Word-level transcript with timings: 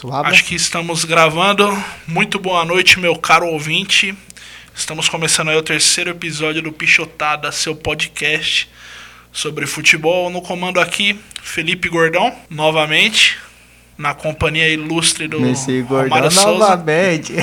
Suave. 0.00 0.30
Acho 0.30 0.44
que 0.46 0.54
estamos 0.54 1.04
gravando. 1.04 1.70
Muito 2.06 2.38
boa 2.38 2.64
noite, 2.64 2.98
meu 2.98 3.14
caro 3.16 3.46
ouvinte. 3.48 4.16
Estamos 4.74 5.10
começando 5.10 5.50
aí 5.50 5.56
o 5.58 5.62
terceiro 5.62 6.08
episódio 6.08 6.62
do 6.62 6.72
Pichotada, 6.72 7.52
seu 7.52 7.76
podcast 7.76 8.66
sobre 9.30 9.66
futebol. 9.66 10.30
No 10.30 10.40
comando 10.40 10.80
aqui, 10.80 11.20
Felipe 11.42 11.90
Gordão, 11.90 12.34
novamente, 12.48 13.36
na 13.98 14.14
companhia 14.14 14.70
ilustre 14.70 15.28
do 15.28 15.38
Messi 15.38 15.82
Gordão 15.82 16.08
Romário 16.08 16.30
Souza. 16.30 16.58
novamente. 16.58 17.34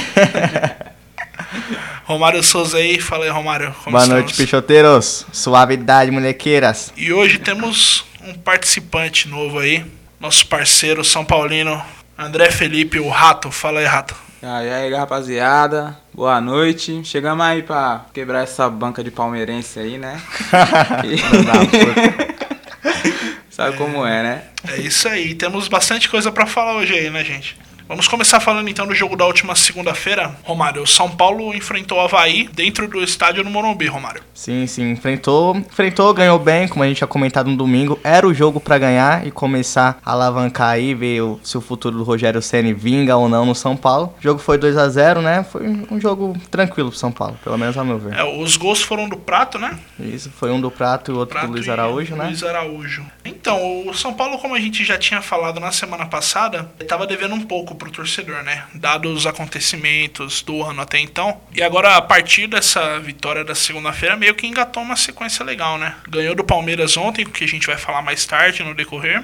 Romário 2.06 2.42
Souza 2.42 2.78
aí, 2.78 3.00
fala 3.00 3.26
aí, 3.26 3.30
Romário. 3.30 3.68
Boa 3.86 4.02
estamos? 4.02 4.08
noite, 4.08 4.34
pichoteiros. 4.36 5.28
Suavidade, 5.32 6.10
molequeiras. 6.10 6.92
E 6.98 7.14
hoje 7.14 7.38
temos 7.38 8.04
um 8.24 8.34
participante 8.34 9.28
novo 9.28 9.60
aí, 9.60 9.86
nosso 10.20 10.48
parceiro 10.48 11.04
São 11.06 11.24
Paulino, 11.24 11.80
André 12.18 12.50
Felipe, 12.50 13.00
o 13.00 13.10
Rato. 13.10 13.52
Fala 13.52 13.80
aí, 13.80 13.86
Rato. 13.86 14.16
E 14.42 14.46
aí, 14.46 14.92
rapaziada, 14.92 15.96
boa 16.12 16.42
noite. 16.42 17.04
Chegamos 17.04 17.46
aí 17.46 17.62
pra 17.62 18.06
quebrar 18.12 18.42
essa 18.42 18.68
banca 18.70 19.04
de 19.04 19.12
palmeirense 19.12 19.80
aí, 19.80 20.00
né? 20.00 20.20
Sabe 23.52 23.78
como 23.78 24.06
é, 24.06 24.24
né? 24.24 24.44
É 24.68 24.78
isso 24.78 25.08
aí, 25.08 25.36
temos 25.36 25.68
bastante 25.68 26.10
coisa 26.10 26.32
pra 26.32 26.48
falar 26.48 26.76
hoje 26.76 26.94
aí, 26.94 27.10
né, 27.10 27.24
gente? 27.24 27.56
Vamos 27.88 28.06
começar 28.10 28.42
falando 28.42 28.68
então 28.70 28.86
do 28.86 28.94
jogo 28.94 29.16
da 29.16 29.26
última 29.26 29.56
segunda-feira. 29.56 30.36
Romário, 30.44 30.82
o 30.84 30.88
São 30.88 31.10
Paulo 31.10 31.56
enfrentou 31.56 31.98
o 31.98 32.02
Havaí 32.02 32.50
dentro 32.54 32.86
do 32.86 33.02
estádio 33.02 33.46
no 33.46 33.50
Morumbi, 33.50 33.88
Romário. 33.88 34.22
Sim, 34.34 34.68
sim, 34.68 34.92
enfrentou, 34.92 35.56
enfrentou, 35.56 36.14
ganhou 36.14 36.38
bem, 36.38 36.68
como 36.68 36.84
a 36.84 36.88
gente 36.88 36.98
tinha 36.98 37.08
comentado 37.08 37.50
no 37.50 37.56
domingo. 37.56 37.98
Era 38.04 38.28
o 38.28 38.34
jogo 38.34 38.60
pra 38.60 38.78
ganhar 38.78 39.26
e 39.26 39.32
começar 39.32 40.00
a 40.06 40.12
alavancar 40.12 40.72
aí, 40.72 40.94
ver 40.94 41.22
o- 41.22 41.40
se 41.42 41.58
o 41.58 41.62
futuro 41.62 41.98
do 41.98 42.04
Rogério 42.04 42.42
Ceni 42.42 42.74
vinga 42.74 43.16
ou 43.16 43.30
não 43.30 43.46
no 43.46 43.56
São 43.56 43.78
Paulo. 43.78 44.14
O 44.20 44.22
jogo 44.22 44.40
foi 44.42 44.58
2 44.58 44.76
a 44.78 44.90
0 44.90 45.22
né? 45.22 45.46
Foi 45.50 45.66
um 45.90 46.00
jogo 46.00 46.36
tranquilo 46.52 46.90
pro 46.90 47.00
São 47.00 47.12
Paulo, 47.12 47.40
pelo 47.42 47.58
menos 47.58 47.78
ao 47.78 47.86
meu 47.86 47.98
ver. 47.98 48.16
É, 48.18 48.24
os 48.24 48.58
gols 48.58 48.82
foram 48.82 49.08
do 49.08 49.16
Prato, 49.16 49.58
né? 49.58 49.80
Isso, 49.98 50.30
foi 50.30 50.52
um 50.52 50.60
do 50.60 50.70
Prato 50.70 51.12
e 51.12 51.16
o 51.16 51.18
outro 51.20 51.34
Prato 51.36 51.48
do 51.48 51.54
Luiz 51.54 51.70
Araújo, 51.70 52.16
né? 52.18 52.26
Luiz 52.26 52.44
Araújo. 52.44 53.06
Então, 53.24 53.88
o 53.88 53.94
São 53.94 54.14
Paulo, 54.14 54.38
como 54.40 54.54
a 54.56 54.60
gente 54.60 54.84
já 54.84 54.98
tinha 54.98 55.22
falado 55.22 55.60
na 55.62 55.72
semana 55.72 56.06
passada, 56.06 56.70
estava 56.82 57.08
devendo 57.08 57.34
um 57.34 57.42
pouco 57.42 57.77
pro 57.78 57.92
torcedor, 57.92 58.44
né? 58.44 58.66
Dados 58.74 59.12
os 59.16 59.28
acontecimentos 59.28 60.42
do 60.42 60.64
ano 60.64 60.82
até 60.82 61.00
então. 61.00 61.40
E 61.54 61.64
agora, 61.64 61.96
a 61.96 62.02
partir 62.02 62.48
dessa 62.48 63.00
vitória 63.00 63.44
da 63.44 63.56
segunda-feira, 63.56 64.16
meio 64.16 64.36
que 64.36 64.46
engatou 64.46 64.84
uma 64.84 64.96
sequência 64.96 65.46
legal, 65.46 65.78
né? 65.78 65.96
Ganhou 66.10 66.36
do 66.36 66.44
Palmeiras 66.44 66.98
ontem, 66.98 67.26
que 67.26 67.44
a 67.44 67.48
gente 67.48 67.68
vai 67.68 67.78
falar 67.78 68.02
mais 68.02 68.26
tarde 68.26 68.64
no 68.64 68.74
decorrer. 68.74 69.24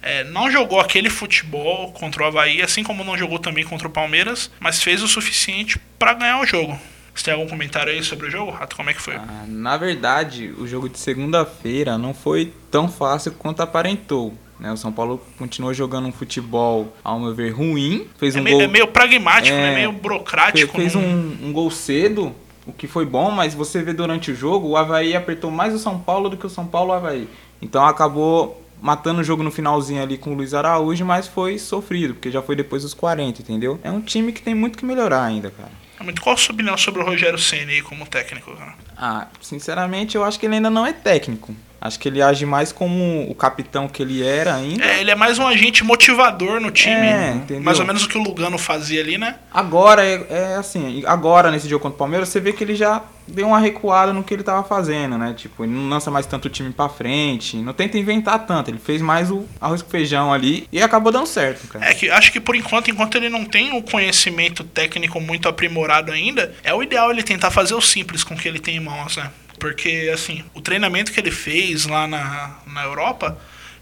É, 0.00 0.24
não 0.24 0.50
jogou 0.50 0.80
aquele 0.80 1.10
futebol 1.10 1.92
contra 1.92 2.22
o 2.22 2.26
Havaí, 2.26 2.62
assim 2.62 2.82
como 2.82 3.02
não 3.02 3.18
jogou 3.18 3.38
também 3.38 3.64
contra 3.64 3.88
o 3.88 3.90
Palmeiras, 3.90 4.50
mas 4.60 4.82
fez 4.82 5.02
o 5.02 5.08
suficiente 5.08 5.78
para 5.98 6.14
ganhar 6.14 6.40
o 6.40 6.46
jogo. 6.46 6.78
Você 7.18 7.24
tem 7.24 7.34
algum 7.34 7.48
comentário 7.48 7.92
aí 7.92 8.00
sobre 8.04 8.28
o 8.28 8.30
jogo, 8.30 8.52
Rato? 8.52 8.76
Como 8.76 8.88
é 8.90 8.94
que 8.94 9.02
foi? 9.02 9.16
Ah, 9.16 9.44
na 9.48 9.76
verdade, 9.76 10.54
o 10.56 10.68
jogo 10.68 10.88
de 10.88 11.00
segunda-feira 11.00 11.98
não 11.98 12.14
foi 12.14 12.52
tão 12.70 12.88
fácil 12.88 13.32
quanto 13.32 13.60
aparentou. 13.60 14.38
Né? 14.58 14.72
O 14.72 14.76
São 14.76 14.90
Paulo 14.92 15.20
continuou 15.38 15.72
jogando 15.72 16.06
um 16.08 16.12
futebol, 16.12 16.92
ao 17.04 17.18
meu 17.20 17.34
ver, 17.34 17.50
ruim. 17.50 18.06
Fez 18.18 18.34
É 18.36 18.40
um 18.40 18.42
meio, 18.42 18.56
gol. 18.56 18.64
é 18.64 18.68
meio 18.68 18.86
pragmático, 18.88 19.56
É, 19.56 19.60
né? 19.70 19.74
Meio 19.76 19.92
burocrático. 19.92 20.76
fez 20.76 20.94
não- 20.94 21.02
um, 21.02 21.38
um 21.44 21.52
gol 21.52 21.70
cedo, 21.70 22.34
o 22.66 22.72
que 22.72 22.86
foi 22.86 23.06
bom, 23.06 23.30
mas 23.30 23.54
você 23.54 23.82
vê 23.82 23.92
durante 23.92 24.30
o 24.32 24.34
jogo, 24.34 24.68
o 24.68 24.76
Havaí 24.76 25.14
apertou 25.14 25.50
mais 25.50 25.72
o 25.74 25.78
São 25.78 25.98
Paulo 25.98 26.28
do 26.28 26.36
que 26.36 26.46
o 26.46 26.50
São 26.50 26.66
Paulo 26.66 26.90
o 26.90 26.92
Havaí. 26.92 27.28
Então 27.62 27.84
acabou 27.86 28.62
matando 28.80 29.20
o 29.20 29.24
jogo 29.24 29.42
no 29.42 29.50
finalzinho 29.50 30.02
ali 30.02 30.16
com 30.18 30.30
o 30.30 30.34
Luiz 30.34 30.54
Araújo, 30.54 31.04
mas 31.04 31.26
foi 31.26 31.58
sofrido, 31.58 32.14
porque 32.14 32.30
já 32.30 32.40
foi 32.42 32.54
depois 32.54 32.82
dos 32.82 32.94
40, 32.94 33.42
entendeu? 33.42 33.78
É 33.82 33.90
um 33.90 34.00
time 34.00 34.32
que 34.32 34.40
tem 34.42 34.54
muito 34.54 34.78
que 34.78 34.84
melhorar 34.84 35.24
ainda, 35.24 35.50
cara. 35.50 35.70
É 35.98 36.04
muito- 36.04 36.20
Qual 36.22 36.34
a 36.34 36.38
sua 36.38 36.52
opinião 36.54 36.76
sobre 36.76 37.02
o 37.02 37.04
Rogério 37.04 37.38
Senna 37.38 37.72
aí 37.72 37.82
como 37.82 38.06
técnico, 38.06 38.54
cara? 38.56 38.74
Ah, 38.96 39.26
sinceramente, 39.40 40.16
eu 40.16 40.22
acho 40.22 40.38
que 40.38 40.46
ele 40.46 40.54
ainda 40.56 40.70
não 40.70 40.86
é 40.86 40.92
técnico. 40.92 41.52
Acho 41.80 41.98
que 41.98 42.08
ele 42.08 42.20
age 42.20 42.44
mais 42.44 42.72
como 42.72 43.30
o 43.30 43.34
capitão 43.34 43.88
que 43.88 44.02
ele 44.02 44.22
era 44.24 44.54
ainda. 44.54 44.84
É, 44.84 45.00
ele 45.00 45.10
é 45.10 45.14
mais 45.14 45.38
um 45.38 45.46
agente 45.46 45.84
motivador 45.84 46.60
no 46.60 46.70
time. 46.70 46.94
É, 46.94 47.32
entendeu? 47.32 47.62
mais 47.62 47.78
ou 47.78 47.86
menos 47.86 48.04
o 48.04 48.08
que 48.08 48.18
o 48.18 48.22
Lugano 48.22 48.58
fazia 48.58 49.00
ali, 49.00 49.16
né? 49.16 49.36
Agora 49.52 50.04
é, 50.04 50.26
é 50.28 50.56
assim, 50.56 51.02
agora 51.06 51.50
nesse 51.50 51.68
jogo 51.68 51.82
contra 51.82 51.94
o 51.94 51.98
Palmeiras, 51.98 52.28
você 52.28 52.40
vê 52.40 52.52
que 52.52 52.64
ele 52.64 52.74
já 52.74 53.02
deu 53.28 53.48
uma 53.48 53.58
recuada 53.58 54.12
no 54.12 54.24
que 54.24 54.34
ele 54.34 54.42
tava 54.42 54.64
fazendo, 54.64 55.16
né? 55.18 55.34
Tipo, 55.36 55.64
ele 55.64 55.72
não 55.72 55.88
lança 55.88 56.10
mais 56.10 56.26
tanto 56.26 56.46
o 56.46 56.50
time 56.50 56.72
pra 56.72 56.88
frente, 56.88 57.56
não 57.58 57.72
tenta 57.72 57.98
inventar 57.98 58.46
tanto, 58.46 58.70
ele 58.70 58.78
fez 58.78 59.00
mais 59.00 59.30
o 59.30 59.46
arroz 59.60 59.82
com 59.82 59.90
feijão 59.90 60.32
ali 60.32 60.66
e 60.72 60.82
acabou 60.82 61.12
dando 61.12 61.26
certo, 61.26 61.68
cara. 61.68 61.84
É 61.84 61.94
que 61.94 62.10
acho 62.10 62.32
que 62.32 62.40
por 62.40 62.56
enquanto, 62.56 62.90
enquanto 62.90 63.16
ele 63.16 63.28
não 63.28 63.44
tem 63.44 63.76
o 63.76 63.82
conhecimento 63.82 64.64
técnico 64.64 65.20
muito 65.20 65.48
aprimorado 65.48 66.10
ainda, 66.10 66.54
é 66.64 66.74
o 66.74 66.82
ideal 66.82 67.10
ele 67.10 67.22
tentar 67.22 67.50
fazer 67.50 67.74
o 67.74 67.80
simples 67.80 68.24
com 68.24 68.34
o 68.34 68.36
que 68.36 68.48
ele 68.48 68.58
tem 68.58 68.76
em 68.76 68.80
mãos, 68.80 69.16
né? 69.16 69.30
Porque, 69.58 70.10
assim, 70.12 70.44
o 70.54 70.60
treinamento 70.60 71.12
que 71.12 71.20
ele 71.20 71.30
fez 71.30 71.86
lá 71.86 72.06
na, 72.06 72.56
na 72.66 72.84
Europa 72.84 73.38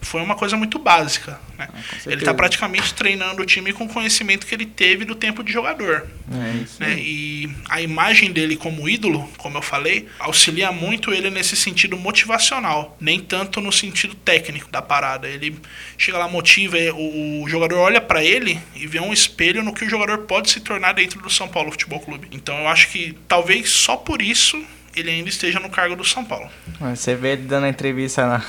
foi 0.06 0.22
uma 0.22 0.37
coisa 0.37 0.56
muito 0.56 0.78
básica, 0.78 1.38
né? 1.59 1.69
certeza. 1.88 2.12
ele 2.12 2.22
tá 2.22 2.32
praticamente 2.32 2.94
treinando 2.94 3.42
o 3.42 3.47
time 3.47 3.72
com 3.72 3.84
o 3.84 3.88
conhecimento 3.88 4.47
que 4.47 4.54
ele 4.54 4.66
teve 4.66 5.04
do 5.04 5.15
tempo 5.15 5.42
de 5.42 5.53
jogador. 5.53 6.06
É 6.31 6.62
isso. 6.62 6.81
né? 6.81 6.97
E 6.98 7.50
a 7.69 7.81
imagem 7.81 8.32
dele 8.32 8.56
como 8.56 8.88
ídolo, 8.88 9.28
como 9.36 9.59
eu 9.59 9.62
falei, 9.62 10.06
auxilia 10.19 10.70
muito 10.70 11.12
ele 11.12 11.31
nesse 11.31 11.56
sentido 11.56 11.97
motivacional, 11.97 12.97
nem 13.00 13.20
tanto 13.20 13.60
no 13.60 13.72
sentido 13.72 14.15
técnico 14.15 14.70
da 14.70 14.81
parada. 14.81 15.28
Ele 15.28 15.56
chega 15.98 16.19
lá, 16.19 16.28
motiva, 16.28 16.76
o, 16.94 17.42
o 17.42 17.48
jogador 17.48 17.78
olha 17.78 18.00
pra 18.00 18.25
ele 18.25 18.60
e 18.75 18.86
vê 18.86 19.00
um 19.00 19.12
espelho 19.12 19.62
no 19.62 19.75
que 19.75 19.84
o 19.84 19.91
jogador 19.91 20.19
pode 20.19 20.50
se 20.50 20.60
tornar 20.60 20.92
dentro 20.92 21.20
do 21.20 21.31
São 21.31 21.48
Paulo 21.48 21.72
Futebol 21.72 22.00
Clube. 22.00 22.28
Então 22.31 22.56
eu 22.59 22.69
acho 22.69 22.88
que 22.88 23.16
talvez 23.26 23.70
só 23.70 23.97
por 23.97 24.22
isso 24.22 24.65
ele 24.97 25.11
ainda 25.11 25.29
esteja 25.29 25.61
no 25.61 25.69
cargo 25.71 25.95
do 25.97 26.05
São 26.05 26.25
Paulo. 26.25 26.49
Você 26.81 27.15
vê 27.15 27.33
ele 27.33 27.43
dando 27.43 27.65
a 27.65 27.69
entrevista 27.69 28.27
na, 28.27 28.43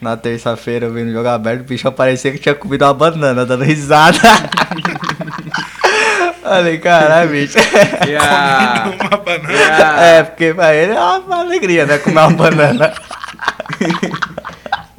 na 0.00 0.16
terça-feira, 0.16 0.88
vendo 0.88 1.08
o 1.08 1.12
jogo 1.12 1.28
aberto, 1.28 1.60
o 1.62 1.64
bicho 1.64 1.90
parecia 1.92 2.30
que 2.32 2.38
tinha 2.38 2.54
comido 2.54 2.84
uma 2.84 2.94
banana, 2.94 3.44
dando 3.44 3.64
risada. 3.64 4.18
Falei, 6.42 6.78
caralho, 6.78 7.30
bicho. 7.30 7.58
A, 8.20 8.88
Uma 8.88 9.16
banana. 9.18 9.94
a- 9.96 10.00
É, 10.02 10.22
porque 10.22 10.54
pra 10.54 10.74
ele 10.74 10.92
é 10.92 11.00
uma 11.00 11.40
alegria, 11.40 11.84
né? 11.84 11.98
Comer 11.98 12.20
uma 12.20 12.30
banana. 12.30 12.94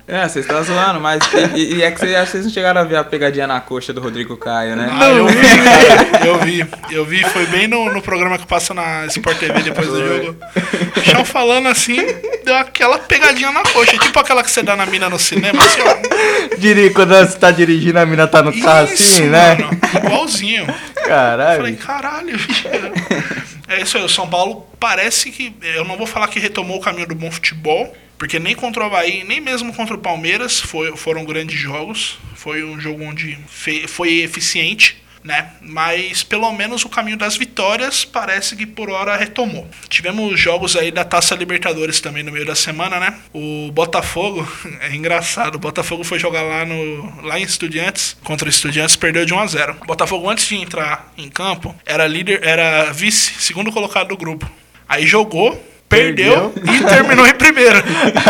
é, 0.10 0.28
vocês 0.28 0.44
estão 0.44 0.64
zoando, 0.64 1.00
mas 1.00 1.22
e, 1.56 1.76
e 1.76 1.84
é 1.84 1.92
que 1.92 2.00
vocês, 2.00 2.30
vocês 2.30 2.44
não 2.44 2.52
chegaram 2.52 2.82
a 2.82 2.84
ver 2.84 2.96
a 2.96 3.04
pegadinha 3.04 3.46
na 3.46 3.62
coxa 3.62 3.94
do 3.94 4.02
Rodrigo 4.02 4.36
Caio, 4.36 4.76
né? 4.76 4.90
Ah, 4.92 5.10
eu 5.10 5.28
vi, 5.28 5.36
cara. 5.38 6.26
Eu 6.26 6.40
vi. 6.40 6.68
Eu 6.90 7.06
vi, 7.06 7.24
foi 7.26 7.46
bem 7.46 7.68
no, 7.68 7.94
no 7.94 8.02
programa 8.02 8.38
que 8.38 8.48
passa 8.48 8.74
na 8.74 9.06
Sport 9.06 9.38
TV 9.38 9.62
depois 9.62 9.88
do 9.88 10.08
jogo. 10.08 10.36
O 10.98 11.02
Chão 11.02 11.24
falando 11.24 11.68
assim, 11.68 11.98
deu 12.44 12.56
aquela 12.56 12.98
pegadinha 12.98 13.52
na 13.52 13.62
coxa. 13.62 13.98
Tipo 14.00 14.20
aquela 14.20 14.44
que 14.44 14.50
você 14.50 14.64
dá 14.64 14.76
na 14.76 14.88
mina 14.88 15.10
no 15.10 15.20
cinema, 15.20 15.64
assim, 15.64 15.82
ó. 15.82 16.56
Diri, 16.58 16.90
quando 16.90 17.14
você 17.14 17.38
tá 17.38 17.52
dirigindo, 17.52 18.00
a 18.00 18.06
mina 18.06 18.28
tá 18.28 18.42
no 18.42 18.52
carro 18.60 18.86
assim, 18.86 19.28
né? 19.28 19.56
mano. 19.56 19.70
Igualzinho. 20.06 20.66
Eu 20.98 21.08
Caralho. 21.08 21.58
falei, 21.58 21.76
caralho, 21.76 22.38
bicho. 22.38 22.68
É 23.68 23.82
isso 23.82 23.98
aí, 23.98 24.04
o 24.04 24.10
São 24.10 24.28
Paulo 24.28 24.68
parece 24.80 25.30
que. 25.30 25.56
Eu 25.62 25.86
não 25.86 25.96
vou 25.96 26.08
falar 26.08 26.28
que 26.28 26.40
retomou 26.40 26.78
o 26.78 26.82
caminho 26.82 27.08
do 27.08 27.14
bom 27.14 27.30
futebol, 27.30 27.96
porque 28.20 28.38
nem 28.38 28.54
contra 28.54 28.84
o 28.84 28.86
Havaí, 28.86 29.24
nem 29.24 29.40
mesmo 29.42 29.74
contra 29.74 29.96
o 29.96 30.00
Palmeiras 30.00 30.60
foi, 30.60 30.96
foram 30.96 31.24
grandes 31.26 31.58
jogos. 31.58 32.20
Foi 32.36 32.64
um 32.64 32.80
jogo 32.80 33.04
onde 33.04 33.38
fe- 33.48 33.88
foi 33.88 34.20
eficiente, 34.22 35.02
né? 35.24 35.52
Mas 35.62 36.22
pelo 36.24 36.52
menos 36.54 36.86
o 36.86 36.90
caminho 36.90 37.18
das 37.18 37.36
vitórias 37.38 38.06
parece 38.06 38.56
que 38.56 38.66
por 38.66 38.90
hora 38.90 39.16
retomou. 39.18 39.68
Tivemos 39.90 40.40
jogos 40.40 40.76
aí 40.76 40.92
da 40.92 41.04
Taça 41.04 41.34
Libertadores 41.36 42.00
também 42.00 42.24
no 42.24 42.32
meio 42.32 42.46
da 42.46 42.56
semana, 42.56 43.00
né? 43.00 43.18
O 43.34 43.72
Botafogo, 43.72 44.48
é 44.82 44.94
engraçado, 44.96 45.56
o 45.56 45.60
Botafogo 45.60 46.04
foi 46.04 46.20
jogar 46.20 46.42
lá 46.44 46.66
no 46.66 47.22
lá 47.26 47.40
em 47.40 47.44
Estudiantes, 47.44 48.18
contra 48.24 48.48
Estudiantes, 48.50 48.96
perdeu 48.96 49.26
de 49.26 49.34
1 49.34 49.40
a 49.40 49.48
0. 49.48 49.78
O 49.82 49.86
Botafogo 49.86 50.30
antes 50.30 50.48
de 50.48 50.56
entrar 50.56 51.14
em 51.18 51.30
campo 51.30 51.74
era 51.86 52.06
líder, 52.08 52.42
era 52.44 52.92
vice, 52.92 53.34
segundo 53.40 53.72
colocado 53.72 54.10
do 54.10 54.18
grupo. 54.18 54.50
Aí 54.88 55.06
jogou, 55.06 55.62
perdeu, 55.90 56.54
e 56.56 56.84
terminou 56.86 57.26
em 57.26 57.34
primeiro. 57.34 57.84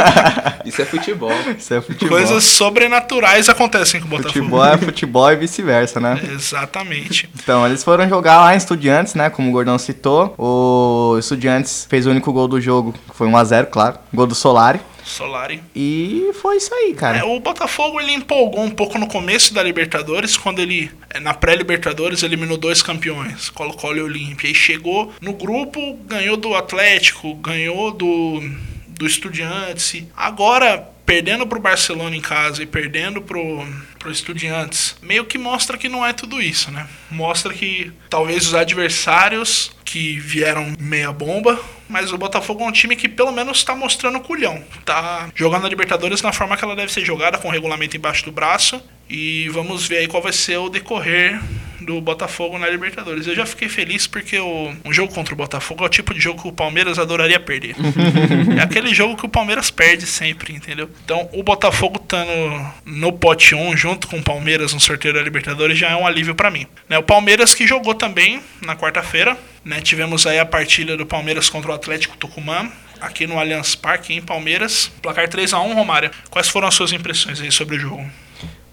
Isso 0.65 0.81
é 0.81 0.85
futebol. 0.85 1.31
Isso 1.57 1.73
é 1.73 1.81
futebol. 1.81 2.17
Coisas 2.17 2.43
sobrenaturais 2.45 3.49
acontecem 3.49 3.99
com 3.99 4.07
o 4.07 4.09
Botafogo. 4.09 4.33
Futebol 4.33 4.65
é 4.65 4.77
futebol 4.77 5.31
e 5.31 5.35
vice-versa, 5.35 5.99
né? 5.99 6.19
Exatamente. 6.31 7.29
Então, 7.43 7.65
eles 7.65 7.83
foram 7.83 8.07
jogar 8.07 8.39
lá 8.39 8.53
em 8.53 8.57
Estudiantes, 8.57 9.13
né? 9.13 9.29
Como 9.29 9.49
o 9.49 9.51
Gordão 9.51 9.77
citou. 9.77 10.33
O 10.37 11.17
Estudiantes 11.19 11.85
fez 11.89 12.07
o 12.07 12.11
único 12.11 12.31
gol 12.31 12.47
do 12.47 12.61
jogo, 12.61 12.93
que 12.93 13.15
foi 13.15 13.27
1x0, 13.27 13.65
claro. 13.65 13.97
Gol 14.13 14.25
do 14.25 14.35
Solari. 14.35 14.79
Solari. 15.09 15.61
E 15.75 16.31
foi 16.41 16.57
isso 16.57 16.73
aí, 16.73 16.93
cara. 16.93 17.19
É, 17.19 17.23
o 17.23 17.39
Botafogo 17.39 17.99
ele 17.99 18.13
empolgou 18.13 18.63
um 18.63 18.69
pouco 18.69 18.97
no 18.97 19.07
começo 19.07 19.53
da 19.53 19.63
Libertadores, 19.63 20.37
quando 20.37 20.59
ele, 20.59 20.91
é, 21.09 21.19
na 21.19 21.33
pré-Libertadores, 21.33 22.23
eliminou 22.23 22.57
dois 22.57 22.81
campeões, 22.81 23.49
Colo-Colo 23.49 23.97
e 23.97 24.01
Olímpia. 24.01 24.49
E 24.49 24.55
chegou 24.55 25.13
no 25.21 25.33
grupo, 25.33 25.95
ganhou 26.05 26.37
do 26.37 26.55
Atlético, 26.55 27.33
ganhou 27.35 27.91
do, 27.91 28.41
do 28.87 29.05
Estudiantes. 29.05 30.03
Agora, 30.15 30.87
perdendo 31.05 31.47
pro 31.47 31.59
Barcelona 31.59 32.15
em 32.15 32.21
casa 32.21 32.61
e 32.61 32.67
perdendo 32.67 33.21
pro, 33.21 33.65
pro 33.99 34.09
Estudiantes, 34.09 34.95
meio 35.01 35.25
que 35.25 35.37
mostra 35.37 35.77
que 35.77 35.89
não 35.89 36.05
é 36.05 36.13
tudo 36.13 36.41
isso, 36.41 36.71
né? 36.71 36.87
Mostra 37.11 37.53
que 37.53 37.91
talvez 38.09 38.47
os 38.47 38.55
adversários 38.55 39.71
que 39.83 40.17
vieram 40.19 40.73
meia 40.79 41.11
bomba, 41.11 41.59
mas 41.87 42.13
o 42.13 42.17
Botafogo 42.17 42.63
é 42.63 42.67
um 42.67 42.71
time 42.71 42.95
que 42.95 43.09
pelo 43.09 43.31
menos 43.31 43.57
está 43.57 43.75
mostrando 43.75 44.19
culhão. 44.19 44.63
Tá 44.85 45.29
jogando 45.35 45.65
a 45.65 45.69
Libertadores 45.69 46.21
na 46.21 46.31
forma 46.31 46.55
que 46.55 46.63
ela 46.63 46.75
deve 46.75 46.93
ser 46.93 47.03
jogada, 47.03 47.37
com 47.37 47.47
o 47.49 47.51
regulamento 47.51 47.97
embaixo 47.97 48.23
do 48.23 48.31
braço. 48.31 48.81
E 49.09 49.49
vamos 49.49 49.87
ver 49.87 49.97
aí 49.97 50.07
qual 50.07 50.21
vai 50.21 50.31
ser 50.31 50.57
o 50.57 50.69
decorrer 50.69 51.41
do 51.81 51.99
Botafogo 52.01 52.57
na 52.57 52.67
Libertadores. 52.69 53.27
Eu 53.27 53.35
já 53.35 53.45
fiquei 53.45 53.69
feliz 53.69 54.07
porque 54.07 54.37
o, 54.39 54.73
um 54.83 54.93
jogo 54.93 55.13
contra 55.13 55.33
o 55.33 55.37
Botafogo 55.37 55.83
é 55.83 55.87
o 55.87 55.89
tipo 55.89 56.13
de 56.13 56.19
jogo 56.19 56.41
que 56.41 56.47
o 56.47 56.51
Palmeiras 56.51 56.99
adoraria 56.99 57.39
perder. 57.39 57.75
é 58.57 58.61
aquele 58.61 58.93
jogo 58.93 59.15
que 59.15 59.25
o 59.25 59.29
Palmeiras 59.29 59.71
perde 59.71 60.05
sempre, 60.05 60.53
entendeu? 60.53 60.89
Então 61.03 61.29
o 61.33 61.43
Botafogo 61.43 61.99
estando 62.01 62.71
no 62.85 63.13
pote 63.13 63.55
1 63.55 63.77
junto 63.77 64.07
com 64.07 64.17
o 64.17 64.23
Palmeiras 64.23 64.73
no 64.73 64.79
sorteio 64.79 65.13
da 65.13 65.21
Libertadores 65.21 65.77
já 65.77 65.89
é 65.89 65.95
um 65.95 66.05
alívio 66.05 66.35
para 66.35 66.51
mim. 66.51 66.65
Né, 66.87 66.97
o 66.97 67.03
Palmeiras 67.03 67.53
que 67.53 67.67
jogou 67.67 67.93
também 67.93 68.41
na 68.61 68.75
quarta-feira, 68.75 69.37
né, 69.63 69.81
tivemos 69.81 70.25
aí 70.25 70.39
a 70.39 70.45
partida 70.45 70.97
do 70.97 71.05
Palmeiras 71.05 71.49
contra 71.49 71.71
o 71.71 71.73
Atlético 71.73 72.17
Tucumã, 72.17 72.69
aqui 72.99 73.25
no 73.25 73.39
Allianz 73.39 73.75
Parque, 73.75 74.13
em 74.13 74.21
Palmeiras. 74.21 74.91
Placar 75.01 75.27
3 75.27 75.53
a 75.53 75.59
1 75.59 75.73
Romário. 75.73 76.11
Quais 76.29 76.49
foram 76.49 76.67
as 76.67 76.75
suas 76.75 76.91
impressões 76.91 77.41
aí 77.41 77.51
sobre 77.51 77.77
o 77.77 77.79
jogo? 77.79 78.09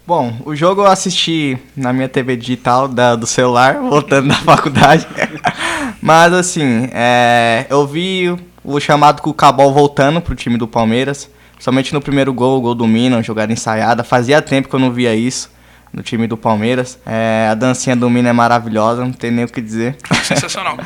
Bom, 0.07 0.41
o 0.45 0.55
jogo 0.55 0.83
eu 0.83 0.87
assisti 0.87 1.57
na 1.75 1.91
minha 1.91 2.07
TV 2.07 2.37
digital 2.37 2.87
da, 2.87 3.13
do 3.13 3.27
celular, 3.27 3.73
voltando 3.83 4.29
da 4.29 4.35
faculdade. 4.35 5.05
Mas 6.01 6.31
assim, 6.31 6.87
é, 6.93 7.65
eu 7.69 7.85
vi 7.85 8.33
o 8.63 8.79
chamado 8.79 9.21
com 9.21 9.29
o 9.29 9.33
Cabal 9.33 9.73
voltando 9.73 10.21
pro 10.21 10.33
time 10.33 10.57
do 10.57 10.65
Palmeiras. 10.65 11.29
Somente 11.59 11.93
no 11.93 11.99
primeiro 11.99 12.33
gol, 12.33 12.57
o 12.57 12.61
gol 12.61 12.73
do 12.73 12.87
Minas, 12.87 13.25
jogada 13.25 13.51
ensaiada. 13.51 14.01
Fazia 14.01 14.41
tempo 14.41 14.69
que 14.69 14.75
eu 14.75 14.79
não 14.79 14.93
via 14.93 15.13
isso 15.13 15.51
no 15.91 16.01
time 16.01 16.25
do 16.25 16.37
Palmeiras. 16.37 16.97
É, 17.05 17.49
a 17.51 17.53
dancinha 17.53 17.93
do 17.93 18.09
Minas 18.09 18.29
é 18.29 18.33
maravilhosa, 18.33 19.03
não 19.03 19.11
tem 19.11 19.29
nem 19.29 19.43
o 19.43 19.49
que 19.49 19.59
dizer. 19.59 19.97
Sensacional. 20.23 20.77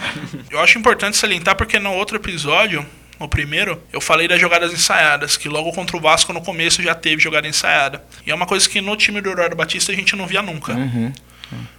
Eu 0.50 0.59
acho 0.62 0.79
importante 0.79 1.15
salientar 1.15 1.56
porque 1.56 1.77
no 1.77 1.94
outro 1.94 2.18
episódio 2.18 2.83
no 3.21 3.29
primeiro, 3.29 3.81
eu 3.94 4.01
falei 4.01 4.27
das 4.27 4.41
jogadas 4.41 4.73
ensaiadas, 4.73 5.38
que 5.38 5.47
logo 5.47 5.71
contra 5.71 5.95
o 5.95 6.00
Vasco 6.01 6.33
no 6.33 6.41
começo 6.41 6.81
já 6.81 6.95
teve 6.95 7.21
jogada 7.21 7.47
ensaiada. 7.47 8.03
E 8.25 8.31
é 8.31 8.35
uma 8.35 8.47
coisa 8.47 8.68
que 8.68 8.81
no 8.81 8.97
time 8.97 9.21
do 9.21 9.29
Eduardo 9.29 9.56
Batista 9.56 9.91
a 9.91 9.95
gente 9.95 10.15
não 10.15 10.25
via 10.25 10.41
nunca. 10.41 10.73
Uhum. 10.73 11.13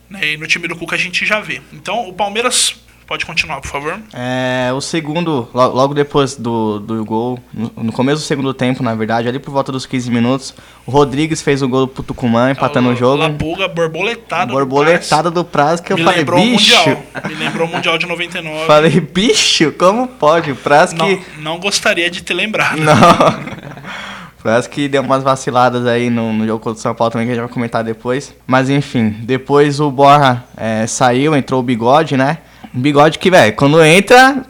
Né? 0.09 0.33
E 0.33 0.37
no 0.37 0.47
time 0.47 0.69
do 0.69 0.77
Cuca 0.77 0.95
a 0.95 0.99
gente 0.99 1.27
já 1.27 1.41
vê. 1.41 1.61
Então 1.73 2.09
o 2.09 2.13
Palmeiras 2.13 2.77
Pode 3.13 3.27
continuar, 3.27 3.61
por 3.61 3.69
favor. 3.69 4.01
É, 4.15 4.73
o 4.73 4.81
segundo, 4.81 5.47
logo 5.53 5.93
depois 5.93 6.35
do, 6.35 6.79
do 6.79 7.05
gol, 7.05 7.39
no, 7.53 7.93
começo 7.93 8.23
do 8.23 8.25
segundo 8.25 8.55
tempo, 8.55 8.83
na 8.83 8.95
verdade, 8.95 9.29
ali 9.29 9.39
por 9.39 9.51
volta 9.51 9.71
dos 9.71 9.85
15 9.85 10.11
minutos, 10.11 10.55
o 10.87 10.91
Rodrigues 10.91 11.43
fez 11.43 11.61
o 11.61 11.69
gol 11.69 11.87
pro 11.87 12.03
Tucumã, 12.03 12.53
empatando 12.53 12.89
o, 12.89 12.93
o 12.93 12.97
jogo. 12.97 13.19
Labuga, 13.19 13.69
borboletada 13.69 14.51
Borboletada 14.51 15.31
do 15.31 15.45
prazo, 15.45 15.83
que 15.83 15.93
Me 15.93 16.01
eu 16.01 16.07
falei, 16.07 16.25
bicho... 16.25 16.79
Mundial. 16.79 17.03
Me 17.29 17.35
lembrou 17.35 17.69
o 17.69 17.71
Mundial 17.71 17.99
de 17.99 18.07
99. 18.07 18.67
Falei, 18.67 18.99
bicho, 18.99 19.73
como 19.73 20.09
pode? 20.09 20.51
O 20.51 20.57
prazo 20.57 20.97
que... 20.97 21.21
Não, 21.37 21.53
não 21.53 21.61
gostaria 21.61 22.09
de 22.09 22.23
ter 22.23 22.33
lembrado. 22.33 22.79
Não... 22.79 22.95
Parece 24.43 24.71
que 24.71 24.89
deu 24.89 25.03
umas 25.03 25.23
vaciladas 25.23 25.87
aí 25.87 26.09
no, 26.09 26.33
no, 26.33 26.47
jogo 26.47 26.61
contra 26.61 26.79
o 26.79 26.83
São 26.83 26.95
Paulo 26.95 27.13
também, 27.13 27.27
que 27.27 27.33
a 27.33 27.35
gente 27.35 27.45
vai 27.45 27.53
comentar 27.53 27.85
depois. 27.85 28.35
Mas 28.47 28.71
enfim, 28.71 29.11
depois 29.21 29.81
o 29.81 29.91
Borra 29.91 30.47
é, 30.57 30.87
saiu, 30.87 31.37
entrou 31.37 31.61
o 31.61 31.63
Bigode, 31.63 32.17
né? 32.17 32.39
Um 32.75 32.81
bigode 32.81 33.19
que, 33.19 33.31
velho, 33.31 33.55
quando 33.55 33.83
entra. 33.85 34.45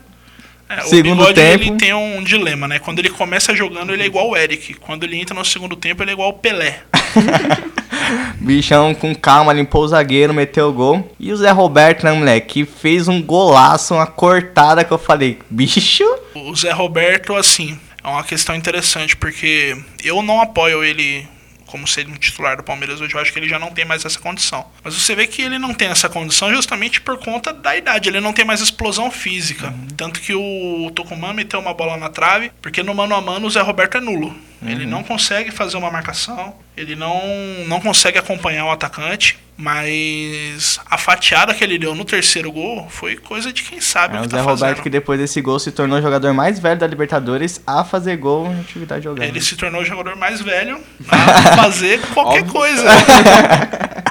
É, 0.69 0.81
segundo 0.83 1.23
o 1.23 1.27
bigode 1.27 1.35
tempo... 1.35 1.65
ele 1.65 1.77
tem 1.77 1.93
um 1.93 2.23
dilema, 2.23 2.67
né? 2.67 2.79
Quando 2.79 2.99
ele 2.99 3.11
começa 3.11 3.55
jogando, 3.55 3.93
ele 3.93 4.03
é 4.03 4.07
igual 4.07 4.31
o 4.31 4.37
Eric. 4.37 4.75
Quando 4.75 5.05
ele 5.05 5.19
entra 5.19 5.35
no 5.35 5.45
segundo 5.45 5.77
tempo, 5.77 6.03
ele 6.03 6.11
é 6.11 6.15
igual 6.15 6.31
o 6.31 6.35
Pelé. 6.35 6.81
Bichão 8.41 8.95
com 8.95 9.15
calma, 9.15 9.53
limpou 9.53 9.85
o 9.85 9.89
zagueiro, 9.89 10.35
meteu 10.35 10.69
o 10.69 10.73
gol. 10.73 11.15
E 11.19 11.33
o 11.33 11.37
Zé 11.37 11.51
Roberto, 11.51 12.05
né, 12.05 12.13
moleque? 12.13 12.65
Que 12.65 12.71
fez 12.71 13.09
um 13.09 13.23
golaço, 13.23 13.95
uma 13.95 14.07
cortada 14.07 14.85
que 14.85 14.93
eu 14.93 14.99
falei, 14.99 15.39
bicho. 15.49 16.05
O 16.35 16.55
Zé 16.55 16.73
Roberto, 16.73 17.35
assim, 17.35 17.79
é 18.03 18.09
uma 18.09 18.25
questão 18.25 18.55
interessante, 18.55 19.17
porque 19.17 19.77
eu 20.03 20.23
não 20.23 20.41
apoio 20.41 20.83
ele 20.83 21.27
como 21.73 21.89
ser 21.89 22.07
um 22.07 22.13
titular 22.17 22.59
do 22.59 22.63
Palmeiras 22.63 23.01
hoje, 23.01 23.15
eu 23.15 23.19
acho 23.19 23.33
que 23.33 23.39
ele 23.39 23.49
já 23.49 23.59
não 23.59 23.71
tem 23.71 23.83
mais 23.83 24.05
essa 24.05 24.21
condição. 24.21 24.67
Mas 24.85 24.93
você 24.93 25.15
vê 25.15 25.27
que 25.27 25.41
ele 25.41 25.59
não 25.59 25.73
tem 25.73 25.89
essa 25.89 26.07
condição 26.07 26.55
justamente 26.55 27.01
por 27.01 27.17
conta 27.17 27.51
da 27.51 27.75
idade, 27.75 28.11
ele 28.11 28.21
não 28.21 28.35
tem 28.35 28.45
mais 28.45 28.61
explosão 28.61 29.11
física. 29.11 29.69
Uhum. 29.69 29.87
Tanto 29.97 30.21
que 30.21 30.35
o 30.35 30.93
Tucumã 30.95 31.33
meteu 31.33 31.59
uma 31.59 31.73
bola 31.73 31.97
na 31.97 32.11
trave, 32.11 32.53
porque 32.61 32.83
no 32.83 32.95
mano 32.95 33.15
a 33.15 33.23
mano 33.23 33.47
o 33.47 33.51
Zé 33.51 33.63
Roberto 33.63 33.97
é 33.97 34.01
nulo. 34.03 34.29
Uhum. 34.61 34.69
Ele 34.69 34.85
não 34.85 35.03
consegue 35.03 35.51
fazer 35.51 35.79
uma 35.79 35.91
marcação, 35.91 36.55
ele 36.77 36.97
não, 36.97 37.21
não 37.67 37.81
consegue 37.81 38.19
acompanhar 38.19 38.65
o 38.65 38.71
atacante, 38.71 39.39
mas 39.57 40.81
a 40.91 40.97
fatiada 40.97 41.53
que 41.53 41.63
ele 41.63 41.79
deu 41.79 41.95
no 41.95 42.05
terceiro 42.05 42.51
gol 42.51 42.87
foi 42.89 43.17
coisa 43.17 43.53
de 43.53 43.63
quem 43.63 43.81
sabe 43.81 44.17
é, 44.17 44.19
o 44.19 44.23
que 44.23 44.29
o 44.29 44.31
tá 44.31 44.39
Zé 44.39 44.43
fazendo. 44.43 44.61
Roberto 44.61 44.83
que 44.83 44.91
depois 44.91 45.21
desse 45.21 45.41
gol 45.41 45.59
se 45.59 45.71
tornou 45.71 45.99
o 45.99 46.03
jogador 46.03 46.33
mais 46.33 46.59
velho 46.59 46.81
da 46.81 46.87
Libertadores 46.87 47.61
a 47.67 47.85
fazer 47.85 48.17
gol 48.17 48.47
em 48.47 48.61
atividade 48.61 49.05
jogando. 49.05 49.25
Ele 49.25 49.41
se 49.41 49.57
tornou 49.57 49.83
o 49.83 49.85
jogador 49.85 50.17
mais 50.17 50.41
velho 50.41 50.81
a 51.09 51.57
fazer 51.57 52.01
qualquer 52.13 52.47
coisa. 52.47 52.85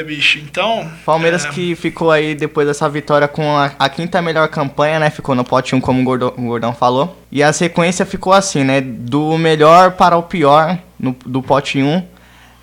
é. 0.00 0.04
Bicho, 0.04 0.38
então. 0.38 0.90
Palmeiras 1.04 1.44
é... 1.44 1.48
que 1.50 1.74
ficou 1.74 2.10
aí 2.10 2.34
depois 2.34 2.66
dessa 2.66 2.88
vitória 2.88 3.28
com 3.28 3.56
a, 3.56 3.72
a, 3.78 3.88
quinta 3.88 4.20
melhor 4.22 4.48
campanha, 4.48 4.98
né? 4.98 5.10
Ficou 5.10 5.34
no 5.34 5.44
pote 5.44 5.74
1, 5.74 5.80
como 5.80 6.00
o 6.00 6.04
Gordão, 6.04 6.32
o 6.36 6.42
Gordão, 6.42 6.72
falou. 6.72 7.16
E 7.30 7.42
a 7.42 7.52
sequência 7.52 8.06
ficou 8.06 8.32
assim, 8.32 8.64
né? 8.64 8.80
Do 8.80 9.36
melhor 9.38 9.92
para 9.92 10.16
o 10.16 10.22
pior 10.22 10.78
no, 10.98 11.16
do 11.24 11.42
pote 11.42 11.82
1. 11.82 12.15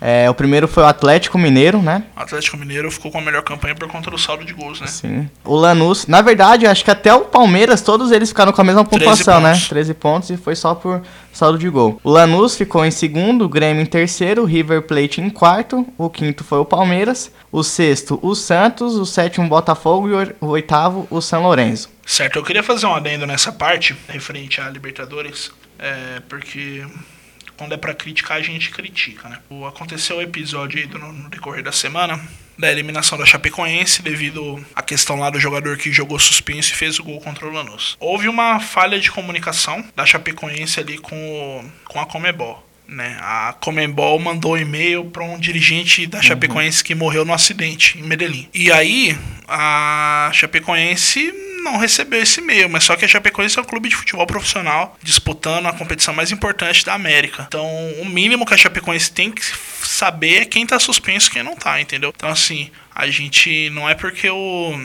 É, 0.06 0.28
o 0.28 0.34
primeiro 0.34 0.68
foi 0.68 0.82
o 0.82 0.86
Atlético 0.86 1.38
Mineiro, 1.38 1.80
né? 1.80 2.04
O 2.14 2.20
Atlético 2.20 2.58
Mineiro 2.58 2.90
ficou 2.90 3.10
com 3.10 3.16
a 3.16 3.22
melhor 3.22 3.42
campanha 3.42 3.74
por 3.74 3.88
conta 3.88 4.10
do 4.10 4.18
saldo 4.18 4.44
de 4.44 4.52
gols, 4.52 4.78
né? 4.78 4.86
Sim. 4.86 5.30
O 5.42 5.56
Lanús, 5.56 6.06
na 6.06 6.20
verdade, 6.20 6.66
acho 6.66 6.84
que 6.84 6.90
até 6.90 7.14
o 7.14 7.22
Palmeiras, 7.22 7.80
todos 7.80 8.12
eles 8.12 8.28
ficaram 8.28 8.52
com 8.52 8.60
a 8.60 8.64
mesma 8.64 8.84
pontuação, 8.84 9.40
13 9.40 9.62
né? 9.62 9.66
13 9.66 9.94
pontos 9.94 10.28
e 10.28 10.36
foi 10.36 10.54
só 10.54 10.74
por 10.74 11.00
saldo 11.32 11.56
de 11.56 11.70
gol. 11.70 11.98
O 12.04 12.10
Lanús 12.10 12.54
ficou 12.54 12.84
em 12.84 12.90
segundo, 12.90 13.46
o 13.46 13.48
Grêmio 13.48 13.82
em 13.82 13.86
terceiro, 13.86 14.42
o 14.42 14.44
River 14.44 14.82
Plate 14.82 15.22
em 15.22 15.30
quarto, 15.30 15.86
o 15.96 16.10
quinto 16.10 16.44
foi 16.44 16.58
o 16.58 16.66
Palmeiras, 16.66 17.32
o 17.50 17.62
sexto, 17.62 18.18
o 18.20 18.34
Santos, 18.34 18.96
o 18.96 19.06
sétimo, 19.06 19.46
o 19.46 19.48
Botafogo 19.48 20.10
e 20.10 20.34
o 20.38 20.48
oitavo, 20.48 21.08
o 21.10 21.22
São 21.22 21.42
Lourenço. 21.42 21.90
Certo, 22.04 22.38
eu 22.38 22.44
queria 22.44 22.62
fazer 22.62 22.84
um 22.84 22.94
adendo 22.94 23.26
nessa 23.26 23.50
parte, 23.50 23.96
referente 24.06 24.60
à 24.60 24.68
Libertadores, 24.68 25.50
é, 25.78 26.20
porque 26.28 26.84
quando 27.56 27.74
é 27.74 27.76
para 27.76 27.94
criticar, 27.94 28.38
a 28.38 28.42
gente 28.42 28.70
critica, 28.70 29.28
né? 29.28 29.38
O, 29.48 29.66
aconteceu 29.66 30.16
o 30.16 30.22
episódio 30.22 30.78
aí 30.78 30.86
do, 30.86 30.98
no 30.98 31.28
decorrer 31.28 31.62
da 31.62 31.72
semana 31.72 32.20
da 32.58 32.70
eliminação 32.70 33.18
da 33.18 33.26
Chapecoense 33.26 34.00
devido 34.00 34.64
à 34.74 34.82
questão 34.82 35.16
lá 35.16 35.28
do 35.28 35.40
jogador 35.40 35.76
que 35.76 35.92
jogou 35.92 36.18
suspenso 36.18 36.72
e 36.72 36.76
fez 36.76 36.98
o 36.98 37.04
gol 37.04 37.20
contra 37.20 37.46
o 37.46 37.52
Lanús. 37.52 37.96
Houve 37.98 38.28
uma 38.28 38.60
falha 38.60 38.98
de 38.98 39.10
comunicação 39.10 39.84
da 39.94 40.06
Chapecoense 40.06 40.80
ali 40.80 40.98
com, 40.98 41.16
o, 41.16 41.64
com 41.84 42.00
a 42.00 42.06
Comebol. 42.06 42.64
Né? 42.86 43.16
A 43.20 43.54
Comembol 43.60 44.18
mandou 44.18 44.58
e-mail 44.58 45.06
para 45.06 45.24
um 45.24 45.38
dirigente 45.38 46.06
da 46.06 46.20
Chapecoense 46.22 46.78
uhum. 46.78 46.84
que 46.84 46.94
morreu 46.94 47.24
no 47.24 47.32
acidente 47.32 47.98
em 47.98 48.02
Medellín. 48.02 48.48
E 48.54 48.70
aí 48.70 49.18
a 49.48 50.30
Chapecoense 50.32 51.32
não 51.64 51.78
recebeu 51.78 52.22
esse 52.22 52.40
e-mail, 52.40 52.68
mas 52.68 52.84
só 52.84 52.94
que 52.94 53.04
a 53.04 53.08
Chapecoense 53.08 53.58
é 53.58 53.62
um 53.62 53.64
clube 53.64 53.88
de 53.88 53.96
futebol 53.96 54.26
profissional 54.26 54.96
disputando 55.02 55.66
a 55.66 55.72
competição 55.72 56.14
mais 56.14 56.30
importante 56.30 56.84
da 56.84 56.94
América. 56.94 57.44
Então, 57.48 57.66
o 58.00 58.04
mínimo 58.04 58.46
que 58.46 58.54
a 58.54 58.56
Chapecoense 58.56 59.10
tem 59.10 59.32
que 59.32 59.42
saber 59.82 60.42
é 60.42 60.44
quem 60.44 60.66
tá 60.66 60.78
suspenso 60.78 61.28
e 61.28 61.32
quem 61.32 61.42
não 61.42 61.56
tá, 61.56 61.80
entendeu? 61.80 62.12
Então, 62.14 62.28
assim, 62.28 62.70
a 62.94 63.08
gente 63.08 63.70
não 63.70 63.88
é 63.88 63.94
porque 63.94 64.28
o 64.30 64.78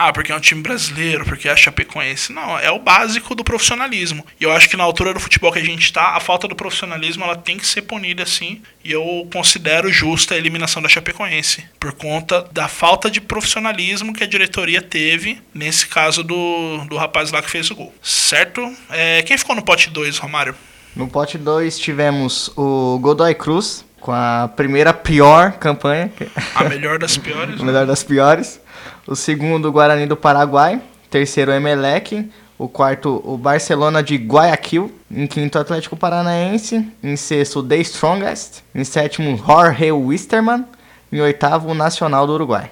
ah, 0.00 0.12
porque 0.12 0.30
é 0.30 0.36
um 0.36 0.38
time 0.38 0.62
brasileiro, 0.62 1.24
porque 1.24 1.48
é 1.48 1.50
a 1.50 1.56
Chapecoense. 1.56 2.32
Não, 2.32 2.56
é 2.56 2.70
o 2.70 2.78
básico 2.78 3.34
do 3.34 3.42
profissionalismo. 3.42 4.24
E 4.40 4.44
eu 4.44 4.52
acho 4.52 4.68
que 4.68 4.76
na 4.76 4.84
altura 4.84 5.12
do 5.12 5.18
futebol 5.18 5.50
que 5.50 5.58
a 5.58 5.64
gente 5.64 5.82
está, 5.82 6.10
a 6.14 6.20
falta 6.20 6.46
do 6.46 6.54
profissionalismo 6.54 7.24
ela 7.24 7.34
tem 7.34 7.56
que 7.56 7.66
ser 7.66 7.82
punida 7.82 8.22
assim. 8.22 8.62
E 8.84 8.92
eu 8.92 9.28
considero 9.32 9.92
justa 9.92 10.36
a 10.36 10.38
eliminação 10.38 10.80
da 10.80 10.88
Chapecoense, 10.88 11.64
por 11.80 11.92
conta 11.94 12.48
da 12.52 12.68
falta 12.68 13.10
de 13.10 13.20
profissionalismo 13.20 14.14
que 14.14 14.22
a 14.22 14.26
diretoria 14.28 14.80
teve, 14.80 15.42
nesse 15.52 15.88
caso 15.88 16.22
do, 16.22 16.84
do 16.88 16.96
rapaz 16.96 17.32
lá 17.32 17.42
que 17.42 17.50
fez 17.50 17.68
o 17.68 17.74
gol. 17.74 17.92
Certo? 18.00 18.72
É, 18.90 19.24
quem 19.24 19.36
ficou 19.36 19.56
no 19.56 19.62
pote 19.62 19.90
2, 19.90 20.18
Romário? 20.18 20.54
No 20.94 21.08
pote 21.08 21.36
2 21.36 21.76
tivemos 21.76 22.52
o 22.56 23.00
Godoy 23.00 23.34
Cruz, 23.34 23.84
com 24.00 24.12
a 24.12 24.48
primeira 24.54 24.94
pior 24.94 25.54
campanha. 25.54 26.12
A 26.54 26.64
melhor 26.64 27.00
das 27.00 27.16
piores. 27.16 27.58
a 27.60 27.64
melhor 27.64 27.84
das 27.84 28.04
piores. 28.04 28.60
O 29.06 29.16
segundo, 29.16 29.68
o 29.68 29.72
Guarani 29.72 30.06
do 30.06 30.16
Paraguai. 30.16 30.80
Terceiro, 31.10 31.50
o 31.50 31.54
Emelec. 31.54 32.30
O 32.58 32.68
quarto, 32.68 33.22
o 33.24 33.36
Barcelona 33.36 34.02
de 34.02 34.16
Guayaquil. 34.16 34.92
Em 35.10 35.26
quinto, 35.26 35.58
Atlético 35.58 35.96
Paranaense. 35.96 36.86
Em 37.02 37.16
sexto, 37.16 37.62
The 37.62 37.76
Strongest. 37.78 38.62
Em 38.74 38.84
sétimo, 38.84 39.36
Jorge 39.36 39.90
Wisterman. 39.92 40.64
Em 41.12 41.20
oitavo, 41.20 41.68
o 41.68 41.74
Nacional 41.74 42.26
do 42.26 42.34
Uruguai. 42.34 42.70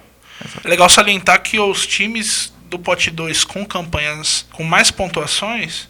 É 0.63 0.67
legal 0.67 0.89
salientar 0.89 1.41
que 1.41 1.59
os 1.59 1.87
times 1.87 2.53
do 2.69 2.77
pote 2.77 3.09
2 3.09 3.43
com 3.43 3.65
campanhas 3.65 4.45
com 4.51 4.63
mais 4.63 4.91
pontuações 4.91 5.87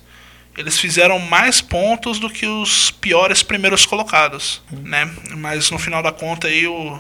eles 0.57 0.79
fizeram 0.79 1.19
mais 1.19 1.61
pontos 1.61 2.17
do 2.17 2.29
que 2.29 2.47
os 2.47 2.89
piores 2.89 3.43
primeiros 3.43 3.85
colocados, 3.85 4.59
né? 4.71 5.07
Mas 5.37 5.69
no 5.69 5.77
final 5.77 6.01
da 6.01 6.11
conta 6.11 6.47
aí 6.47 6.65
o 6.65 6.99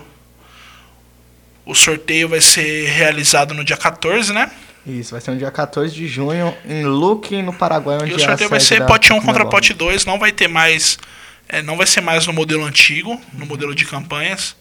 o 1.67 1.75
sorteio 1.75 2.29
vai 2.29 2.41
ser 2.41 2.87
realizado 2.87 3.53
no 3.53 3.63
dia 3.63 3.77
14, 3.77 4.33
né? 4.33 4.49
Isso, 4.85 5.11
vai 5.11 5.19
ser 5.19 5.31
no 5.31 5.37
dia 5.37 5.51
14 5.51 5.93
de 5.93 6.07
junho 6.07 6.55
em 6.65 6.85
Luque, 6.85 7.41
no 7.41 7.51
Paraguai, 7.51 7.97
onde 8.01 8.11
E 8.11 8.15
o 8.15 8.17
é 8.17 8.19
sorteio 8.19 8.49
vai 8.49 8.59
sede 8.59 8.81
ser 8.81 8.87
pote 8.87 9.11
1 9.11 9.21
contra 9.21 9.45
pote 9.45 9.73
2, 9.73 10.05
não 10.05 10.17
vai 10.17 10.31
ter 10.31 10.47
mais 10.47 10.97
é, 11.49 11.61
não 11.61 11.77
vai 11.77 11.87
ser 11.87 12.01
mais 12.01 12.27
no 12.27 12.33
modelo 12.33 12.65
antigo, 12.65 13.19
no 13.33 13.45
modelo 13.45 13.73
de 13.73 13.85
campanhas. 13.85 14.55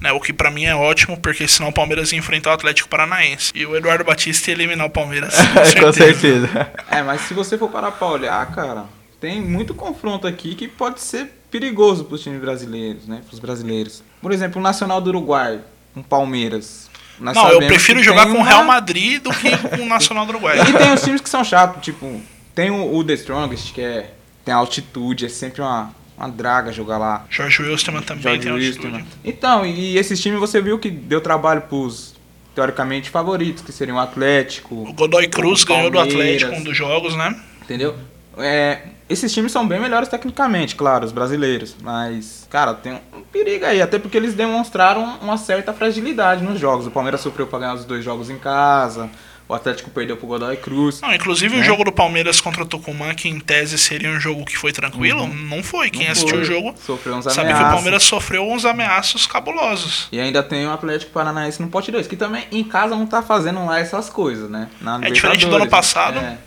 Né, 0.00 0.10
o 0.12 0.20
que 0.20 0.32
pra 0.32 0.50
mim 0.50 0.64
é 0.64 0.74
ótimo, 0.74 1.18
porque 1.20 1.46
senão 1.46 1.68
o 1.68 1.72
Palmeiras 1.72 2.10
ia 2.10 2.18
enfrentar 2.18 2.50
o 2.50 2.52
Atlético 2.54 2.88
Paranaense. 2.88 3.52
E 3.54 3.66
o 3.66 3.76
Eduardo 3.76 4.02
Batista 4.02 4.50
ia 4.50 4.54
eliminar 4.54 4.86
o 4.86 4.90
Palmeiras. 4.90 5.34
Com 5.78 5.92
certeza. 5.92 6.48
É, 6.90 7.02
mas 7.02 7.20
se 7.22 7.34
você 7.34 7.58
for 7.58 7.68
parar 7.68 7.90
pra 7.90 8.06
olhar, 8.06 8.46
cara, 8.50 8.86
tem 9.20 9.42
muito 9.42 9.74
confronto 9.74 10.26
aqui 10.26 10.54
que 10.54 10.66
pode 10.66 11.02
ser 11.02 11.30
perigoso 11.50 12.04
pros 12.04 12.22
times 12.22 12.40
brasileiros, 12.40 13.06
né? 13.06 13.20
Pros 13.28 13.38
brasileiros. 13.38 14.02
Por 14.22 14.32
exemplo, 14.32 14.58
o 14.58 14.62
Nacional 14.62 15.02
do 15.02 15.10
Uruguai, 15.10 15.60
um 15.96 16.02
Palmeiras. 16.02 16.88
Nós 17.18 17.34
Não, 17.36 17.50
eu 17.50 17.58
prefiro 17.66 18.02
jogar 18.02 18.26
com 18.26 18.32
o 18.32 18.36
uma- 18.36 18.46
Real 18.46 18.64
Madrid 18.64 19.22
do 19.22 19.30
que 19.30 19.50
com 19.76 19.82
o 19.82 19.86
Nacional 19.86 20.24
do 20.24 20.30
Uruguai. 20.30 20.58
E 20.60 20.72
tem 20.72 20.92
os 20.92 21.02
times 21.02 21.20
que 21.20 21.28
são 21.28 21.44
chatos, 21.44 21.82
tipo, 21.82 22.20
tem 22.54 22.70
o, 22.70 22.94
o 22.96 23.04
The 23.04 23.12
Strongest, 23.14 23.72
que 23.74 23.80
é. 23.82 24.14
Tem 24.42 24.54
altitude, 24.54 25.26
é 25.26 25.28
sempre 25.28 25.60
uma, 25.60 25.94
uma 26.16 26.26
draga 26.28 26.72
jogar 26.72 26.96
lá. 26.96 27.26
Jorge 27.28 27.62
Wilstermann 27.62 28.02
também 28.02 28.22
tem 28.22 28.50
altitude. 28.50 28.54
Wilstermann. 28.54 29.04
Então, 29.22 29.66
e 29.66 29.98
esses 29.98 30.18
times 30.18 30.40
você 30.40 30.62
viu 30.62 30.78
que 30.78 30.90
deu 30.90 31.20
trabalho 31.20 31.60
pros 31.62 32.14
teoricamente 32.54 33.10
favoritos, 33.10 33.62
que 33.62 33.70
seriam 33.70 33.98
o 33.98 34.00
Atlético. 34.00 34.74
O 34.88 34.92
Godoy 34.94 35.28
Cruz 35.28 35.62
o 35.62 35.66
ganhou 35.66 35.90
do 35.90 36.00
Atlético 36.00 36.52
um 36.52 36.62
dos 36.62 36.74
jogos, 36.76 37.14
né? 37.14 37.38
Entendeu? 37.62 37.94
É, 38.38 38.78
esses 39.10 39.32
times 39.32 39.52
são 39.52 39.66
bem 39.66 39.80
melhores 39.80 40.08
tecnicamente, 40.08 40.74
claro, 40.76 41.04
os 41.04 41.12
brasileiros. 41.12 41.76
Mas, 41.82 42.46
cara, 42.48 42.72
tem 42.74 42.94
um 43.12 43.20
perigo 43.22 43.64
aí. 43.66 43.82
Até 43.82 43.98
porque 43.98 44.16
eles 44.16 44.34
demonstraram 44.34 45.18
uma 45.20 45.36
certa 45.36 45.72
fragilidade 45.72 46.42
nos 46.42 46.58
jogos. 46.60 46.86
O 46.86 46.90
Palmeiras 46.90 47.20
sofreu 47.20 47.46
pra 47.46 47.58
ganhar 47.58 47.74
os 47.74 47.84
dois 47.84 48.04
jogos 48.04 48.30
em 48.30 48.38
casa. 48.38 49.10
O 49.48 49.54
Atlético 49.54 49.90
perdeu 49.90 50.16
pro 50.16 50.28
Godoy 50.28 50.56
Cruz. 50.58 51.00
Não, 51.00 51.12
inclusive 51.12 51.56
o 51.56 51.58
Né? 51.58 51.64
jogo 51.64 51.82
do 51.82 51.90
Palmeiras 51.90 52.40
contra 52.40 52.62
o 52.62 52.66
Tucumã, 52.66 53.12
que 53.16 53.28
em 53.28 53.40
tese 53.40 53.76
seria 53.78 54.08
um 54.08 54.20
jogo 54.20 54.44
que 54.44 54.56
foi 54.56 54.72
tranquilo, 54.72 55.26
não 55.26 55.60
foi. 55.60 55.90
Quem 55.90 56.02
Uhum. 56.02 56.06
Não 56.06 56.12
assistiu 56.12 56.34
foi. 56.36 56.42
o 56.42 56.44
jogo 56.44 56.74
Sofreu 56.78 57.16
uns 57.16 57.24
sabe 57.24 57.34
que 57.34 57.40
o 57.40 57.56
ameaças. 57.56 57.74
Palmeiras 57.74 58.02
sofreu 58.04 58.48
uns 58.48 58.64
ameaços 58.64 59.26
cabulosos. 59.26 60.06
E 60.12 60.20
ainda 60.20 60.40
tem 60.40 60.68
o 60.68 60.70
Atlético 60.72 61.10
Paranaense 61.10 61.60
no 61.60 61.66
pote 61.66 61.90
2, 61.90 62.06
que 62.06 62.14
também 62.14 62.44
em 62.52 62.62
casa 62.62 62.94
não 62.94 63.06
tá 63.06 63.22
fazendo 63.22 63.66
lá 63.66 63.80
essas 63.80 64.08
coisas, 64.08 64.48
né? 64.48 64.68
Na 64.80 65.00
É 65.02 65.10
diferente 65.10 65.44
do 65.46 65.56
ano 65.56 65.66
passado. 65.68 66.20
É. 66.20 66.38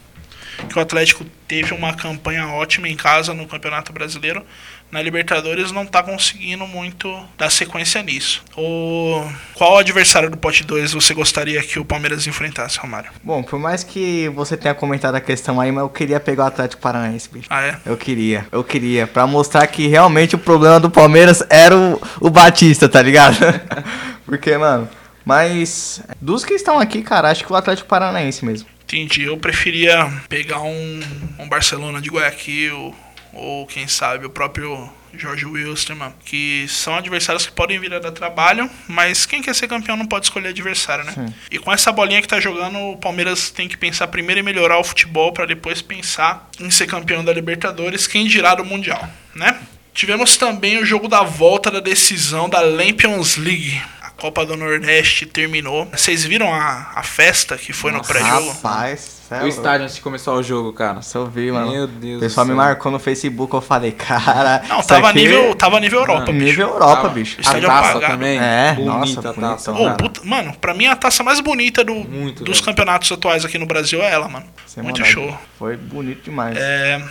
Que 0.70 0.78
o 0.78 0.82
Atlético 0.82 1.26
teve 1.48 1.74
uma 1.74 1.94
campanha 1.94 2.48
ótima 2.48 2.88
em 2.88 2.96
casa 2.96 3.34
no 3.34 3.46
Campeonato 3.48 3.94
Brasileiro. 3.94 4.44
Na 4.92 5.02
Libertadores 5.02 5.72
não 5.72 5.88
tá 5.88 6.04
conseguindo 6.04 6.68
muito 6.68 7.12
dar 7.36 7.50
sequência 7.50 8.04
nisso. 8.04 8.44
O... 8.56 9.28
Qual 9.56 9.80
adversário 9.80 10.30
do 10.30 10.38
pote 10.38 10.64
2 10.64 10.94
você 10.94 11.16
gostaria 11.16 11.62
que 11.64 11.80
o 11.80 11.86
Palmeiras 11.86 12.28
enfrentasse, 12.28 12.78
Romário? 12.78 13.10
Bom, 13.24 13.42
por 13.42 13.58
mais 13.58 13.84
que 13.84 14.30
você 14.30 14.56
tenha 14.56 14.76
comentado 14.76 15.16
a 15.16 15.22
questão 15.22 15.60
aí, 15.60 15.72
mas 15.72 15.82
eu 15.82 15.90
queria 15.90 16.20
pegar 16.20 16.44
o 16.44 16.48
Atlético 16.48 16.80
Paranaense, 16.80 17.28
bicho. 17.28 17.48
Ah, 17.50 17.64
é? 17.64 17.78
Eu 17.86 17.98
queria, 17.98 18.46
eu 18.52 18.64
queria. 18.64 19.08
Pra 19.08 19.26
mostrar 19.26 19.66
que 19.66 19.88
realmente 19.88 20.36
o 20.36 20.40
problema 20.40 20.80
do 20.80 20.92
Palmeiras 20.92 21.44
era 21.50 21.76
o, 21.76 22.00
o 22.22 22.30
Batista, 22.30 22.88
tá 22.88 23.02
ligado? 23.02 23.38
Porque, 24.28 24.56
mano. 24.58 24.88
Mas 25.26 26.04
dos 26.22 26.44
que 26.44 26.54
estão 26.54 26.78
aqui, 26.80 27.02
cara, 27.02 27.32
acho 27.32 27.46
que 27.46 27.52
o 27.52 27.56
Atlético 27.56 27.88
Paranaense 27.88 28.46
mesmo. 28.46 28.68
Entendi. 28.84 29.24
Eu 29.24 29.38
preferia 29.38 30.12
pegar 30.30 30.62
um, 30.62 31.00
um 31.40 31.48
Barcelona 31.48 32.02
de 32.02 32.10
Guayaquil 32.10 32.96
ou 33.34 33.66
quem 33.66 33.88
sabe 33.88 34.26
o 34.26 34.30
próprio 34.30 34.92
Jorge 35.16 35.46
Wilstermann, 35.46 36.14
que 36.26 36.66
são 36.68 36.96
adversários 36.96 37.46
que 37.46 37.52
podem 37.52 37.80
vir 37.80 37.94
a 37.94 38.00
dar 38.00 38.12
trabalho, 38.12 38.70
mas 38.88 39.26
quem 39.26 39.42
quer 39.42 39.54
ser 39.54 39.68
campeão 39.68 39.96
não 39.96 40.06
pode 40.06 40.26
escolher 40.26 40.50
adversário, 40.50 41.06
né? 41.06 41.14
Sim. 41.14 41.34
E 41.52 41.60
com 41.60 41.72
essa 41.72 41.92
bolinha 41.92 42.22
que 42.22 42.28
tá 42.28 42.40
jogando, 42.40 42.78
o 42.80 42.98
Palmeiras 42.98 43.52
tem 43.52 43.68
que 43.68 43.78
pensar 43.78 44.08
primeiro 44.08 44.40
em 44.40 44.44
melhorar 44.44 44.80
o 44.80 44.84
futebol 44.84 45.32
para 45.32 45.46
depois 45.46 45.82
pensar 45.82 46.50
em 46.60 46.70
ser 46.72 46.88
campeão 46.88 47.24
da 47.24 47.32
Libertadores, 47.32 48.08
quem 48.08 48.26
dirá 48.26 48.56
do 48.56 48.66
Mundial, 48.66 49.08
né? 49.36 49.60
Tivemos 49.94 50.36
também 50.38 50.80
o 50.80 50.86
jogo 50.86 51.08
da 51.08 51.22
volta 51.22 51.70
da 51.70 51.80
decisão 51.80 52.50
da 52.50 52.62
Champions 52.62 53.38
League. 53.38 53.80
A 54.24 54.28
Copa 54.28 54.46
do 54.46 54.56
Nordeste 54.56 55.26
terminou. 55.26 55.86
Vocês 55.92 56.24
viram 56.24 56.54
a, 56.54 56.94
a 56.96 57.04
festa 57.04 57.58
que 57.58 57.74
foi 57.74 57.92
no 57.92 57.98
Nossa, 57.98 58.14
pré-jogo? 58.14 58.52
Rapaz, 58.54 59.18
é 59.30 59.44
O 59.44 59.48
estádio 59.50 59.84
antes 59.84 59.96
de 59.98 60.02
começar 60.02 60.32
o 60.32 60.42
jogo, 60.42 60.72
cara. 60.72 60.94
Nossa, 60.94 61.18
eu 61.18 61.26
vi, 61.28 61.52
mano. 61.52 61.70
Meu 61.70 61.88
Deus 61.88 62.18
O 62.18 62.20
pessoal 62.22 62.46
do 62.46 62.54
me 62.54 62.56
céu. 62.58 62.66
marcou 62.66 62.90
no 62.90 63.00
Facebook, 63.00 63.54
eu 63.54 63.60
falei, 63.60 63.92
cara. 63.92 64.64
Não, 64.70 64.82
tava 64.82 65.10
aqui 65.10 65.20
nível, 65.20 65.54
tava 65.56 65.78
nível 65.82 66.00
Europa, 66.00 66.20
Mano, 66.22 66.32
bicho. 66.32 66.46
nível 66.46 66.68
Europa, 66.70 66.96
Tava. 66.96 67.10
bicho. 67.10 67.38
O 67.38 67.42
estádio 67.42 67.70
a 67.70 67.74
taça 67.74 67.90
apagado. 67.90 68.14
também. 68.14 68.40
É, 68.40 68.74
bonita 68.76 68.92
nossa, 68.98 69.20
a 69.30 69.34
taça, 69.34 69.74
cara. 69.74 69.94
puta- 69.96 70.22
mano, 70.24 70.54
pra 70.56 70.74
mim 70.74 70.86
a 70.86 70.96
taça 70.96 71.22
mais 71.22 71.42
bonita 71.42 71.84
do, 71.84 71.94
Muito, 71.94 72.46
dos 72.46 72.60
velho. 72.60 72.66
campeonatos 72.68 73.12
atuais 73.12 73.44
aqui 73.44 73.58
no 73.58 73.66
Brasil 73.66 74.02
é 74.02 74.10
ela, 74.10 74.30
mano. 74.30 74.46
Sem 74.66 74.82
Muito 74.82 75.02
maldade. 75.02 75.14
show. 75.14 75.38
Foi 75.60 75.76
bonito 75.76 76.24
demais. 76.24 76.56
É, 76.58 77.04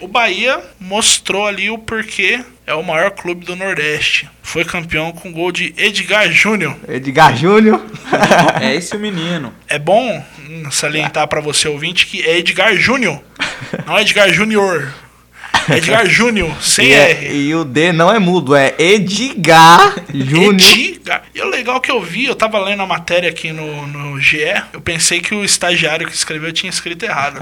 o 0.00 0.08
Bahia 0.08 0.60
mostrou 0.78 1.46
ali 1.46 1.70
o 1.70 1.78
porquê 1.78 2.44
é 2.66 2.74
o 2.74 2.82
maior 2.82 3.10
clube 3.12 3.44
do 3.44 3.54
Nordeste. 3.56 4.28
Foi 4.42 4.64
campeão 4.64 5.12
com 5.12 5.32
gol 5.32 5.52
de 5.52 5.72
Edgar 5.76 6.30
Júnior. 6.30 6.76
Edgar 6.88 7.36
Júnior. 7.36 7.80
É 8.60 8.74
esse 8.74 8.96
o 8.96 8.98
menino. 8.98 9.52
É 9.68 9.78
bom 9.78 10.24
hum, 10.40 10.70
salientar 10.70 11.28
pra 11.28 11.40
você 11.40 11.68
ouvinte 11.68 12.06
que 12.06 12.22
é 12.22 12.38
Edgar 12.38 12.74
Júnior, 12.76 13.20
não 13.86 13.98
é 13.98 14.02
Edgar 14.02 14.32
Júnior. 14.32 14.92
Edgar 15.68 16.06
Júnior, 16.06 16.50
sem 16.62 16.88
e, 16.88 16.92
é- 16.92 17.10
R. 17.10 17.36
e 17.36 17.54
o 17.54 17.64
D 17.64 17.92
não 17.92 18.10
é 18.12 18.18
mudo, 18.18 18.54
é 18.54 18.74
Edgar 18.78 19.94
Júnior. 20.12 20.78
Edgar. 20.78 21.22
E 21.34 21.40
o 21.40 21.48
legal 21.48 21.80
que 21.80 21.90
eu 21.90 22.00
vi, 22.00 22.24
eu 22.26 22.34
tava 22.34 22.58
lendo 22.58 22.82
a 22.82 22.86
matéria 22.86 23.28
aqui 23.28 23.52
no, 23.52 23.86
no 23.86 24.20
GE, 24.20 24.38
eu 24.72 24.80
pensei 24.80 25.20
que 25.20 25.34
o 25.34 25.44
estagiário 25.44 26.06
que 26.06 26.14
escreveu 26.14 26.52
tinha 26.52 26.70
escrito 26.70 27.04
errado. 27.04 27.40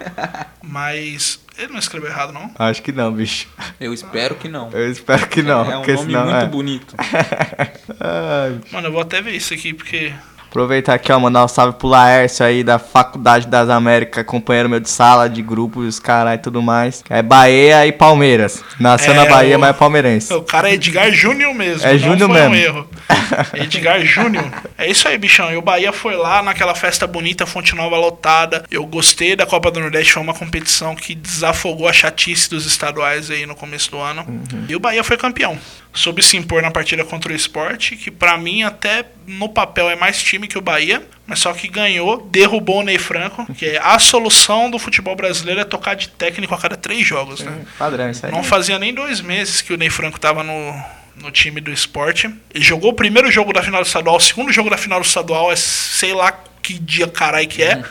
Mas 0.62 1.40
ele 1.58 1.72
não 1.72 1.78
escreveu 1.78 2.08
errado, 2.10 2.32
não. 2.32 2.50
Acho 2.58 2.82
que 2.82 2.92
não, 2.92 3.12
bicho. 3.12 3.46
Eu 3.80 3.92
espero 3.94 4.34
que 4.34 4.48
não. 4.48 4.70
Eu 4.72 4.90
espero 4.90 5.26
que 5.26 5.42
não. 5.42 5.60
é 5.70 5.76
um 5.76 5.80
porque 5.80 5.92
nome 5.94 6.06
senão, 6.06 6.24
muito 6.24 6.36
é. 6.36 6.46
bonito. 6.46 6.94
Mano, 8.72 8.88
eu 8.88 8.92
vou 8.92 9.00
até 9.02 9.20
ver 9.22 9.32
isso 9.32 9.54
aqui, 9.54 9.72
porque. 9.72 10.12
Aproveitar 10.48 10.94
aqui, 10.94 11.10
ó, 11.10 11.18
mandar 11.18 11.44
um 11.44 11.48
salve 11.48 11.76
pro 11.76 11.88
Laércio 11.88 12.46
aí 12.46 12.62
da 12.62 12.78
Faculdade 12.78 13.48
das 13.48 13.68
Américas, 13.68 14.24
companheiro 14.24 14.68
meu 14.68 14.78
de 14.78 14.88
sala, 14.88 15.28
de 15.28 15.42
grupos, 15.42 15.98
caralho 15.98 16.38
e 16.38 16.42
tudo 16.42 16.62
mais. 16.62 17.02
É 17.10 17.20
Bahia 17.22 17.84
e 17.88 17.90
Palmeiras. 17.90 18.62
Nasceu 18.78 19.12
É, 19.14 19.16
na 19.16 19.24
Bahia, 19.24 19.56
o- 19.56 19.60
mas 19.60 19.70
é 19.70 19.72
palmeirense. 19.72 20.32
O 20.32 20.42
cara 20.42 20.70
é 20.70 20.74
Edgar 20.74 21.10
Júnior 21.10 21.52
mesmo. 21.52 21.84
É 21.84 21.98
Júnior 21.98 22.30
foi 22.30 22.40
um 22.46 22.50
mesmo. 22.50 22.54
erro. 22.54 22.88
Edgar 23.54 24.04
Júnior. 24.04 24.50
É 24.76 24.90
isso 24.90 25.06
aí, 25.08 25.16
bichão. 25.18 25.52
E 25.52 25.56
o 25.56 25.62
Bahia 25.62 25.92
foi 25.92 26.16
lá 26.16 26.42
naquela 26.42 26.74
festa 26.74 27.06
bonita, 27.06 27.46
Fonte 27.46 27.74
Nova 27.74 27.96
lotada. 27.96 28.64
Eu 28.70 28.84
gostei 28.86 29.36
da 29.36 29.46
Copa 29.46 29.70
do 29.70 29.80
Nordeste, 29.80 30.12
foi 30.12 30.22
uma 30.22 30.34
competição 30.34 30.94
que 30.94 31.14
desafogou 31.14 31.88
a 31.88 31.92
chatice 31.92 32.50
dos 32.50 32.66
estaduais 32.66 33.30
aí 33.30 33.46
no 33.46 33.54
começo 33.54 33.90
do 33.90 33.98
ano. 33.98 34.24
Uhum. 34.26 34.66
E 34.68 34.76
o 34.76 34.80
Bahia 34.80 35.04
foi 35.04 35.16
campeão. 35.16 35.58
Soube 35.92 36.22
se 36.22 36.36
impor 36.36 36.60
na 36.60 36.70
partida 36.70 37.04
contra 37.04 37.32
o 37.32 37.36
esporte, 37.36 37.96
que 37.96 38.10
pra 38.10 38.36
mim 38.36 38.64
até 38.64 39.04
no 39.26 39.48
papel 39.48 39.88
é 39.88 39.94
mais 39.94 40.20
time 40.20 40.48
que 40.48 40.58
o 40.58 40.60
Bahia, 40.60 41.06
mas 41.24 41.38
só 41.38 41.52
que 41.52 41.68
ganhou, 41.68 42.20
derrubou 42.30 42.80
o 42.80 42.82
Ney 42.82 42.98
Franco, 42.98 43.46
que 43.54 43.66
é 43.66 43.80
a 43.80 43.98
solução 43.98 44.68
do 44.68 44.78
futebol 44.78 45.14
brasileiro 45.14 45.60
é 45.60 45.64
tocar 45.64 45.94
de 45.94 46.08
técnico 46.08 46.52
a 46.52 46.58
cada 46.58 46.76
três 46.76 47.06
jogos, 47.06 47.40
né? 47.40 47.60
Padrão, 47.78 48.10
isso 48.10 48.26
aí. 48.26 48.32
Não 48.32 48.42
fazia 48.42 48.78
nem 48.78 48.92
dois 48.92 49.20
meses 49.20 49.62
que 49.62 49.72
o 49.72 49.76
Ney 49.76 49.88
Franco 49.88 50.18
tava 50.18 50.42
no, 50.42 50.74
no 51.16 51.30
time 51.30 51.60
do 51.60 51.70
esporte. 51.72 52.26
Ele 52.54 52.64
jogou 52.64 52.90
o 52.90 52.94
primeiro 52.94 53.30
jogo 53.30 53.52
da 53.52 53.62
final 53.62 53.82
do 53.82 53.86
estadual, 53.86 54.16
o 54.16 54.20
segundo 54.20 54.52
jogo 54.52 54.70
da 54.70 54.76
final 54.76 55.00
do 55.00 55.06
estadual 55.06 55.50
é 55.52 55.56
sei 55.56 56.12
lá 56.12 56.32
que 56.62 56.78
dia 56.78 57.06
caralho 57.06 57.46
que 57.46 57.62
é. 57.62 57.82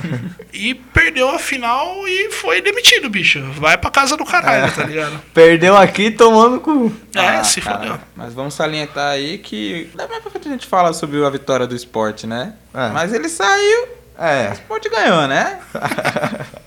e 0.52 0.74
perdeu 0.74 1.30
a 1.30 1.38
final 1.38 2.06
e 2.06 2.30
foi 2.30 2.60
demitido, 2.60 3.08
bicho. 3.08 3.40
Vai 3.52 3.78
pra 3.78 3.90
casa 3.90 4.16
do 4.18 4.24
caralho, 4.24 4.70
tá 4.70 4.84
ligado? 4.86 5.18
Perdeu 5.32 5.74
aqui 5.76 6.10
tomando 6.10 6.60
cu. 6.60 6.94
É, 7.14 7.20
Ah, 7.20 7.44
se 7.44 7.60
cara, 7.62 7.78
fodeu. 7.78 7.98
Mas 8.14 8.34
vamos 8.34 8.52
salientar 8.54 9.12
aí 9.12 9.38
que. 9.38 9.88
Dá 9.94 10.06
mais 10.06 10.20
pra 10.20 10.30
frente 10.30 10.46
a 10.48 10.50
gente 10.52 10.66
fala 10.66 10.92
sobre 10.92 11.24
a 11.24 11.30
vitória 11.30 11.66
do 11.66 11.74
esporte, 11.74 12.26
né? 12.26 12.52
É. 12.74 12.88
Mas 12.90 13.14
ele 13.14 13.30
saiu, 13.30 13.88
É. 14.18 14.50
o 14.50 14.52
esporte 14.52 14.90
ganhou, 14.90 15.26
né? 15.26 15.58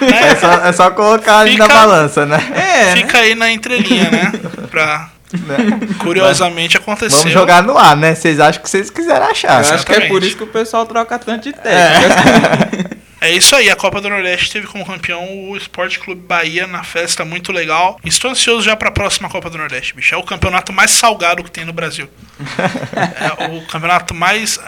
É 0.00 0.34
só, 0.36 0.52
é 0.66 0.72
só 0.72 0.90
colocar 0.90 1.38
ali 1.38 1.56
na 1.56 1.64
Fica- 1.66 1.74
balança, 1.78 2.26
né? 2.26 2.36
É, 2.54 2.84
né? 2.86 2.96
Fica 2.96 3.18
aí 3.18 3.34
na 3.34 3.50
entrelinha, 3.50 4.10
né? 4.10 4.32
Pra 4.70 5.10
Né? 5.32 5.56
curiosamente 5.98 6.76
acontecer. 6.76 7.16
Vamos 7.16 7.32
jogar 7.32 7.62
no 7.62 7.76
ar, 7.76 7.96
né? 7.96 8.14
Vocês 8.14 8.38
acham 8.38 8.62
que 8.62 8.70
vocês 8.70 8.90
quiserem 8.90 9.28
achar. 9.28 9.64
Eu 9.64 9.74
acho 9.74 9.86
que 9.86 9.92
é 9.92 10.08
por 10.08 10.22
isso 10.22 10.36
que 10.36 10.44
o 10.44 10.46
pessoal 10.46 10.86
troca 10.86 11.18
tanto 11.18 11.44
de 11.44 11.52
técnico. 11.52 12.96
É 13.18 13.30
isso 13.30 13.56
aí, 13.56 13.70
a 13.70 13.74
Copa 13.74 14.00
do 14.00 14.10
Nordeste 14.10 14.52
teve 14.52 14.66
como 14.66 14.84
campeão 14.84 15.48
o 15.48 15.56
Esporte 15.56 15.98
Clube 15.98 16.20
Bahia 16.20 16.66
na 16.66 16.84
festa 16.84 17.24
muito 17.24 17.50
legal. 17.50 17.98
Estou 18.04 18.30
ansioso 18.30 18.62
já 18.62 18.76
para 18.76 18.90
a 18.90 18.92
próxima 18.92 19.28
Copa 19.28 19.48
do 19.48 19.56
Nordeste, 19.56 19.96
bicho. 19.96 20.14
É 20.14 20.18
o 20.18 20.22
campeonato 20.22 20.72
mais 20.72 20.90
salgado 20.90 21.42
que 21.42 21.50
tem 21.50 21.64
no 21.64 21.72
Brasil. 21.72 22.08
é 23.40 23.46
o 23.56 23.66
campeonato 23.66 24.14
mais. 24.14 24.60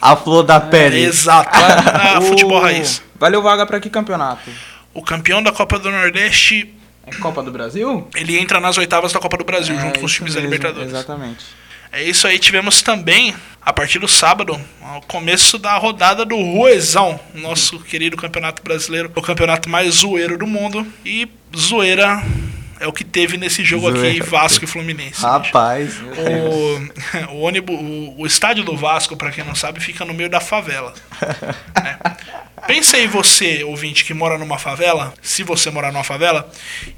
A 0.00 0.14
flor 0.14 0.42
da 0.42 0.60
pele. 0.60 1.00
Exato, 1.00 1.50
ah, 1.52 2.20
futebol 2.20 2.60
raiz. 2.60 3.02
Valeu 3.18 3.42
vaga 3.42 3.66
pra 3.66 3.80
que 3.80 3.88
campeonato? 3.88 4.50
O 4.92 5.02
campeão 5.02 5.42
da 5.42 5.50
Copa 5.50 5.78
do 5.78 5.90
Nordeste, 5.90 6.72
É 7.12 7.20
Copa 7.20 7.42
do 7.42 7.50
Brasil? 7.50 8.08
ele 8.14 8.38
entra 8.38 8.60
nas 8.60 8.76
oitavas 8.78 9.12
da 9.12 9.20
Copa 9.20 9.36
do 9.36 9.44
Brasil, 9.44 9.76
É, 9.76 9.80
junto 9.80 10.00
com 10.00 10.06
os 10.06 10.12
times 10.12 10.34
da 10.34 10.40
mesmo, 10.40 10.54
Libertadores. 10.54 10.90
Exatamente. 10.92 11.44
É 11.90 12.02
isso 12.02 12.26
aí, 12.26 12.38
tivemos 12.38 12.82
também, 12.82 13.34
a 13.62 13.72
partir 13.72 13.98
do 13.98 14.06
sábado, 14.06 14.60
o 14.96 15.00
começo 15.06 15.58
da 15.58 15.76
rodada 15.78 16.24
do 16.24 16.36
Ruezão, 16.36 17.18
nosso 17.34 17.78
querido 17.80 18.16
campeonato 18.16 18.62
brasileiro, 18.62 19.10
o 19.14 19.22
campeonato 19.22 19.70
mais 19.70 19.94
zoeiro 19.94 20.36
do 20.36 20.46
mundo. 20.46 20.86
E 21.04 21.26
zoeira 21.56 22.22
é 22.80 22.86
o 22.86 22.92
que 22.92 23.04
teve 23.04 23.36
nesse 23.36 23.64
jogo 23.64 23.88
aqui, 23.88 23.98
Zoeira. 23.98 24.24
Vasco 24.24 24.64
e 24.64 24.66
Fluminense. 24.66 25.22
Rapaz. 25.22 25.98
O, 26.00 27.32
o, 27.34 27.40
ônibus, 27.40 27.74
o, 27.74 28.22
o 28.22 28.26
estádio 28.26 28.64
do 28.64 28.76
Vasco, 28.76 29.16
pra 29.16 29.30
quem 29.30 29.44
não 29.44 29.54
sabe, 29.54 29.80
fica 29.80 30.04
no 30.04 30.14
meio 30.14 30.30
da 30.30 30.40
favela. 30.40 30.92
né? 31.82 31.98
Pensa 32.68 32.98
aí 32.98 33.06
você, 33.06 33.64
ouvinte, 33.64 34.04
que 34.04 34.12
mora 34.12 34.36
numa 34.36 34.58
favela, 34.58 35.14
se 35.22 35.42
você 35.42 35.70
morar 35.70 35.90
numa 35.90 36.04
favela, 36.04 36.46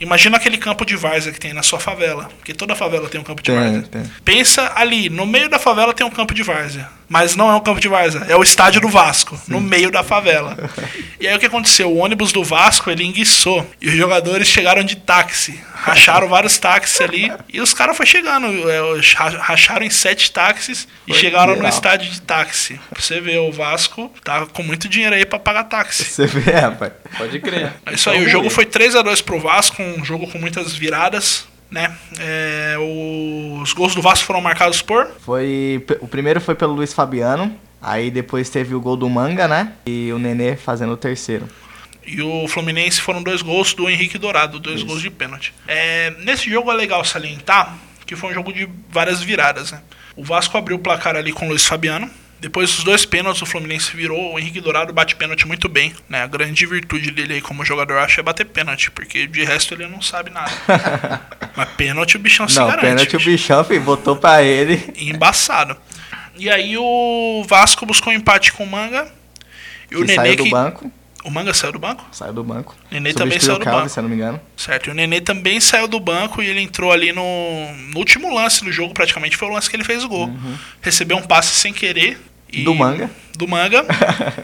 imagina 0.01 0.37
aquele 0.37 0.59
campo 0.59 0.85
de 0.85 0.97
várzea 0.97 1.33
que 1.33 1.39
tem 1.39 1.53
na 1.53 1.63
sua 1.63 1.79
favela, 1.79 2.25
porque 2.39 2.53
toda 2.53 2.75
favela 2.75 3.09
tem 3.09 3.21
um 3.21 3.25
campo 3.25 3.41
de 3.41 3.53
várzea. 3.53 3.85
Pensa 4.25 4.73
ali, 4.75 5.09
no 5.09 5.25
meio 5.25 5.49
da 5.49 5.61
favela 5.61 5.95
tem 5.95 6.05
um 6.05 6.11
campo 6.11 6.35
de 6.35 6.43
várzea, 6.43 6.89
mas 7.11 7.35
não 7.37 7.51
é 7.51 7.55
um 7.57 7.61
campo 7.61 7.81
de 7.81 7.89
várzea, 7.89 8.25
é 8.29 8.37
o 8.37 8.43
estádio 8.43 8.81
do 8.81 8.89
Vasco, 8.89 9.39
no 9.49 9.61
meio 9.61 9.91
da 9.91 10.03
favela. 10.03 10.57
E 11.21 11.29
aí 11.29 11.37
o 11.37 11.39
que 11.39 11.45
aconteceu? 11.45 11.91
O 11.93 11.99
ônibus 11.99 12.33
do 12.33 12.43
Vasco, 12.43 12.91
ele 12.91 13.05
enguiçou, 13.05 13.71
e 13.79 13.89
os 13.91 13.95
jogadores 13.95 14.49
chegaram 14.49 14.83
de 14.83 14.97
táxi, 14.97 15.61
racharam 15.75 16.27
vários 16.31 16.57
táxis 16.57 16.99
ali, 17.03 17.31
e 17.47 17.61
os 17.61 17.75
caras 17.75 17.95
foram 17.95 18.09
chegando, 18.09 18.47
é, 18.71 18.81
ra- 19.17 19.29
racharam 19.39 19.85
em 19.85 19.91
sete 19.91 20.33
táxis 20.33 20.89
e 21.07 21.13
Foi 21.13 21.21
chegaram 21.21 21.49
no 21.51 21.57
geral. 21.57 21.69
estádio 21.71 22.11
de 22.11 22.23
táxi. 22.23 22.81
Pra 22.89 23.03
você 23.03 23.21
ver, 23.21 23.37
o 23.39 23.53
Vasco 23.53 24.11
tá 24.25 24.47
com 24.47 24.63
muito 24.63 24.89
dinheiro 24.89 25.15
aí 25.15 25.27
pra 25.27 25.39
pagar 25.39 25.65
táxi. 25.65 26.05
Você 26.07 26.27
vê, 26.27 26.53
rapaz. 26.53 26.93
Pode 27.19 27.39
crer. 27.39 27.71
É 27.85 27.93
isso 27.93 28.09
aí, 28.09 28.25
o 28.25 28.29
jogo 28.31 28.49
foi 28.49 28.65
3 28.65 28.97
a 28.97 29.03
2 29.03 29.21
pro 29.21 29.39
Vasco, 29.39 29.83
um 29.83 30.03
jogo 30.03 30.27
com 30.27 30.39
muitas 30.39 30.73
viradas, 30.73 31.45
né? 31.71 31.95
É, 32.19 32.77
os 33.63 33.73
gols 33.73 33.95
do 33.95 34.03
Vasco 34.03 34.27
foram 34.27 34.41
marcados 34.41 34.83
por 34.83 35.09
Foi, 35.21 35.85
o 36.01 36.09
primeiro 36.09 36.41
foi 36.41 36.55
pelo 36.55 36.75
Luiz 36.75 36.93
Fabiano. 36.93 37.55
Aí 37.83 38.11
depois 38.11 38.51
teve 38.51 38.75
o 38.75 38.81
gol 38.81 38.97
do 38.97 39.09
Manga, 39.09 39.49
né? 39.49 39.73
E 39.87 40.13
o 40.13 40.19
Nenê 40.19 40.57
fazendo 40.57 40.93
o 40.93 40.97
terceiro. 40.97 41.49
e 42.07 42.21
o 42.21 42.47
Fluminense 42.49 43.01
foram 43.01 43.23
dois 43.23 43.41
gols 43.41 43.73
do 43.73 43.89
Henrique 43.89 44.19
Dourado, 44.19 44.59
dois 44.59 44.83
gols 44.83 45.01
de 45.01 45.11
pênalti. 45.11 45.55
É, 45.67 46.11
nesse 46.19 46.51
jogo 46.51 46.71
é 46.71 46.75
legal 46.75 47.05
salientar 47.05 47.79
que 48.11 48.17
foi 48.17 48.33
um 48.33 48.35
jogo 48.35 48.53
de 48.53 48.69
várias 48.89 49.23
viradas, 49.23 49.71
né? 49.71 49.81
O 50.17 50.25
Vasco 50.25 50.59
abriu 50.59 50.77
o 50.77 50.81
placar 50.81 51.15
ali 51.15 51.33
com 51.33 51.47
o 51.47 51.51
Luiz 51.51 51.65
Fabiano. 51.65 52.11
Depois 52.41 52.75
dos 52.75 52.85
dois 52.85 53.05
pênaltis, 53.05 53.43
o 53.43 53.47
Fluminense 53.47 53.95
virou. 53.95 54.33
O 54.35 54.39
Henrique 54.39 54.61
Dourado 54.61 54.93
bate 54.93 55.15
pênalti 55.15 55.47
muito 55.47 55.69
bem. 55.69 55.95
Né? 56.09 56.23
A 56.23 56.27
grande 56.27 56.65
virtude 56.65 57.11
dele 57.11 57.35
aí 57.35 57.41
como 57.41 57.65
jogador, 57.65 57.99
acho, 57.99 58.19
é 58.21 58.23
bater 58.23 58.47
pênalti. 58.47 58.91
Porque 58.91 59.27
de 59.27 59.45
resto 59.45 59.75
ele 59.75 59.87
não 59.87 60.01
sabe 60.01 60.31
nada. 60.31 60.51
Mas 61.55 61.69
pênalti 61.77 62.17
o 62.17 62.19
bichão 62.19 62.49
se 62.49 62.59
Não, 62.59 62.67
garante. 62.67 62.81
pênalti 62.87 63.15
o 63.15 63.19
bicho. 63.19 63.31
bichão, 63.31 63.63
filho, 63.65 63.83
botou 63.83 64.17
pra 64.17 64.43
ele. 64.43 64.93
embaçado. 64.97 65.77
E 66.37 66.49
aí 66.49 66.77
o 66.79 67.45
Vasco 67.47 67.85
buscou 67.85 68.11
um 68.13 68.17
empate 68.17 68.53
com 68.55 68.65
o 68.65 68.67
Manga. 68.67 69.07
E 69.91 69.97
o 69.97 70.01
que 70.01 70.07
Nenê 70.07 70.15
saiu 70.17 70.37
do 70.37 70.45
que. 70.45 70.51
banco. 70.51 70.93
O 71.25 71.31
Manga 71.31 71.53
saiu 71.53 71.73
do 71.73 71.79
banco? 71.79 72.07
Saiu 72.13 72.33
do 72.33 72.43
banco. 72.43 72.75
Nenê 72.91 73.13
também 73.13 73.39
saiu 73.39 73.59
do 73.59 73.65
Calvi, 73.65 73.81
banco. 73.81 73.89
se 73.93 74.01
não 74.01 74.09
me 74.09 74.15
engano. 74.15 74.41
Certo. 74.57 74.87
E 74.89 74.91
o 74.91 74.95
Nenê 74.95 75.21
também 75.21 75.61
saiu 75.61 75.87
do 75.87 76.01
banco 76.01 76.43
e 76.43 76.47
ele 76.49 76.61
entrou 76.61 76.91
ali 76.91 77.13
no, 77.13 77.23
no 77.93 77.99
último 77.99 78.35
lance 78.35 78.65
do 78.65 78.73
jogo, 78.73 78.95
praticamente 78.95 79.37
foi 79.37 79.49
o 79.49 79.53
lance 79.53 79.69
que 79.69 79.77
ele 79.77 79.85
fez 79.85 80.03
o 80.05 80.09
gol. 80.09 80.31
Recebeu 80.81 81.17
um 81.19 81.23
passe 81.23 81.55
sem 81.55 81.73
querer. 81.73 82.19
e- 82.53 82.59
Uhum. 82.59 82.65
Do 82.65 82.75
Manga. 82.75 83.11
Do 83.37 83.47
Manga. 83.49 83.85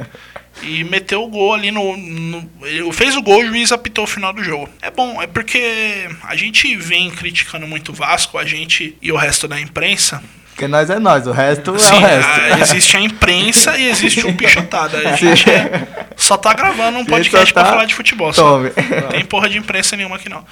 e 0.62 0.84
meteu 0.84 1.22
o 1.22 1.28
gol 1.28 1.52
ali 1.54 1.70
no, 1.70 1.96
no- 1.96 2.50
Ele 2.62 2.92
fez 2.92 3.16
o 3.16 3.22
gol 3.22 3.42
e 3.42 3.46
o 3.46 3.48
juiz 3.48 3.72
apitou 3.72 4.04
o 4.04 4.06
final 4.06 4.32
do 4.32 4.42
jogo. 4.44 4.68
É 4.82 4.90
bom, 4.90 5.20
é 5.20 5.26
porque 5.26 6.08
a 6.22 6.36
gente 6.36 6.76
vem 6.76 7.10
criticando 7.10 7.66
muito 7.66 7.90
o 7.90 7.94
Vasco, 7.94 8.38
a 8.38 8.44
gente 8.44 8.96
e 9.02 9.10
o 9.12 9.16
resto 9.16 9.48
da 9.48 9.60
imprensa. 9.60 10.22
Porque 10.56 10.66
nós 10.68 10.88
é 10.88 10.98
nós, 10.98 11.26
o 11.26 11.32
resto 11.32 11.78
Sim, 11.78 11.96
é 11.96 11.98
o 11.98 12.00
resto. 12.00 12.30
a- 12.54 12.60
existe 12.60 12.96
a 12.96 13.00
imprensa 13.02 13.76
e 13.78 13.90
existe 13.90 14.26
o 14.26 14.34
pichotada. 14.34 14.96
A 15.06 15.14
gente 15.14 15.50
é- 15.50 15.86
só 16.16 16.34
tá 16.38 16.54
gravando 16.54 16.96
um 16.98 17.04
podcast 17.04 17.48
só 17.48 17.52
pra 17.52 17.62
tá- 17.64 17.70
falar 17.70 17.84
de 17.84 17.94
futebol. 17.94 18.32
Só. 18.32 18.42
Tome. 18.52 18.70
Não 19.02 19.08
tem 19.08 19.22
porra 19.26 19.50
de 19.50 19.58
imprensa 19.58 19.96
nenhuma 19.98 20.16
aqui 20.16 20.30
não. 20.30 20.42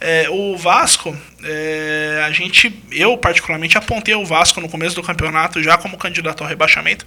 É, 0.00 0.26
o 0.30 0.56
Vasco, 0.56 1.14
é, 1.44 2.22
a 2.26 2.30
gente, 2.32 2.74
eu 2.90 3.18
particularmente 3.18 3.76
apontei 3.76 4.14
o 4.14 4.24
Vasco 4.24 4.62
no 4.62 4.68
começo 4.68 4.96
do 4.96 5.02
campeonato 5.02 5.62
já 5.62 5.76
como 5.76 5.98
candidato 5.98 6.42
ao 6.42 6.48
rebaixamento. 6.48 7.04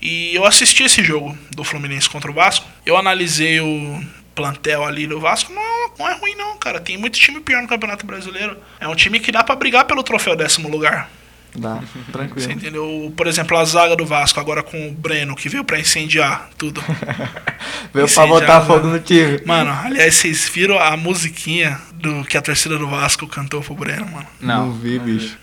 E 0.00 0.34
eu 0.34 0.46
assisti 0.46 0.84
esse 0.84 1.04
jogo 1.04 1.36
do 1.54 1.62
Fluminense 1.64 2.08
contra 2.08 2.30
o 2.30 2.34
Vasco. 2.34 2.66
Eu 2.86 2.96
analisei 2.96 3.60
o 3.60 4.02
plantel 4.34 4.84
ali 4.86 5.06
do 5.06 5.20
Vasco. 5.20 5.52
Não, 5.52 5.62
não 5.98 6.08
é 6.08 6.14
ruim 6.14 6.34
não, 6.34 6.56
cara. 6.56 6.80
Tem 6.80 6.96
muito 6.96 7.18
time 7.18 7.40
pior 7.40 7.60
no 7.60 7.68
Campeonato 7.68 8.06
Brasileiro. 8.06 8.56
É 8.80 8.88
um 8.88 8.94
time 8.94 9.20
que 9.20 9.30
dá 9.30 9.44
pra 9.44 9.54
brigar 9.54 9.84
pelo 9.84 10.02
troféu 10.02 10.34
décimo 10.34 10.68
lugar. 10.70 11.10
Dá, 11.56 11.74
Você 12.06 12.12
tranquilo. 12.12 12.52
entendeu? 12.52 13.12
Por 13.16 13.26
exemplo, 13.26 13.56
a 13.56 13.64
zaga 13.64 13.94
do 13.94 14.04
Vasco 14.04 14.40
agora 14.40 14.62
com 14.62 14.88
o 14.88 14.92
Breno, 14.92 15.36
que 15.36 15.48
veio 15.48 15.64
pra 15.64 15.78
incendiar 15.78 16.48
tudo. 16.58 16.82
Veio 17.94 18.08
pra 18.08 18.26
botar 18.26 18.60
fogo 18.62 18.88
no 18.88 18.98
time. 18.98 19.40
Mano, 19.46 19.70
aliás, 19.84 20.16
vocês 20.16 20.48
viram 20.52 20.76
a 20.80 20.96
musiquinha 20.96 21.80
do 21.94 22.24
que 22.24 22.36
a 22.36 22.42
torcida 22.42 22.76
do 22.76 22.88
Vasco 22.88 23.24
cantou 23.28 23.62
pro 23.62 23.74
Breno, 23.76 24.04
mano? 24.10 24.26
Não 24.40 24.72
vi, 24.72 24.98
bicho. 24.98 25.38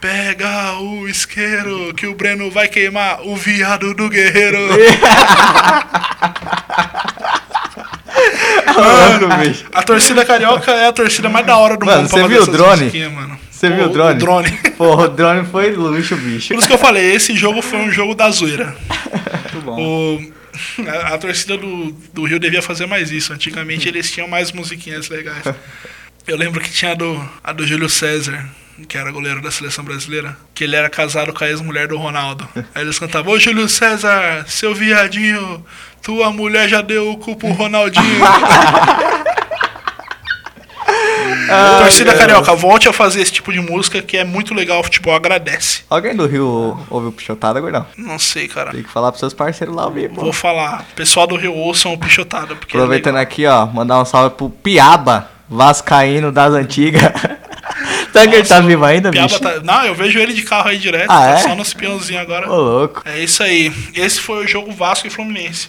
Pega 0.00 0.78
o 0.80 1.06
isqueiro 1.06 1.92
que 1.94 2.06
o 2.06 2.14
Breno 2.14 2.50
vai 2.50 2.66
queimar 2.68 3.20
o 3.26 3.36
viado 3.36 3.92
do 3.92 4.08
guerreiro. 4.08 4.58
Mano, 8.76 9.28
bicho. 9.38 9.64
A 9.74 9.82
torcida 9.82 10.24
carioca 10.24 10.70
é 10.72 10.86
a 10.88 10.92
torcida 10.92 11.28
mais 11.28 11.46
da 11.46 11.56
hora 11.56 11.76
do 11.76 11.86
Mano, 11.86 12.02
mundo 12.02 12.10
você 12.10 12.28
viu 12.28 12.42
o 12.42 12.46
drone? 12.46 13.08
mano. 13.08 13.38
Você 13.56 13.70
viu 13.70 13.86
o 13.86 13.88
Pô, 13.88 13.94
drone? 13.94 14.14
O 14.14 14.18
drone. 14.18 14.50
Porra, 14.76 15.04
o 15.04 15.08
drone 15.08 15.46
foi 15.46 15.70
luxo, 15.72 16.14
bicho. 16.16 16.48
Por 16.48 16.58
isso 16.58 16.68
que 16.68 16.74
eu 16.74 16.78
falei, 16.78 17.14
esse 17.14 17.34
jogo 17.34 17.62
foi 17.62 17.78
um 17.78 17.90
jogo 17.90 18.14
da 18.14 18.30
zoeira. 18.30 18.76
Muito 19.44 19.64
bom. 19.64 19.80
O, 19.80 20.32
a, 20.86 21.14
a 21.14 21.18
torcida 21.18 21.56
do, 21.56 21.90
do 22.12 22.24
Rio 22.24 22.38
devia 22.38 22.60
fazer 22.60 22.84
mais 22.84 23.10
isso. 23.10 23.32
Antigamente 23.32 23.88
eles 23.88 24.10
tinham 24.10 24.28
mais 24.28 24.52
musiquinhas 24.52 25.08
legais. 25.08 25.42
Eu 26.28 26.36
lembro 26.36 26.60
que 26.60 26.70
tinha 26.70 26.90
a 26.90 26.94
do, 26.94 27.30
a 27.42 27.52
do 27.52 27.64
Júlio 27.64 27.88
César, 27.88 28.46
que 28.88 28.98
era 28.98 29.12
goleiro 29.12 29.40
da 29.40 29.50
seleção 29.50 29.84
brasileira, 29.84 30.36
que 30.52 30.64
ele 30.64 30.74
era 30.74 30.90
casado 30.90 31.32
com 31.32 31.44
a 31.44 31.48
ex-mulher 31.48 31.86
do 31.86 31.96
Ronaldo. 31.96 32.48
Aí 32.74 32.82
eles 32.82 32.98
cantavam: 32.98 33.32
Ô 33.32 33.38
Júlio 33.38 33.68
César, 33.68 34.44
seu 34.48 34.74
viadinho, 34.74 35.64
tua 36.02 36.32
mulher 36.32 36.68
já 36.68 36.82
deu 36.82 37.12
o 37.12 37.16
cu 37.16 37.36
pro 37.36 37.52
Ronaldinho. 37.52 38.04
Ai, 41.48 41.78
Torcida 41.82 42.12
cara. 42.12 42.18
Carioca, 42.26 42.54
volte 42.54 42.88
a 42.88 42.92
fazer 42.92 43.20
esse 43.22 43.32
tipo 43.32 43.52
de 43.52 43.60
música 43.60 44.00
que 44.02 44.16
é 44.16 44.24
muito 44.24 44.52
legal, 44.54 44.80
o 44.80 44.84
futebol 44.84 45.14
agradece. 45.14 45.82
Alguém 45.88 46.14
do 46.14 46.26
Rio 46.26 46.78
ouviu 46.90 47.12
Pichotada, 47.12 47.60
gordão? 47.60 47.86
Não 47.96 48.18
sei, 48.18 48.48
cara. 48.48 48.72
Tem 48.72 48.82
que 48.82 48.90
falar 48.90 49.10
pros 49.12 49.20
seus 49.20 49.34
parceiros 49.34 49.74
lá 49.74 49.86
ouvir, 49.86 50.10
pô. 50.10 50.20
Vou 50.22 50.32
falar. 50.32 50.84
Pessoal 50.96 51.26
do 51.26 51.36
Rio 51.36 51.54
ouçam 51.54 51.92
o 51.92 51.98
Pichotada. 51.98 52.54
Porque 52.56 52.76
é 52.76 52.80
Aproveitando 52.80 53.14
legal. 53.14 53.22
aqui, 53.22 53.46
ó, 53.46 53.66
mandar 53.66 54.00
um 54.00 54.04
salve 54.04 54.34
pro 54.36 54.50
Piaba, 54.50 55.30
Vascaíno 55.48 56.32
das 56.32 56.52
antigas. 56.52 57.02
Será 58.12 58.26
que 58.28 58.34
ele 58.36 58.48
tá 58.48 58.60
vivo 58.60 58.84
ainda, 58.84 59.10
Piaba 59.10 59.28
bicho? 59.28 59.40
tá- 59.40 59.60
Não, 59.62 59.84
eu 59.84 59.94
vejo 59.94 60.18
ele 60.18 60.32
de 60.32 60.42
carro 60.42 60.68
aí 60.70 60.78
direto, 60.78 61.10
Ah, 61.10 61.20
tá 61.20 61.30
é? 61.32 61.36
só 61.38 61.54
nos 61.54 61.74
peãozinhos 61.74 62.22
agora. 62.22 62.50
Ô, 62.50 62.56
louco. 62.56 63.02
É 63.04 63.20
isso 63.20 63.42
aí. 63.42 63.72
Esse 63.94 64.20
foi 64.20 64.44
o 64.44 64.48
jogo 64.48 64.72
Vasco 64.72 65.06
e 65.06 65.10
Fluminense. 65.10 65.68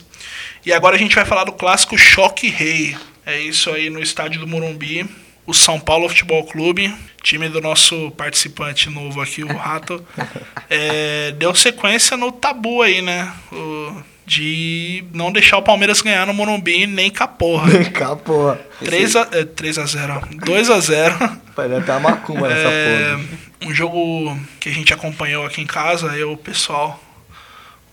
E 0.66 0.72
agora 0.72 0.96
a 0.96 1.00
gente 1.00 1.14
vai 1.16 1.26
falar 1.26 1.44
do 1.44 1.52
clássico 1.52 1.98
Choque 1.98 2.50
Rei. 2.50 2.96
É 3.26 3.40
isso 3.40 3.70
aí 3.72 3.90
no 3.90 4.02
estádio 4.02 4.40
do 4.40 4.48
Morumbi. 4.48 5.06
O 5.48 5.54
São 5.54 5.80
Paulo 5.80 6.08
Futebol 6.10 6.44
Clube, 6.44 6.94
time 7.24 7.48
do 7.50 7.60
nosso 7.62 8.12
participante 8.12 8.90
novo 8.90 9.22
aqui, 9.22 9.44
o 9.44 9.48
Rato, 9.56 10.06
é, 10.70 11.32
deu 11.32 11.56
sequência 11.56 12.16
no 12.18 12.32
tabu 12.32 12.82
aí, 12.82 13.02
né? 13.02 13.32
O- 13.52 14.18
de 14.26 15.06
não 15.14 15.32
deixar 15.32 15.58
o 15.58 15.62
Palmeiras 15.62 16.02
ganhar 16.02 16.28
no 16.28 16.34
Morumbi 16.34 16.86
nem 16.86 17.10
com 17.10 17.24
a 17.24 17.28
porra. 17.30 17.86
Cá, 17.86 18.14
porra. 18.14 18.60
3 18.84 19.16
a, 19.16 19.22
é, 19.32 19.46
3 19.46 19.78
a 19.78 19.86
0 19.86 20.22
2 20.46 20.70
a 20.70 20.80
0 20.82 21.16
Parece 21.56 21.76
até 21.76 21.92
uma 21.96 22.10
macumba 22.10 22.50
nessa 22.50 22.68
é, 22.68 23.12
porra. 23.16 23.26
um 23.72 23.74
jogo 23.74 24.38
que 24.60 24.68
a 24.68 24.74
gente 24.74 24.94
acompanhou 24.94 25.46
aqui 25.46 25.62
em 25.62 25.66
casa, 25.66 26.08
eu, 26.18 26.34
o 26.34 26.38
pessoal, 26.38 27.02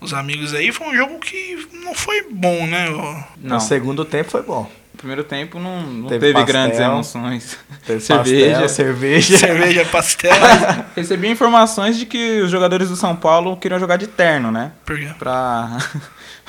os 0.01 0.13
amigos 0.13 0.53
aí, 0.53 0.73
foi 0.73 0.87
um 0.87 0.93
jogo 0.97 1.19
que 1.19 1.69
não 1.71 1.95
foi 1.95 2.23
bom, 2.29 2.67
né? 2.67 2.89
O- 2.89 3.23
Não, 3.37 3.55
No 3.55 3.61
segundo 3.61 4.03
tempo 4.03 4.29
foi 4.31 4.43
bom. 4.43 4.69
Primeiro 4.95 5.23
tempo 5.23 5.59
não, 5.59 5.81
não 5.81 6.07
Teve 6.09 6.19
teve, 6.27 6.33
pastel. 6.33 6.53
grandes 6.53 6.79
emoções. 6.79 7.57
Teve 7.85 7.99
cerveja. 8.01 8.49
pastel, 8.61 8.69
cerveja. 8.69 9.37
Cerveja, 9.37 9.85
pastel. 9.85 10.33
Recebi 10.95 11.29
informações 11.29 11.97
de 11.97 12.05
que 12.05 12.41
os 12.41 12.49
jogadores 12.51 12.89
do 12.89 12.95
São 12.95 13.15
Paulo 13.15 13.57
queriam 13.57 13.79
jogar 13.79 13.97
de 13.97 14.07
terno, 14.07 14.51
né? 14.51 14.71
Por 14.85 14.97
quê? 14.97 15.09
Pra 15.19 15.77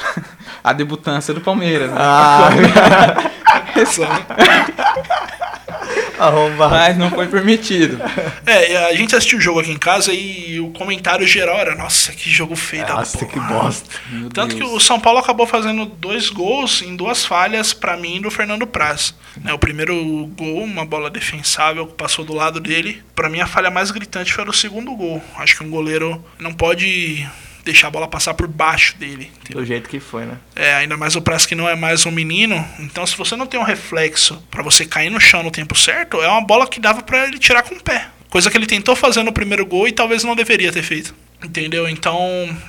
a 0.62 0.72
debutância 0.72 1.32
do 1.35 1.40
Palmeiras, 1.40 1.90
né? 1.90 1.96
Ah, 1.98 2.50
Arrombado. 6.18 6.74
mas 6.74 6.96
não 6.96 7.11
foi 7.11 7.26
permitido. 7.29 7.98
É, 8.46 8.87
a 8.87 8.94
gente 8.94 9.14
assistiu 9.16 9.38
o 9.38 9.40
jogo 9.40 9.59
aqui 9.61 9.72
em 9.72 9.76
casa 9.79 10.12
e 10.12 10.61
o 10.61 10.70
comentário 10.70 11.26
geral 11.26 11.57
era: 11.59 11.74
Nossa, 11.74 12.12
que 12.12 12.31
jogo 12.31 12.55
feio 12.55 12.87
da 12.87 12.94
Nossa, 12.94 13.18
porra." 13.18 13.31
que 13.33 13.40
bosta. 13.40 13.90
Meu 14.09 14.29
Tanto 14.31 14.55
que 14.55 14.61
Deus. 14.61 14.72
o 14.72 14.81
São 14.81 15.00
Paulo 15.00 15.18
acabou 15.18 15.46
fazendo 15.46 15.85
dois 15.85 16.31
gols 16.31 16.81
em 16.83 16.94
duas 16.94 17.24
falhas 17.24 17.72
pra 17.72 17.96
mim 17.96 18.20
do 18.20 18.31
Fernando 18.31 18.66
Praz. 18.66 19.14
Né, 19.42 19.52
o 19.52 19.59
primeiro 19.59 19.94
gol, 20.37 20.62
uma 20.62 20.85
bola 20.87 21.11
defensável 21.11 21.87
que 21.87 21.94
passou 21.94 22.24
do 22.24 22.35
lado 22.35 22.61
dele. 22.61 23.02
Pra 23.14 23.29
mim 23.29 23.40
a 23.40 23.46
falha 23.46 23.70
mais 23.70 23.90
gritante 23.90 24.33
foi 24.33 24.44
o 24.48 24.52
segundo 24.52 24.94
gol. 24.94 25.20
Acho 25.37 25.57
que 25.59 25.64
um 25.64 25.70
goleiro 25.70 26.24
não 26.38 26.52
pode 26.52 27.26
deixar 27.66 27.88
a 27.88 27.90
bola 27.90 28.09
passar 28.09 28.33
por 28.33 28.46
baixo 28.46 28.96
dele. 28.96 29.31
entendeu? 29.40 29.62
Do 29.62 29.66
jeito 29.66 29.90
que 29.90 30.00
foi, 30.00 30.24
né? 30.24 30.38
É, 30.55 30.74
ainda 30.74 30.96
mais 30.96 31.16
o 31.16 31.20
Praz 31.20 31.44
que 31.44 31.55
não 31.55 31.68
é 31.68 31.74
mais 31.74 32.07
um 32.07 32.11
menino. 32.11 32.64
Então, 32.79 33.05
se 33.07 33.16
você 33.16 33.37
não 33.37 33.46
tem 33.46 33.59
um 33.61 33.64
reflexo 33.64 34.42
pra 34.50 34.62
você 34.62 34.87
cair 34.87 35.11
no 35.11 35.20
chão 35.20 35.42
no 35.42 35.50
tempo 35.50 35.76
certo, 35.76 36.22
é 36.22 36.29
uma 36.29 36.40
bola 36.40 36.66
que 36.66 36.81
dava 36.81 37.02
pra 37.02 37.26
ele 37.26 37.38
tirar 37.38 37.62
com 37.62 37.74
o 37.74 37.83
pé. 37.83 38.09
Coisa 38.31 38.50
que 38.50 38.57
ele 38.57 38.66
tentou 38.66 38.94
fazer 38.94 39.22
no 39.22 39.33
primeiro 39.33 39.66
gol 39.66 39.88
e 39.88 39.92
talvez 39.92 40.22
não 40.24 40.35
deveria 40.37 40.72
ter 40.72 40.83
feito. 40.83 41.14
Entendeu? 41.42 41.88
Então, 41.88 42.18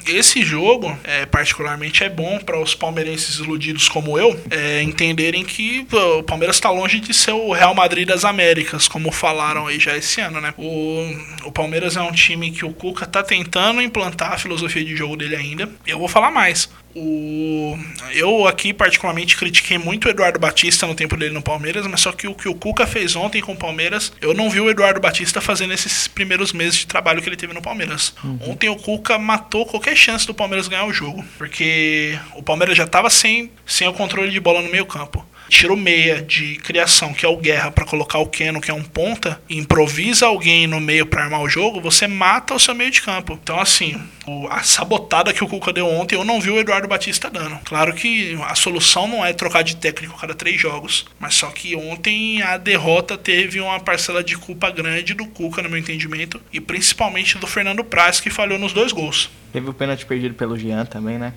esse 0.05 0.43
jogo, 0.43 0.97
é, 1.03 1.25
particularmente, 1.25 2.03
é 2.03 2.09
bom 2.09 2.37
para 2.39 2.59
os 2.59 2.75
palmeirenses 2.75 3.37
iludidos 3.37 3.87
como 3.87 4.19
eu 4.19 4.39
é, 4.51 4.81
entenderem 4.81 5.43
que 5.45 5.87
o 5.91 6.23
Palmeiras 6.23 6.57
está 6.57 6.69
longe 6.69 6.99
de 6.99 7.13
ser 7.13 7.31
o 7.31 7.53
Real 7.53 7.73
Madrid 7.73 8.07
das 8.07 8.25
Américas, 8.25 8.87
como 8.87 9.11
falaram 9.11 9.67
aí 9.67 9.79
já 9.79 9.95
esse 9.95 10.19
ano, 10.19 10.41
né? 10.41 10.53
O, 10.57 11.15
o 11.45 11.51
Palmeiras 11.51 11.95
é 11.95 12.01
um 12.01 12.11
time 12.11 12.51
que 12.51 12.65
o 12.65 12.73
Cuca 12.73 13.05
tá 13.05 13.23
tentando 13.23 13.81
implantar 13.81 14.33
a 14.33 14.37
filosofia 14.37 14.83
de 14.83 14.95
jogo 14.95 15.15
dele 15.15 15.35
ainda. 15.35 15.69
Eu 15.85 15.97
vou 15.97 16.07
falar 16.07 16.29
mais. 16.29 16.69
O, 16.95 17.77
eu 18.13 18.47
aqui, 18.47 18.73
particularmente, 18.73 19.37
critiquei 19.37 19.77
muito 19.77 20.05
o 20.05 20.09
Eduardo 20.09 20.39
Batista 20.39 20.87
no 20.87 20.95
tempo 20.95 21.15
dele 21.15 21.33
no 21.33 21.41
Palmeiras, 21.41 21.85
mas 21.85 22.01
só 22.01 22.11
que 22.11 22.27
o 22.27 22.33
que 22.33 22.49
o 22.49 22.55
Cuca 22.55 22.87
fez 22.87 23.15
ontem 23.15 23.41
com 23.41 23.53
o 23.53 23.57
Palmeiras, 23.57 24.11
eu 24.21 24.33
não 24.33 24.49
vi 24.49 24.59
o 24.59 24.69
Eduardo 24.69 24.99
Batista 24.99 25.39
fazendo 25.39 25.73
esses 25.73 26.07
primeiros 26.07 26.53
meses 26.53 26.79
de 26.79 26.87
trabalho 26.87 27.21
que 27.21 27.29
ele 27.29 27.35
teve 27.35 27.53
no 27.53 27.61
Palmeiras. 27.61 28.13
Ontem 28.47 28.69
o 28.69 28.75
Cuca 28.75 29.19
matou 29.19 29.65
qualquer 29.65 29.95
chance 29.95 30.25
do 30.25 30.33
Palmeiras 30.33 30.67
ganhar 30.67 30.85
o 30.85 30.93
jogo, 30.93 31.23
porque 31.37 32.17
o 32.35 32.41
Palmeiras 32.41 32.75
já 32.75 32.85
estava 32.85 33.09
sem, 33.09 33.51
sem 33.65 33.87
o 33.87 33.93
controle 33.93 34.31
de 34.31 34.39
bola 34.39 34.61
no 34.61 34.69
meio 34.69 34.85
campo. 34.85 35.25
Tira 35.49 35.73
o 35.73 35.77
meia 35.77 36.21
de 36.21 36.55
criação, 36.57 37.13
que 37.13 37.25
é 37.25 37.29
o 37.29 37.37
Guerra, 37.37 37.71
para 37.71 37.85
colocar 37.85 38.19
o 38.19 38.25
Keno, 38.27 38.59
que 38.61 38.69
é 38.69 38.73
um 38.73 38.83
ponta, 38.83 39.41
e 39.49 39.57
improvisa 39.57 40.25
alguém 40.27 40.67
no 40.67 40.79
meio 40.79 41.05
para 41.05 41.23
armar 41.23 41.41
o 41.41 41.49
jogo, 41.49 41.79
você 41.81 42.07
mata 42.07 42.53
o 42.53 42.59
seu 42.59 42.75
meio 42.75 42.91
de 42.91 43.01
campo. 43.01 43.39
Então, 43.41 43.59
assim, 43.59 43.99
o- 44.25 44.47
a 44.49 44.61
sabotada 44.63 45.31
que 45.33 45.43
o 45.43 45.47
Cuca 45.47 45.71
deu 45.71 45.87
ontem, 45.87 46.15
eu 46.15 46.23
não 46.25 46.41
vi 46.41 46.49
o 46.49 46.59
Eduardo 46.59 46.87
Batista 46.87 47.29
dando. 47.29 47.57
Claro 47.65 47.93
que 47.93 48.37
a 48.43 48.55
solução 48.55 49.07
não 49.07 49.25
é 49.25 49.31
trocar 49.33 49.63
de 49.63 49.75
técnico 49.77 50.15
a 50.15 50.19
cada 50.19 50.33
três 50.35 50.59
jogos, 50.59 51.05
mas 51.19 51.35
só 51.35 51.47
que 51.47 51.75
ontem 51.75 52.41
a 52.41 52.57
derrota 52.57 53.17
teve 53.17 53.59
uma 53.61 53.79
parcela 53.79 54.23
de 54.23 54.35
culpa 54.37 54.69
grande 54.69 55.13
do 55.13 55.25
Cuca, 55.27 55.61
no 55.61 55.69
meu 55.69 55.79
entendimento, 55.79 56.41
e 56.51 56.59
principalmente 56.59 57.37
do 57.37 57.47
Fernando 57.47 57.83
Praz, 57.83 58.19
que 58.19 58.29
falhou 58.29 58.59
nos 58.59 58.73
dois 58.73 58.91
gols. 58.91 59.29
Teve 59.53 59.69
o 59.69 59.73
pênalti 59.73 60.05
perdido 60.05 60.35
pelo 60.35 60.57
Jean 60.57 60.85
também, 60.85 61.17
né? 61.17 61.33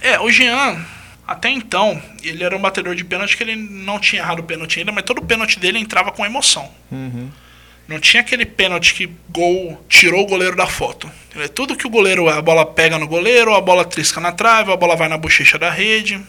É, 0.00 0.20
o 0.20 0.30
Jean, 0.30 0.84
até 1.30 1.48
então, 1.48 2.02
ele 2.24 2.42
era 2.42 2.56
um 2.56 2.60
batedor 2.60 2.92
de 2.96 3.04
pênalti 3.04 3.36
que 3.36 3.44
ele 3.44 3.54
não 3.54 4.00
tinha 4.00 4.20
errado 4.20 4.40
o 4.40 4.42
pênalti 4.42 4.80
ainda, 4.80 4.90
mas 4.90 5.04
todo 5.04 5.22
pênalti 5.22 5.60
dele 5.60 5.78
entrava 5.78 6.10
com 6.10 6.26
emoção. 6.26 6.68
Uhum. 6.90 7.30
Não 7.86 8.00
tinha 8.00 8.20
aquele 8.20 8.44
pênalti 8.44 8.94
que 8.94 9.08
gol 9.28 9.80
tirou 9.88 10.24
o 10.24 10.26
goleiro 10.26 10.56
da 10.56 10.66
foto. 10.66 11.08
É 11.36 11.46
tudo 11.46 11.76
que 11.76 11.86
o 11.86 11.90
goleiro, 11.90 12.28
a 12.28 12.42
bola 12.42 12.66
pega 12.66 12.98
no 12.98 13.06
goleiro, 13.06 13.54
a 13.54 13.60
bola 13.60 13.84
trisca 13.84 14.20
na 14.20 14.32
trave, 14.32 14.72
a 14.72 14.76
bola 14.76 14.96
vai 14.96 15.08
na 15.08 15.16
bochecha 15.16 15.56
da 15.56 15.70
rede. 15.70 16.20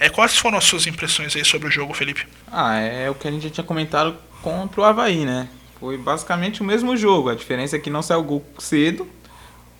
É, 0.00 0.08
quais 0.08 0.36
foram 0.36 0.58
as 0.58 0.64
suas 0.64 0.88
impressões 0.88 1.36
aí 1.36 1.44
sobre 1.44 1.68
o 1.68 1.70
jogo, 1.70 1.94
Felipe? 1.94 2.26
Ah, 2.50 2.80
é 2.80 3.08
o 3.08 3.14
que 3.14 3.28
a 3.28 3.30
gente 3.30 3.44
já 3.44 3.50
tinha 3.50 3.64
comentado 3.64 4.16
contra 4.42 4.80
o 4.80 4.84
Havaí, 4.84 5.24
né? 5.24 5.48
Foi 5.78 5.96
basicamente 5.96 6.62
o 6.62 6.64
mesmo 6.64 6.96
jogo. 6.96 7.28
A 7.28 7.36
diferença 7.36 7.76
é 7.76 7.78
que 7.78 7.90
não 7.90 8.02
saiu 8.02 8.24
gol 8.24 8.44
cedo. 8.58 9.08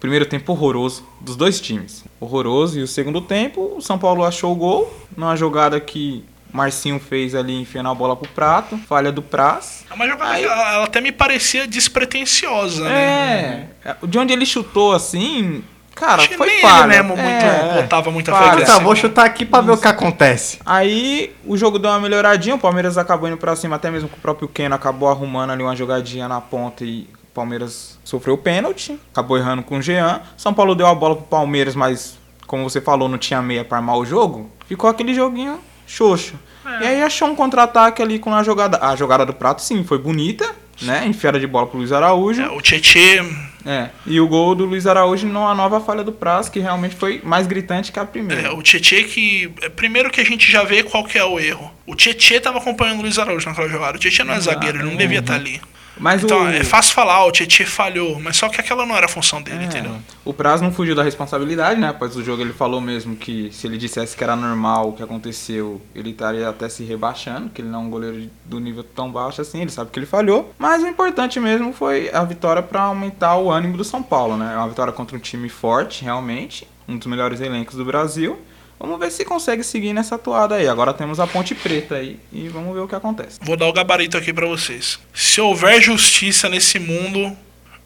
Primeiro 0.02 0.26
tempo 0.26 0.50
horroroso 0.52 1.04
dos 1.20 1.36
dois 1.36 1.60
times. 1.60 2.04
Horroroso. 2.20 2.76
E 2.78 2.82
o 2.82 2.88
segundo 2.88 3.20
tempo, 3.20 3.74
o 3.76 3.80
São 3.80 3.96
Paulo 3.96 4.24
achou 4.24 4.50
o 4.52 4.56
gol. 4.56 4.92
Numa 5.16 5.36
jogada 5.36 5.78
que 5.78 6.24
Marcinho 6.52 6.98
fez 6.98 7.36
ali 7.36 7.60
enfiando 7.60 7.88
a 7.88 7.94
bola 7.94 8.16
pro 8.16 8.28
prato. 8.30 8.76
Falha 8.88 9.12
do 9.12 9.22
Praz. 9.22 9.84
É 9.88 9.94
uma 9.94 10.08
jogada 10.08 10.32
Aí- 10.32 10.42
que 10.42 10.48
ela, 10.48 10.84
até 10.84 11.00
me 11.00 11.12
parecia 11.12 11.68
despretensiosa, 11.68 12.82
né? 12.82 13.68
É. 13.84 13.94
De 14.04 14.18
onde 14.18 14.32
ele 14.32 14.44
chutou 14.44 14.92
assim. 14.92 15.62
Cara, 15.94 16.22
Acho 16.22 16.30
que 16.30 16.36
foi 16.36 16.48
nem 16.48 16.60
falha. 16.62 16.94
ele 16.94 17.02
mesmo 17.02 17.08
muito 17.16 17.44
É. 17.44 17.82
botava 17.82 18.10
muita 18.10 18.32
Falha. 18.32 18.58
fé. 18.58 18.64
Tá, 18.64 18.78
vou 18.80 18.96
chutar 18.96 19.24
aqui 19.24 19.44
pra 19.44 19.60
ver 19.60 19.70
o 19.72 19.76
que 19.76 19.86
acontece. 19.86 20.58
Aí 20.66 21.32
o 21.46 21.56
jogo 21.56 21.78
deu 21.78 21.90
uma 21.90 22.00
melhoradinha, 22.00 22.56
o 22.56 22.58
Palmeiras 22.58 22.98
acabou 22.98 23.28
indo 23.28 23.36
pra 23.36 23.54
cima, 23.54 23.76
até 23.76 23.88
mesmo 23.90 24.08
que 24.08 24.16
o 24.16 24.20
próprio 24.20 24.48
Keno 24.48 24.74
acabou 24.74 25.08
arrumando 25.08 25.50
ali 25.50 25.62
uma 25.62 25.76
jogadinha 25.76 26.26
na 26.26 26.40
ponta 26.40 26.82
e 26.82 27.06
Palmeiras 27.34 27.98
sofreu 28.04 28.34
o 28.34 28.38
pênalti, 28.38 28.98
acabou 29.12 29.38
errando 29.38 29.62
com 29.62 29.78
o 29.78 29.82
Jean. 29.82 30.20
São 30.36 30.52
Paulo 30.52 30.74
deu 30.74 30.86
a 30.86 30.94
bola 30.94 31.16
pro 31.16 31.24
Palmeiras, 31.26 31.74
mas 31.74 32.18
como 32.46 32.68
você 32.68 32.80
falou, 32.80 33.08
não 33.08 33.18
tinha 33.18 33.40
meia 33.40 33.64
pra 33.64 33.78
armar 33.78 33.96
o 33.96 34.04
jogo. 34.04 34.50
Ficou 34.66 34.88
aquele 34.90 35.14
joguinho 35.14 35.58
xoxo. 35.86 36.34
E 36.80 36.86
aí 36.86 37.02
achou 37.02 37.28
um 37.28 37.34
contra-ataque 37.34 38.00
ali 38.02 38.18
com 38.18 38.32
a 38.34 38.42
jogada. 38.42 38.78
A 38.80 38.94
jogada 38.94 39.26
do 39.26 39.32
prato, 39.34 39.62
sim, 39.62 39.82
foi 39.84 39.98
bonita, 39.98 40.48
né? 40.80 41.04
Enfiada 41.06 41.38
de 41.38 41.46
bola 41.46 41.66
pro 41.66 41.78
Luiz 41.78 41.92
Araújo. 41.92 42.40
É, 42.42 42.48
o 42.50 42.60
Tietê 42.60 43.20
É. 43.64 43.90
E 44.06 44.20
o 44.20 44.26
gol 44.28 44.54
do 44.54 44.64
Luiz 44.64 44.86
Araújo 44.86 45.26
numa 45.26 45.54
nova 45.54 45.80
falha 45.80 46.04
do 46.04 46.12
Praz, 46.12 46.48
que 46.48 46.60
realmente 46.60 46.94
foi 46.94 47.20
mais 47.24 47.46
gritante 47.46 47.90
que 47.90 47.98
a 47.98 48.04
primeira. 48.04 48.48
É, 48.48 48.50
o 48.50 48.62
Tietê 48.62 49.04
que. 49.04 49.52
é, 49.60 49.68
Primeiro 49.68 50.10
que 50.10 50.20
a 50.20 50.24
gente 50.24 50.50
já 50.50 50.62
vê 50.62 50.82
qual 50.82 51.04
que 51.04 51.18
é 51.18 51.24
o 51.24 51.38
erro. 51.38 51.70
O 51.86 51.94
Tietê 51.94 52.40
tava 52.40 52.58
acompanhando 52.58 53.00
o 53.00 53.02
Luiz 53.02 53.18
Araújo 53.18 53.48
naquela 53.48 53.68
jogada. 53.68 53.96
O 53.96 54.00
Tietê 54.00 54.22
não 54.24 54.34
é 54.34 54.40
zagueiro, 54.40 54.78
ele 54.78 54.88
não 54.88 54.96
devia 54.96 55.18
estar 55.20 55.34
ali. 55.34 55.60
Mas 55.96 56.22
Então, 56.22 56.42
o... 56.42 56.48
é 56.48 56.64
fácil 56.64 56.94
falar, 56.94 57.24
o 57.24 57.32
Tietê 57.32 57.64
falhou, 57.64 58.18
mas 58.20 58.36
só 58.36 58.48
que 58.48 58.60
aquela 58.60 58.86
não 58.86 58.96
era 58.96 59.06
a 59.06 59.08
função 59.08 59.42
dele, 59.42 59.64
É, 59.64 59.66
entendeu? 59.66 59.96
O 60.24 60.32
Praz 60.32 60.60
não 60.60 60.72
fugiu 60.72 60.94
da 60.94 61.02
responsabilidade, 61.02 61.80
né? 61.80 61.88
Após 61.88 62.16
o 62.16 62.24
jogo 62.24 62.42
ele 62.42 62.52
falou 62.52 62.80
mesmo 62.80 63.16
que 63.16 63.50
se 63.52 63.66
ele 63.66 63.76
dissesse 63.76 64.16
que 64.16 64.24
era 64.24 64.34
normal 64.36 64.90
o 64.90 64.92
que 64.92 65.02
aconteceu, 65.02 65.80
ele 65.94 66.10
estaria 66.10 66.48
até 66.48 66.68
se 66.68 66.84
rebaixando, 66.84 67.50
que 67.50 67.60
ele 67.60 67.68
não 67.68 67.80
é 67.80 67.82
um 67.82 67.90
goleiro 67.90 68.30
do 68.44 68.58
nível 68.58 68.82
tão 68.82 69.10
baixo 69.10 69.40
assim, 69.40 69.60
ele 69.60 69.70
sabe 69.70 69.90
que 69.90 69.98
ele 69.98 70.06
falhou. 70.06 70.52
Mas 70.58 70.82
o 70.82 70.86
importante 70.86 71.38
mesmo 71.38 71.72
foi 71.72 72.10
a 72.12 72.24
vitória 72.24 72.62
para 72.62 72.82
aumentar 72.82 73.36
o 73.36 73.50
ânimo 73.50 73.76
do 73.76 73.84
São 73.84 74.02
Paulo, 74.02 74.36
né? 74.36 74.52
É 74.54 74.56
uma 74.56 74.68
vitória 74.68 74.92
contra 74.92 75.16
um 75.16 75.20
time 75.20 75.48
forte, 75.48 76.04
realmente, 76.04 76.66
um 76.88 76.96
dos 76.96 77.06
melhores 77.06 77.40
elencos 77.40 77.76
do 77.76 77.84
Brasil. 77.84 78.38
Vamos 78.82 78.98
ver 78.98 79.12
se 79.12 79.24
consegue 79.24 79.62
seguir 79.62 79.92
nessa 79.92 80.18
toada 80.18 80.56
aí. 80.56 80.66
Agora 80.66 80.92
temos 80.92 81.20
a 81.20 81.26
Ponte 81.26 81.54
Preta 81.54 81.94
aí 81.94 82.18
e 82.32 82.48
vamos 82.48 82.74
ver 82.74 82.80
o 82.80 82.88
que 82.88 82.96
acontece. 82.96 83.38
Vou 83.40 83.56
dar 83.56 83.68
o 83.68 83.72
gabarito 83.72 84.18
aqui 84.18 84.32
pra 84.32 84.44
vocês. 84.44 84.98
Se 85.14 85.40
houver 85.40 85.80
justiça 85.80 86.48
nesse 86.48 86.80
mundo, 86.80 87.36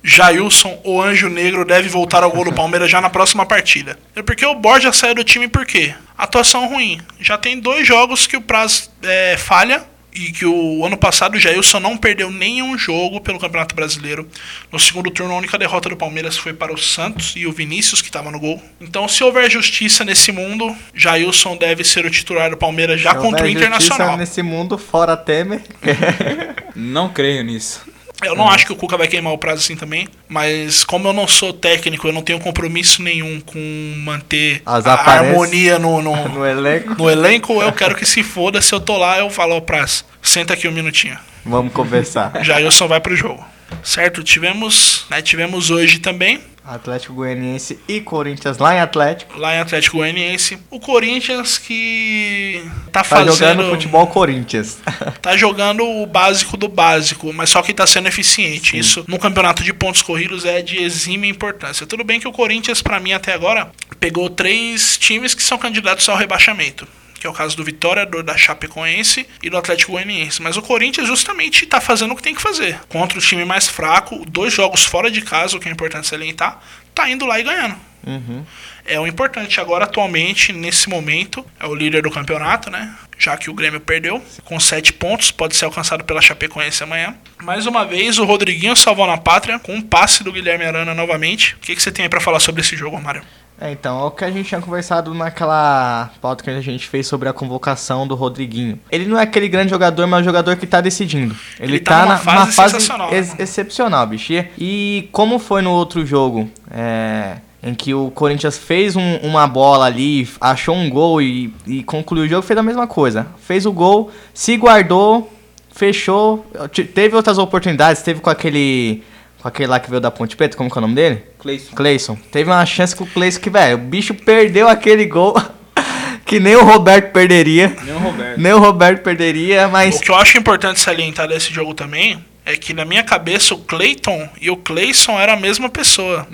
Jailson, 0.02 0.80
o 0.82 1.02
Anjo 1.02 1.28
Negro, 1.28 1.66
deve 1.66 1.90
voltar 1.90 2.22
ao 2.22 2.30
gol 2.30 2.46
do 2.46 2.52
Palmeiras 2.52 2.90
já 2.90 2.98
na 2.98 3.10
próxima 3.10 3.44
partida. 3.44 3.98
É 4.14 4.22
porque 4.22 4.46
o 4.46 4.54
Borja 4.54 4.90
saiu 4.90 5.14
do 5.14 5.22
time 5.22 5.48
por 5.48 5.66
quê? 5.66 5.94
Atuação 6.16 6.66
ruim. 6.66 6.98
Já 7.20 7.36
tem 7.36 7.60
dois 7.60 7.86
jogos 7.86 8.26
que 8.26 8.38
o 8.38 8.40
Praz 8.40 8.90
é, 9.02 9.36
falha. 9.36 9.84
E 10.16 10.32
que 10.32 10.46
o 10.46 10.84
ano 10.86 10.96
passado 10.96 11.34
o 11.34 11.38
Jailson 11.38 11.78
não 11.78 11.94
perdeu 11.94 12.30
nenhum 12.30 12.78
jogo 12.78 13.20
pelo 13.20 13.38
Campeonato 13.38 13.74
Brasileiro. 13.74 14.26
No 14.72 14.78
segundo 14.78 15.10
turno, 15.10 15.34
a 15.34 15.36
única 15.36 15.58
derrota 15.58 15.90
do 15.90 15.96
Palmeiras 15.96 16.38
foi 16.38 16.54
para 16.54 16.72
o 16.72 16.78
Santos 16.78 17.34
e 17.36 17.46
o 17.46 17.52
Vinícius, 17.52 18.00
que 18.00 18.08
estava 18.08 18.30
no 18.30 18.40
gol. 18.40 18.62
Então, 18.80 19.06
se 19.06 19.22
houver 19.22 19.50
justiça 19.50 20.04
nesse 20.04 20.32
mundo, 20.32 20.74
Jailson 20.94 21.56
deve 21.58 21.84
ser 21.84 22.06
o 22.06 22.10
titular 22.10 22.48
do 22.48 22.56
Palmeiras 22.56 22.98
já 22.98 23.10
Se 23.10 23.16
contra 23.16 23.44
o 23.44 23.46
houver 23.46 23.52
justiça 23.52 23.66
Internacional. 23.66 24.16
nesse 24.16 24.42
mundo, 24.42 24.78
fora 24.78 25.16
Temer. 25.16 25.60
Não 26.74 27.10
creio 27.10 27.44
nisso. 27.44 27.82
Eu 28.26 28.34
não 28.34 28.48
acho 28.48 28.66
que 28.66 28.72
o 28.72 28.76
Cuca 28.76 28.96
vai 28.96 29.06
queimar 29.06 29.32
o 29.32 29.38
prazo 29.38 29.62
assim 29.62 29.76
também, 29.76 30.08
mas 30.28 30.84
como 30.84 31.08
eu 31.08 31.12
não 31.12 31.26
sou 31.26 31.52
técnico, 31.52 32.08
eu 32.08 32.12
não 32.12 32.22
tenho 32.22 32.38
compromisso 32.40 33.02
nenhum 33.02 33.40
com 33.40 33.58
manter 34.04 34.62
As 34.66 34.86
a 34.86 34.94
harmonia 34.94 35.78
no, 35.78 36.02
no, 36.02 36.16
no 36.28 36.46
elenco. 36.46 36.94
no 36.94 37.10
elenco, 37.10 37.62
eu 37.62 37.72
quero 37.72 37.94
que 37.94 38.04
se 38.04 38.22
foda. 38.22 38.60
Se 38.60 38.74
eu 38.74 38.80
tô 38.80 38.96
lá, 38.96 39.18
eu 39.18 39.30
falo, 39.30 39.56
ó, 39.56 39.60
Praz, 39.60 40.04
senta 40.20 40.54
aqui 40.54 40.66
um 40.68 40.72
minutinho. 40.72 41.16
Vamos 41.44 41.72
conversar. 41.72 42.32
Jailson 42.42 42.88
vai 42.88 43.00
pro 43.00 43.16
jogo. 43.16 43.44
Certo? 43.82 44.22
Tivemos, 44.22 45.06
né, 45.10 45.22
tivemos 45.22 45.70
hoje 45.70 45.98
também, 45.98 46.40
Atlético 46.66 47.14
Goianiense 47.14 47.78
e 47.86 48.00
Corinthians 48.00 48.58
lá 48.58 48.74
em 48.74 48.80
Atlético. 48.80 49.38
lá 49.38 49.54
em 49.54 49.60
Atlético 49.60 49.98
Goianiense, 49.98 50.58
o 50.70 50.80
Corinthians 50.80 51.58
que 51.58 52.62
tá 52.86 53.00
Tá 53.00 53.04
fazendo 53.04 53.32
jogando 53.32 53.70
futebol 53.70 54.06
Corinthians. 54.08 54.78
tá 55.22 55.36
jogando 55.36 55.84
o 55.84 56.06
básico 56.06 56.56
do 56.56 56.68
básico, 56.68 57.32
mas 57.32 57.50
só 57.50 57.62
que 57.62 57.72
tá 57.72 57.86
sendo 57.86 58.08
eficiente. 58.08 58.76
Isso 58.76 59.04
no 59.06 59.18
campeonato 59.18 59.62
de 59.62 59.72
pontos 59.72 60.02
corridos 60.02 60.44
é 60.44 60.60
de 60.60 60.82
exímia 60.82 61.30
importância. 61.30 61.86
Tudo 61.86 62.02
bem 62.02 62.18
que 62.18 62.28
o 62.28 62.32
Corinthians, 62.32 62.82
pra 62.82 62.98
mim, 62.98 63.12
até 63.12 63.32
agora, 63.32 63.70
pegou 64.00 64.28
três 64.28 64.96
times 64.98 65.34
que 65.34 65.42
são 65.42 65.58
candidatos 65.58 66.08
ao 66.08 66.16
rebaixamento. 66.16 66.86
Que 67.26 67.28
é 67.28 67.32
o 67.32 67.34
caso 67.34 67.56
do 67.56 67.64
Vitória, 67.64 68.06
do, 68.06 68.22
da 68.22 68.36
Chapecoense 68.36 69.26
e 69.42 69.50
do 69.50 69.56
Atlético 69.56 69.90
Goianiense. 69.90 70.40
Mas 70.40 70.56
o 70.56 70.62
Corinthians 70.62 71.08
justamente 71.08 71.66
tá 71.66 71.80
fazendo 71.80 72.12
o 72.12 72.16
que 72.16 72.22
tem 72.22 72.36
que 72.36 72.40
fazer. 72.40 72.78
Contra 72.88 73.18
o 73.18 73.20
time 73.20 73.44
mais 73.44 73.66
fraco, 73.66 74.24
dois 74.28 74.54
jogos 74.54 74.84
fora 74.84 75.10
de 75.10 75.20
casa, 75.20 75.56
o 75.56 75.60
que 75.60 75.68
é 75.68 75.72
importante 75.72 76.06
salientar. 76.06 76.62
tá 76.94 77.10
indo 77.10 77.26
lá 77.26 77.40
e 77.40 77.42
ganhando. 77.42 77.74
Uhum. 78.06 78.44
É 78.84 79.00
o 79.00 79.08
importante 79.08 79.60
agora, 79.60 79.86
atualmente, 79.86 80.52
nesse 80.52 80.88
momento, 80.88 81.44
é 81.58 81.66
o 81.66 81.74
líder 81.74 82.02
do 82.02 82.12
campeonato, 82.12 82.70
né? 82.70 82.94
Já 83.18 83.36
que 83.36 83.50
o 83.50 83.54
Grêmio 83.54 83.80
perdeu, 83.80 84.24
com 84.44 84.60
sete 84.60 84.92
pontos, 84.92 85.32
pode 85.32 85.56
ser 85.56 85.64
alcançado 85.64 86.04
pela 86.04 86.22
Chapecoense 86.22 86.84
amanhã. 86.84 87.16
Mais 87.42 87.66
uma 87.66 87.84
vez, 87.84 88.18
o 88.18 88.24
Rodriguinho 88.24 88.76
salvou 88.76 89.08
na 89.08 89.18
pátria, 89.18 89.58
com 89.58 89.74
um 89.74 89.82
passe 89.82 90.22
do 90.22 90.30
Guilherme 90.30 90.64
Arana 90.64 90.94
novamente. 90.94 91.56
O 91.56 91.58
que, 91.58 91.74
que 91.74 91.82
você 91.82 91.90
tem 91.90 92.04
aí 92.04 92.08
pra 92.08 92.20
falar 92.20 92.38
sobre 92.38 92.60
esse 92.60 92.76
jogo, 92.76 93.02
Mário? 93.02 93.24
É, 93.58 93.72
então, 93.72 94.00
é 94.00 94.04
o 94.04 94.10
que 94.10 94.22
a 94.22 94.30
gente 94.30 94.46
tinha 94.48 94.60
conversado 94.60 95.14
naquela 95.14 96.10
pauta 96.20 96.44
que 96.44 96.50
a 96.50 96.60
gente 96.60 96.86
fez 96.86 97.06
sobre 97.06 97.26
a 97.26 97.32
convocação 97.32 98.06
do 98.06 98.14
Rodriguinho. 98.14 98.78
Ele 98.92 99.06
não 99.06 99.18
é 99.18 99.22
aquele 99.22 99.48
grande 99.48 99.70
jogador, 99.70 100.06
mas 100.06 100.18
é 100.18 100.22
um 100.22 100.24
jogador 100.24 100.56
que 100.56 100.66
tá 100.66 100.80
decidindo. 100.82 101.34
Ele, 101.58 101.72
Ele 101.74 101.80
tá 101.80 102.00
tá, 102.00 102.06
na, 102.06 102.18
fase 102.18 102.36
numa 102.36 102.46
fase 102.52 102.72
sensacional, 102.74 103.10
né, 103.10 103.16
ex- 103.16 103.34
excepcional, 103.38 104.06
bicho. 104.06 104.32
E- 104.58 105.08
como 105.10 105.38
foi 105.38 105.62
no 105.62 105.70
outro 105.70 106.04
jogo, 106.04 106.50
é, 106.70 107.36
em 107.62 107.74
que 107.74 107.94
o 107.94 108.10
Corinthians 108.10 108.58
fez 108.58 108.94
um- 108.94 109.16
uma 109.22 109.46
bola 109.46 109.86
ali, 109.86 110.28
achou 110.38 110.74
um 110.76 110.90
gol 110.90 111.22
e, 111.22 111.50
e 111.66 111.82
concluiu 111.82 112.24
o 112.24 112.28
jogo, 112.28 112.42
fez 112.46 112.58
a 112.58 112.62
mesma 112.62 112.86
coisa. 112.86 113.26
Fez 113.40 113.64
o 113.64 113.72
gol, 113.72 114.10
se 114.34 114.54
guardou, 114.58 115.32
fechou, 115.72 116.44
te- 116.70 116.84
teve 116.84 117.16
outras 117.16 117.38
oportunidades, 117.38 118.02
teve 118.02 118.20
com 118.20 118.28
aquele... 118.28 119.02
Com 119.46 119.48
aquele 119.50 119.68
lá 119.68 119.78
que 119.78 119.88
veio 119.88 120.00
da 120.00 120.10
Ponte 120.10 120.34
Preta, 120.36 120.56
como 120.56 120.68
que 120.68 120.76
é 120.76 120.80
o 120.80 120.82
nome 120.82 120.96
dele? 120.96 121.22
Cleison. 121.38 121.70
Cleison. 121.76 122.16
Teve 122.32 122.50
uma 122.50 122.66
chance 122.66 122.96
com 122.96 123.04
o 123.04 123.06
Cleison 123.06 123.40
que, 123.40 123.48
velho, 123.48 123.76
o 123.76 123.78
bicho 123.80 124.12
perdeu 124.12 124.68
aquele 124.68 125.06
gol 125.06 125.40
que 126.26 126.40
nem 126.40 126.56
o 126.56 126.64
Roberto 126.64 127.12
perderia. 127.12 127.68
Nem 127.84 127.94
o 127.94 127.98
Roberto. 127.98 128.40
Nem 128.40 128.52
o 128.54 128.58
Roberto 128.58 129.02
perderia, 129.04 129.68
mas. 129.68 129.94
O 129.94 130.00
que 130.00 130.10
eu 130.10 130.16
acho 130.16 130.36
importante 130.36 130.80
salientar 130.80 131.28
desse 131.28 131.52
jogo 131.54 131.74
também 131.74 132.24
é 132.44 132.56
que 132.56 132.74
na 132.74 132.84
minha 132.84 133.04
cabeça 133.04 133.54
o 133.54 133.58
Clayton 133.58 134.28
e 134.40 134.50
o 134.50 134.56
Clayson 134.56 135.12
eram 135.16 135.34
a 135.34 135.36
mesma 135.36 135.68
pessoa. 135.68 136.26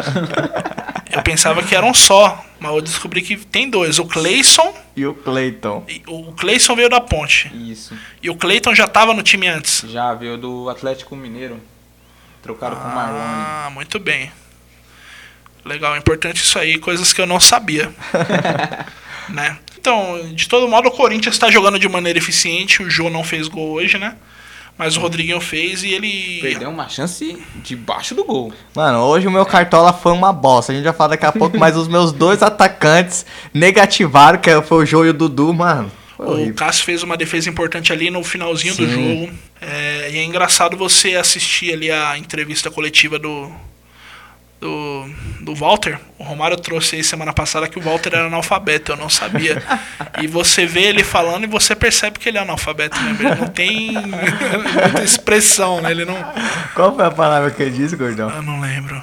eu 1.12 1.20
pensava 1.22 1.62
que 1.62 1.74
eram 1.76 1.92
só, 1.92 2.42
mas 2.58 2.72
eu 2.72 2.80
descobri 2.80 3.20
que 3.20 3.36
tem 3.36 3.68
dois. 3.68 3.98
O 3.98 4.06
Clayson, 4.06 4.72
E 4.96 5.04
o 5.04 5.12
Cleiton. 5.12 5.84
e- 5.86 6.00
o 6.06 6.32
Clayson 6.32 6.74
veio 6.74 6.88
da 6.88 7.02
ponte. 7.02 7.52
Isso. 7.54 7.94
E 8.22 8.30
o 8.30 8.34
Clayton 8.34 8.74
já 8.74 8.88
tava 8.88 9.12
no 9.12 9.22
time 9.22 9.46
antes. 9.46 9.84
Já 9.90 10.14
veio 10.14 10.38
do 10.38 10.70
Atlético 10.70 11.14
Mineiro. 11.14 11.60
Trocaram 12.42 12.76
com 12.76 12.88
o 12.88 12.94
Marlone. 12.94 13.24
Ah, 13.24 13.70
muito 13.72 13.98
bem. 13.98 14.32
Legal, 15.64 15.96
importante 15.96 16.42
isso 16.42 16.58
aí, 16.58 16.78
coisas 16.78 17.12
que 17.12 17.20
eu 17.20 17.26
não 17.26 17.38
sabia. 17.38 17.92
né? 19.28 19.58
Então, 19.78 20.20
de 20.34 20.48
todo 20.48 20.68
modo, 20.68 20.88
o 20.88 20.92
Corinthians 20.92 21.34
está 21.34 21.50
jogando 21.50 21.78
de 21.78 21.88
maneira 21.88 22.18
eficiente. 22.18 22.82
O 22.82 22.90
Jô 22.90 23.08
não 23.08 23.24
fez 23.24 23.48
gol 23.48 23.72
hoje, 23.72 23.98
né? 23.98 24.16
Mas 24.76 24.96
o 24.96 25.00
Rodriguinho 25.00 25.40
fez 25.40 25.82
e 25.82 25.92
ele. 25.92 26.38
Perdeu 26.40 26.70
uma 26.70 26.88
chance 26.88 27.36
debaixo 27.56 28.14
do 28.14 28.24
gol. 28.24 28.50
Mano, 28.74 29.00
hoje 29.00 29.26
o 29.26 29.30
meu 29.30 29.44
cartola 29.44 29.92
foi 29.92 30.12
uma 30.12 30.32
bosta. 30.32 30.72
A 30.72 30.74
gente 30.74 30.84
vai 30.84 30.92
falar 30.94 31.10
daqui 31.10 31.26
a 31.26 31.32
pouco, 31.32 31.58
mas 31.58 31.76
os 31.76 31.86
meus 31.86 32.12
dois 32.12 32.42
atacantes 32.42 33.26
negativaram, 33.52 34.38
que 34.38 34.62
foi 34.62 34.84
o 34.84 34.86
Jô 34.86 35.04
e 35.04 35.10
o 35.10 35.14
Dudu, 35.14 35.52
mano. 35.52 35.92
Foi 36.20 36.28
O 36.28 36.32
horrível. 36.32 36.54
Cássio 36.54 36.84
fez 36.84 37.02
uma 37.02 37.16
defesa 37.16 37.48
importante 37.48 37.92
ali 37.92 38.10
no 38.10 38.22
finalzinho 38.22 38.74
do 38.74 38.86
Sim. 38.86 38.92
jogo. 38.92 39.32
É, 39.60 40.10
e 40.12 40.18
é 40.18 40.24
engraçado 40.24 40.76
você 40.76 41.16
assistir 41.16 41.72
ali 41.72 41.90
a 41.90 42.16
entrevista 42.18 42.70
coletiva 42.70 43.18
do, 43.18 43.50
do, 44.60 45.06
do 45.40 45.54
Walter. 45.54 45.98
O 46.18 46.22
Romário 46.22 46.56
trouxe 46.58 46.96
aí 46.96 47.04
semana 47.04 47.32
passada 47.32 47.66
que 47.68 47.78
o 47.78 47.82
Walter 47.82 48.10
era 48.14 48.26
analfabeto, 48.26 48.92
eu 48.92 48.96
não 48.96 49.08
sabia. 49.08 49.62
E 50.20 50.26
você 50.26 50.66
vê 50.66 50.82
ele 50.82 51.02
falando 51.02 51.44
e 51.44 51.46
você 51.46 51.74
percebe 51.74 52.18
que 52.18 52.28
ele 52.28 52.36
é 52.38 52.42
analfabeto 52.42 53.00
mesmo. 53.00 53.26
Ele 53.26 53.40
não 53.40 53.48
tem 53.48 53.92
muita 54.82 55.02
expressão, 55.02 55.80
né? 55.80 55.90
Ele 55.90 56.04
não. 56.04 56.16
Qual 56.74 56.94
foi 56.94 57.06
a 57.06 57.10
palavra 57.10 57.50
que 57.50 57.62
ele 57.62 57.70
disse, 57.70 57.96
gordão? 57.96 58.28
Eu 58.30 58.42
não 58.42 58.60
lembro. 58.60 59.02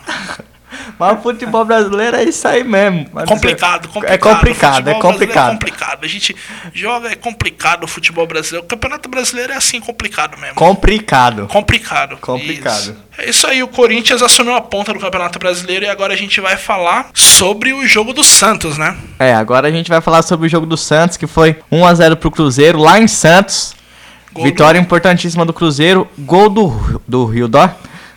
Mas 1.00 1.20
o 1.20 1.22
futebol 1.22 1.64
brasileiro 1.64 2.18
é 2.18 2.24
isso 2.24 2.48
aí 2.48 2.64
mesmo. 2.64 3.08
Mas 3.14 3.26
Complicado, 3.26 3.88
complicado. 3.88 4.14
É 4.14 4.18
complicado, 4.18 4.78
é 4.78 4.82
brasileiro 4.82 5.00
complicado. 5.02 5.48
É 5.48 5.52
complicado. 5.52 6.04
A 6.04 6.08
gente 6.08 6.36
joga, 6.74 7.12
é 7.12 7.16
complicado 7.16 7.84
o 7.84 7.88
futebol 7.88 8.26
brasileiro. 8.26 8.66
O 8.66 8.68
campeonato 8.68 9.08
brasileiro 9.08 9.54
é 9.54 9.56
assim, 9.56 9.80
complicado 9.80 10.38
mesmo. 10.40 10.56
Complicado. 10.56 11.48
Complicado. 11.48 12.18
Complicado. 12.18 12.80
Isso. 12.80 12.96
É 13.18 13.30
isso 13.30 13.48
aí, 13.48 13.64
o 13.64 13.68
Corinthians 13.68 14.22
assumiu 14.22 14.54
a 14.54 14.62
ponta 14.62 14.94
do 14.94 15.00
Campeonato 15.00 15.40
Brasileiro 15.40 15.86
e 15.86 15.90
agora 15.90 16.14
a 16.14 16.18
gente 16.18 16.40
vai 16.40 16.56
falar 16.56 17.10
sobre 17.14 17.74
o 17.74 17.86
jogo 17.88 18.14
do 18.14 18.24
Santos, 18.24 18.78
né? 18.78 18.96
É, 19.18 19.34
agora 19.34 19.68
a 19.68 19.72
gente 19.72 19.90
vai 19.90 20.02
falar 20.02 20.22
sobre 20.22 20.46
o 20.46 20.50
jogo 20.50 20.68
do 20.68 20.78
Santos, 20.78 21.18
que 21.18 21.26
foi 21.26 21.58
1x0 21.72 22.16
pro 22.16 22.30
Cruzeiro, 22.30 22.78
lá 22.78 23.00
em 23.00 23.08
Santos. 23.08 23.76
Gol 24.32 24.44
Vitória 24.44 24.80
importantíssima 24.80 25.46
do 25.46 25.54
Cruzeiro. 25.54 26.08
Gol 26.20 26.50
do, 26.50 27.02
do 27.08 27.26
Rio 27.26 27.48
Dó. 27.48 27.68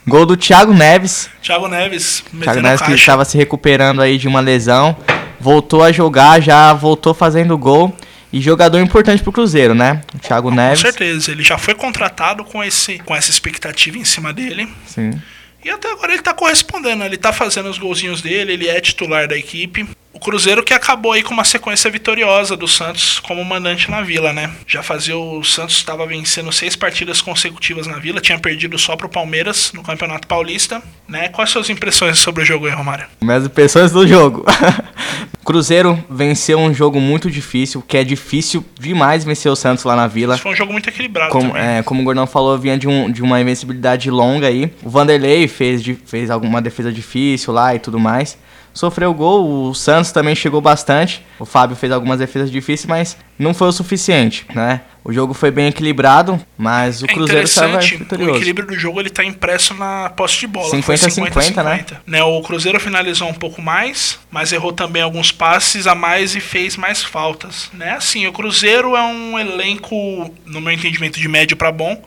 Gol 0.07 0.27
do 0.27 0.37
Thiago 0.37 0.73
Neves. 0.73 1.31
Thiago 1.43 1.69
Neves 1.69 2.25
Thiago 2.43 2.61
Neves 2.61 2.83
que 2.83 2.93
estava 2.93 3.25
se 3.25 3.37
recuperando 3.37 4.01
aí 4.01 4.19
de 4.19 4.27
uma 4.27 4.41
lesão. 4.41 4.97
Voltou 5.39 5.83
a 5.83 5.93
jogar, 5.93 6.41
já 6.41 6.73
voltou 6.73 7.15
fazendo 7.15 7.57
gol. 7.57 7.95
E 8.33 8.41
jogador 8.41 8.79
importante 8.79 9.23
pro 9.23 9.33
Cruzeiro, 9.33 9.75
né? 9.75 10.03
O 10.15 10.19
Thiago 10.19 10.51
Com 10.51 10.55
Neves. 10.55 10.81
certeza, 10.81 11.33
ele 11.33 11.43
já 11.43 11.59
foi 11.59 11.75
contratado 11.75 12.45
com, 12.45 12.63
esse, 12.63 12.99
com 13.01 13.15
essa 13.15 13.31
expectativa 13.31 13.99
em 13.99 14.05
cima 14.05 14.33
dele. 14.33 14.69
Sim. 14.87 15.21
E 15.65 15.69
até 15.69 15.91
agora 15.91 16.13
ele 16.13 16.23
tá 16.23 16.33
correspondendo, 16.33 17.05
ele 17.05 17.17
tá 17.17 17.33
fazendo 17.33 17.69
os 17.69 17.77
golzinhos 17.77 18.23
dele, 18.23 18.53
ele 18.53 18.69
é 18.69 18.81
titular 18.81 19.27
da 19.27 19.37
equipe. 19.37 19.87
O 20.13 20.19
Cruzeiro 20.19 20.65
que 20.65 20.75
acabou 20.75 21.13
aí 21.13 21.23
com 21.23 21.33
uma 21.33 21.45
sequência 21.45 21.89
vitoriosa 21.89 22.57
do 22.57 22.67
Santos 22.67 23.21
como 23.21 23.45
mandante 23.45 23.89
na 23.89 24.03
Vila, 24.03 24.33
né? 24.33 24.51
Já 24.67 24.83
fazia 24.83 25.17
o 25.17 25.43
Santos 25.45 25.77
estava 25.77 26.05
vencendo 26.05 26.51
seis 26.51 26.75
partidas 26.75 27.23
consecutivas 27.23 27.87
na 27.87 27.97
Vila, 27.99 28.21
tinha 28.21 28.37
perdido 28.39 28.77
só 28.77 28.97
pro 28.97 29.09
Palmeiras 29.09 29.71
no 29.73 29.85
Campeonato 29.85 30.27
Paulista, 30.27 30.83
né? 31.09 31.29
Quais 31.29 31.51
suas 31.51 31.71
impressões 31.71 32.19
sobre 32.19 32.43
o 32.43 32.45
jogo 32.45 32.67
aí, 32.67 32.73
Romário? 32.73 33.07
Minhas 33.21 33.45
impressões 33.47 33.93
do 33.93 34.05
jogo. 34.07 34.45
Cruzeiro 35.45 36.03
venceu 36.11 36.59
um 36.59 36.75
jogo 36.75 37.01
muito 37.01 37.31
difícil, 37.31 37.81
que 37.81 37.97
é 37.97 38.05
difícil 38.05 38.65
demais 38.79 39.25
vencer 39.25 39.51
o 39.51 39.57
Santos 39.57 39.85
lá 39.85 39.95
na 39.97 40.07
Vila. 40.07 40.37
Foi 40.39 40.53
um 40.53 40.57
jogo 40.57 40.73
muito 40.73 40.89
equilibrado 40.89 41.31
Como, 41.33 41.53
também. 41.53 41.79
é, 41.79 41.83
como 41.83 42.03
o 42.03 42.05
Gordão 42.05 42.27
falou, 42.27 42.59
vinha 42.59 42.77
de, 42.77 42.87
um, 42.89 43.11
de 43.11 43.23
uma 43.23 43.41
invencibilidade 43.41 44.11
longa 44.11 44.49
aí. 44.49 44.73
O 44.83 44.91
Vanderlei 44.91 45.47
fez, 45.49 45.83
de- 45.83 45.95
fez 46.05 46.31
alguma 46.31 46.61
defesa 46.61 46.93
difícil 46.93 47.53
lá 47.53 47.75
e 47.75 47.79
tudo 47.79 47.99
mais. 47.99 48.37
Sofreu 48.73 49.13
gol, 49.13 49.69
o 49.69 49.75
Santos 49.75 50.13
também 50.13 50.35
chegou 50.35 50.61
bastante. 50.61 51.25
O 51.39 51.45
Fábio 51.45 51.77
fez 51.77 51.93
algumas 51.93 52.19
defesas 52.19 52.51
difíceis, 52.51 52.87
mas 52.87 53.17
não 53.39 53.53
foi 53.53 53.69
o 53.69 53.73
suficiente, 53.73 54.47
né? 54.55 54.83
O 55.03 55.13
jogo 55.13 55.33
foi 55.33 55.51
bem 55.51 55.69
equilibrado, 55.69 56.39
mas 56.59 57.03
o 57.03 57.07
É 57.07 57.09
Cruzeiro 57.09 57.45
estava 57.45 57.69
interessante, 57.69 57.95
o 57.95 57.99
vitorioso. 58.01 58.37
equilíbrio 58.37 58.67
do 58.69 58.79
jogo 58.79 59.01
ele 59.01 59.09
tá 59.09 59.25
impresso 59.25 59.73
na 59.75 60.11
posse 60.11 60.41
de 60.41 60.47
bola. 60.47 60.69
50 60.69 60.85
Foi 60.85 60.95
a 60.95 60.99
50, 61.11 61.63
né? 61.63 61.85
né? 62.07 62.23
O 62.23 62.43
Cruzeiro 62.43 62.79
finalizou 62.79 63.29
um 63.29 63.35
pouco 63.35 63.63
mais, 63.63 64.19
mas 64.31 64.53
errou 64.53 64.73
também 64.73 65.01
alguns 65.03 65.33
passes 65.33 65.87
a 65.87 65.95
mais 65.95 66.37
e 66.37 66.41
fez 66.41 66.77
mais 66.77 67.03
faltas, 67.03 67.71
né? 67.73 67.93
Assim, 67.93 68.27
o 68.27 68.33
Cruzeiro 68.33 68.95
é 68.95 69.03
um 69.03 69.39
elenco, 69.39 69.97
no 70.45 70.61
meu 70.61 70.73
entendimento, 70.73 71.19
de 71.19 71.29
médio 71.29 71.57
para 71.57 71.73
bom, 71.73 72.01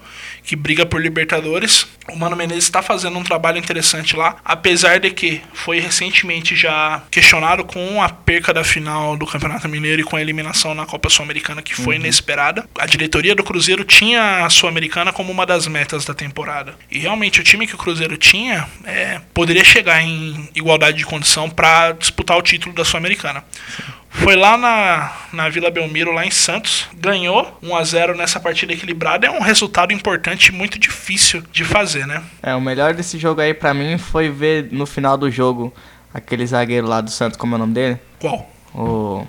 que 0.44 0.56
briga 0.56 0.86
por 0.86 1.02
Libertadores. 1.02 1.88
O 2.10 2.18
Mano 2.18 2.36
Menezes 2.36 2.66
está 2.66 2.82
fazendo 2.82 3.18
um 3.18 3.24
trabalho 3.24 3.58
interessante 3.58 4.16
lá, 4.16 4.36
apesar 4.44 5.00
de 5.00 5.10
que 5.12 5.42
foi 5.54 5.80
recentemente 5.80 6.56
já 6.56 7.02
questionado 7.10 7.64
com 7.64 8.02
a 8.02 8.10
perca 8.10 8.54
da 8.54 8.64
final 8.64 9.16
do 9.16 9.26
Campeonato 9.26 9.70
Mineiro 9.70 10.02
e 10.02 10.04
com 10.04 10.18
a 10.18 10.22
eliminação 10.22 10.76
na 10.76 10.86
Copa 10.86 11.10
Sul-Americana, 11.10 11.62
que 11.62 11.74
foi 11.74 11.96
inesperada. 11.96 12.68
A 12.78 12.86
diretoria 12.86 13.34
do 13.34 13.44
Cruzeiro 13.44 13.86
tinha 13.86 14.46
a 14.46 14.50
Sul-Americana 14.50 15.14
como 15.14 15.32
uma 15.32 15.46
das 15.46 15.66
metas 15.66 16.04
da 16.04 16.14
temporada. 16.14 16.76
E 16.92 17.00
realmente 17.00 17.40
o 17.40 17.44
time 17.44 17.66
que 17.66 17.76
o 17.76 17.78
Cruzeiro 17.78 18.18
tinha 18.18 18.68
é, 18.84 19.22
poderia 19.34 19.64
chegar 19.64 20.02
em 20.02 20.50
igualdade 20.54 20.98
de 20.98 21.06
condição 21.06 21.50
para 21.50 21.94
disputar 21.94 22.38
o 22.38 22.42
título 22.42 22.76
da 22.76 22.84
Sul-Americana. 22.84 23.44
Foi 24.14 24.36
lá 24.36 24.56
na, 24.56 25.12
na 25.34 25.50
Vila 25.50 25.72
Belmiro, 25.72 26.12
lá 26.12 26.26
em 26.26 26.32
Santos, 26.32 26.88
ganhou 26.94 27.58
1 27.62 27.76
a 27.76 27.84
0 27.84 28.16
nessa 28.16 28.40
partida 28.40 28.72
equilibrada. 28.72 29.26
É 29.28 29.32
um 29.32 29.42
resultado 29.42 29.92
importante 29.92 30.48
e 30.48 30.52
muito 30.52 30.78
difícil 30.78 31.44
de 31.52 31.66
fazer, 31.66 31.93
né? 32.00 32.22
É, 32.42 32.56
o 32.56 32.62
melhor 32.62 32.94
desse 32.94 33.18
jogo 33.18 33.42
aí 33.42 33.54
pra 33.54 33.74
mim 33.74 33.98
foi 33.98 34.30
ver 34.30 34.70
no 34.72 34.86
final 34.86 35.18
do 35.18 35.30
jogo 35.32 35.74
aquele 36.14 36.46
zagueiro 36.46 36.88
lá 36.88 37.02
do 37.02 37.10
Santos, 37.12 37.38
como 37.38 37.54
é 37.54 37.58
o 37.58 37.60
nome 37.60 37.74
dele? 37.74 37.98
Qual? 38.20 38.50
O, 38.76 39.26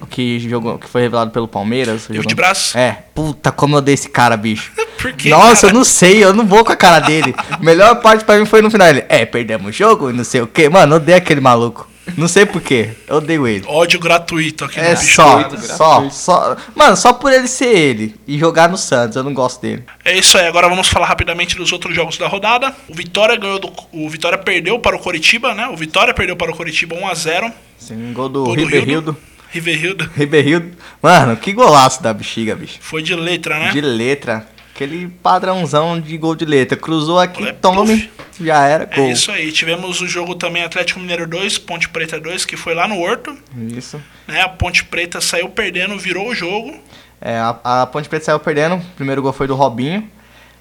o 0.00 0.06
que 0.06 0.38
jogou, 0.40 0.78
que 0.78 0.88
foi 0.88 1.02
revelado 1.02 1.30
pelo 1.30 1.48
Palmeiras. 1.48 2.06
Jogou- 2.10 2.34
Braz? 2.34 2.72
É, 2.76 2.92
puta, 3.14 3.50
como 3.50 3.74
eu 3.74 3.78
odeio 3.78 3.94
esse 3.94 4.08
cara, 4.08 4.36
bicho. 4.36 4.72
Por 5.00 5.12
quê, 5.12 5.28
Nossa, 5.28 5.62
cara? 5.62 5.72
eu 5.72 5.74
não 5.76 5.84
sei, 5.84 6.24
eu 6.24 6.32
não 6.32 6.46
vou 6.46 6.64
com 6.64 6.72
a 6.72 6.76
cara 6.76 7.00
dele. 7.00 7.34
Melhor 7.60 7.96
parte 8.00 8.24
pra 8.24 8.38
mim 8.38 8.46
foi 8.46 8.62
no 8.62 8.70
final. 8.70 8.88
Ele, 8.88 9.04
é, 9.08 9.24
perdemos 9.26 9.68
o 9.68 9.72
jogo 9.72 10.10
e 10.10 10.12
não 10.12 10.24
sei 10.24 10.40
o 10.40 10.46
que. 10.46 10.68
Mano, 10.68 10.94
eu 10.94 10.96
odeio 10.96 11.18
aquele 11.18 11.40
maluco. 11.40 11.88
Não 12.16 12.28
sei 12.28 12.46
porquê, 12.46 12.90
eu 13.08 13.16
odeio 13.16 13.46
ele. 13.48 13.64
Ódio 13.66 13.98
gratuito 13.98 14.64
aqui 14.64 14.78
É 14.78 14.90
no 14.92 14.96
só, 14.98 15.38
gratuito, 15.38 15.66
só, 15.66 15.90
gratuito. 16.00 16.14
só. 16.14 16.56
Mano, 16.74 16.96
só 16.96 17.12
por 17.12 17.32
ele 17.32 17.48
ser 17.48 17.76
ele 17.76 18.14
e 18.26 18.38
jogar 18.38 18.68
no 18.68 18.76
Santos, 18.78 19.16
eu 19.16 19.24
não 19.24 19.34
gosto 19.34 19.60
dele. 19.60 19.82
É 20.04 20.16
isso 20.16 20.38
aí, 20.38 20.46
agora 20.46 20.68
vamos 20.68 20.88
falar 20.88 21.06
rapidamente 21.06 21.56
dos 21.56 21.72
outros 21.72 21.94
jogos 21.94 22.16
da 22.16 22.28
rodada. 22.28 22.72
O 22.88 22.94
Vitória 22.94 23.36
ganhou 23.36 23.58
do, 23.58 23.72
o 23.92 24.08
Vitória 24.08 24.38
perdeu 24.38 24.78
para 24.78 24.94
o 24.94 24.98
Coritiba, 25.00 25.54
né? 25.54 25.66
O 25.68 25.76
Vitória 25.76 26.14
perdeu 26.14 26.36
para 26.36 26.50
o 26.52 26.56
Coritiba 26.56 26.94
1 26.94 27.08
a 27.08 27.14
0. 27.14 27.52
Sim, 27.78 28.12
gol 28.12 28.28
do 28.28 28.44
Gol 28.44 28.54
do 28.56 28.60
Riberildo. 28.62 29.16
Riverrildo. 29.50 30.10
Riberildo. 30.16 30.76
Mano, 31.02 31.36
que 31.36 31.52
golaço 31.52 32.02
da 32.02 32.12
bexiga, 32.12 32.54
bicho. 32.54 32.78
Foi 32.80 33.02
de 33.02 33.14
letra, 33.14 33.58
né? 33.58 33.70
De 33.72 33.80
letra. 33.80 34.46
Aquele 34.76 35.08
padrãozão 35.22 35.98
de 35.98 36.18
gol 36.18 36.34
de 36.34 36.44
letra. 36.44 36.76
Cruzou 36.76 37.18
aqui, 37.18 37.48
É, 37.48 37.52
tome, 37.54 38.10
já 38.38 38.62
era, 38.66 38.86
É 38.92 38.96
gol. 38.96 39.10
isso 39.10 39.30
aí. 39.32 39.50
Tivemos 39.50 40.02
o 40.02 40.06
jogo 40.06 40.34
também 40.34 40.62
Atlético 40.62 41.00
Mineiro 41.00 41.26
2, 41.26 41.56
Ponte 41.56 41.88
Preta 41.88 42.20
2, 42.20 42.44
que 42.44 42.58
foi 42.58 42.74
lá 42.74 42.86
no 42.86 43.00
Horto. 43.00 43.34
Isso. 43.74 43.98
Né? 44.28 44.42
A 44.42 44.50
Ponte 44.50 44.84
Preta 44.84 45.18
saiu 45.18 45.48
perdendo, 45.48 45.98
virou 45.98 46.28
o 46.28 46.34
jogo. 46.34 46.74
É, 47.18 47.38
a, 47.38 47.58
a 47.82 47.86
Ponte 47.86 48.06
Preta 48.06 48.26
saiu 48.26 48.38
perdendo. 48.38 48.74
O 48.76 48.80
primeiro 48.96 49.22
gol 49.22 49.32
foi 49.32 49.46
do 49.46 49.54
Robinho. 49.54 50.06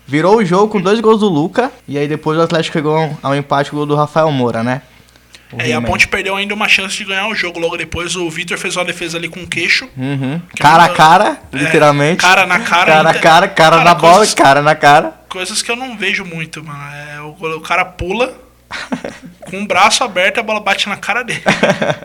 Virou 0.08 0.38
o 0.38 0.45
jogo 0.45 0.69
com 0.71 0.80
dois 0.80 1.01
gols 1.01 1.19
do 1.19 1.28
Luca. 1.28 1.69
E 1.86 1.97
aí 1.97 2.08
depois 2.08 2.38
o 2.39 2.41
Atlético 2.41 2.71
chegou 2.71 3.17
ao 3.21 3.36
empate 3.36 3.69
com 3.69 3.75
o 3.75 3.80
gol 3.80 3.86
do 3.86 3.95
Rafael 3.95 4.32
Moura, 4.32 4.63
né? 4.63 4.82
É, 5.58 5.69
e 5.69 5.73
a. 5.73 5.81
Ponte 5.81 6.08
perdeu 6.08 6.36
ainda 6.36 6.53
uma 6.53 6.67
chance 6.67 6.97
de 6.97 7.05
ganhar 7.05 7.27
o 7.27 7.36
jogo. 7.36 7.60
Logo 7.60 7.77
depois 7.77 8.15
o 8.15 8.29
Vitor 8.29 8.58
fez 8.58 8.75
uma 8.75 8.84
defesa 8.86 9.17
ali 9.17 9.29
com 9.29 9.41
o 9.43 9.47
queixo. 9.47 9.88
Uhum. 9.95 10.41
Que 10.53 10.62
Cara 10.62 10.84
a 10.86 10.88
não- 10.88 10.95
cara, 10.95 11.39
É, 11.53 11.58
literalmente. 11.58 12.17
cara 12.21 12.45
na 12.45 12.60
cara, 12.60 12.67
Cara 12.67 12.93
a 12.93 12.97
ainda- 12.97 13.13
cara, 13.19 13.47
cara 13.47 13.49
Cara, 13.77 13.84
na 13.84 13.93
bola, 13.93 14.17
coisas- 14.17 14.34
cara 14.34 14.62
na 14.62 14.75
cara. 14.75 15.13
Coisas 15.29 15.62
que 15.62 15.69
eu 15.71 15.75
não 15.75 15.97
vejo 15.97 16.25
muito, 16.25 16.63
mano. 16.63 16.79
É, 16.93 17.21
o, 17.21 17.29
o 17.58 17.62
cara 17.62 17.86
pula 17.86 18.34
com 19.49 19.62
o 19.62 19.67
braço 19.67 20.03
aberto 20.03 20.38
e 20.38 20.39
a 20.39 20.43
bola 20.43 20.60
bate 20.60 20.89
na 20.89 20.97
cara 20.97 21.23
dele. 21.23 21.43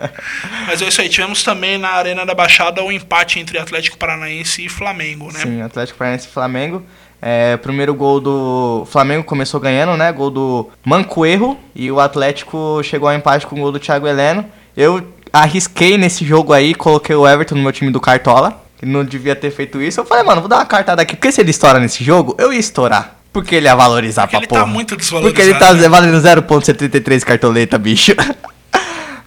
Mas 0.67 0.81
é 0.81 0.87
isso 0.87 1.01
aí. 1.01 1.09
Tivemos 1.09 1.43
também 1.43 1.77
na 1.77 1.89
Arena 1.89 2.25
da 2.25 2.33
Baixada 2.35 2.83
o 2.83 2.91
empate 2.91 3.39
entre 3.39 3.57
Atlético 3.57 3.97
Paranaense 3.97 4.65
e 4.65 4.69
Flamengo, 4.69 5.31
né? 5.31 5.39
Sim, 5.39 5.61
Atlético 5.61 5.97
Paranaense 5.97 6.27
e 6.27 6.31
Flamengo. 6.31 6.85
É, 7.21 7.55
primeiro 7.57 7.93
gol 7.93 8.19
do 8.19 8.83
Flamengo 8.89 9.23
começou 9.23 9.59
ganhando, 9.59 9.95
né? 9.95 10.11
Gol 10.11 10.31
do 10.31 10.69
Mancoerro. 10.83 11.57
E 11.75 11.91
o 11.91 11.99
Atlético 11.99 12.81
chegou 12.83 13.07
ao 13.07 13.15
empate 13.15 13.45
com 13.45 13.55
o 13.55 13.59
gol 13.59 13.71
do 13.71 13.79
Thiago 13.79 14.07
Heleno. 14.07 14.43
Eu 14.75 15.03
arrisquei 15.31 15.97
nesse 15.97 16.25
jogo 16.25 16.51
aí, 16.51 16.73
coloquei 16.73 17.15
o 17.15 17.27
Everton 17.27 17.55
no 17.55 17.61
meu 17.61 17.71
time 17.71 17.91
do 17.91 17.99
Cartola. 17.99 18.61
Ele 18.81 18.91
não 18.91 19.05
devia 19.05 19.35
ter 19.35 19.51
feito 19.51 19.79
isso. 19.79 19.99
Eu 19.99 20.05
falei, 20.05 20.23
mano, 20.23 20.41
vou 20.41 20.49
dar 20.49 20.57
uma 20.57 20.65
cartada 20.65 21.03
aqui. 21.03 21.15
Porque 21.15 21.31
se 21.31 21.39
ele 21.39 21.51
estoura 21.51 21.79
nesse 21.79 22.03
jogo, 22.03 22.35
eu 22.39 22.51
ia 22.51 22.59
estourar. 22.59 23.17
Porque 23.31 23.55
ele 23.55 23.67
ia 23.67 23.75
valorizar 23.75 24.23
Porque 24.23 24.31
pra 24.35 24.39
ele 24.39 24.47
porra. 24.47 24.61
tá 24.61 24.67
muito 24.67 24.97
desvalorizado. 24.97 25.35
Porque 25.35 25.49
ele 25.49 25.59
tá 25.59 25.73
né? 25.73 25.87
valendo 25.87 26.17
0.73 26.17 27.23
cartoleta, 27.23 27.77
bicho. 27.77 28.13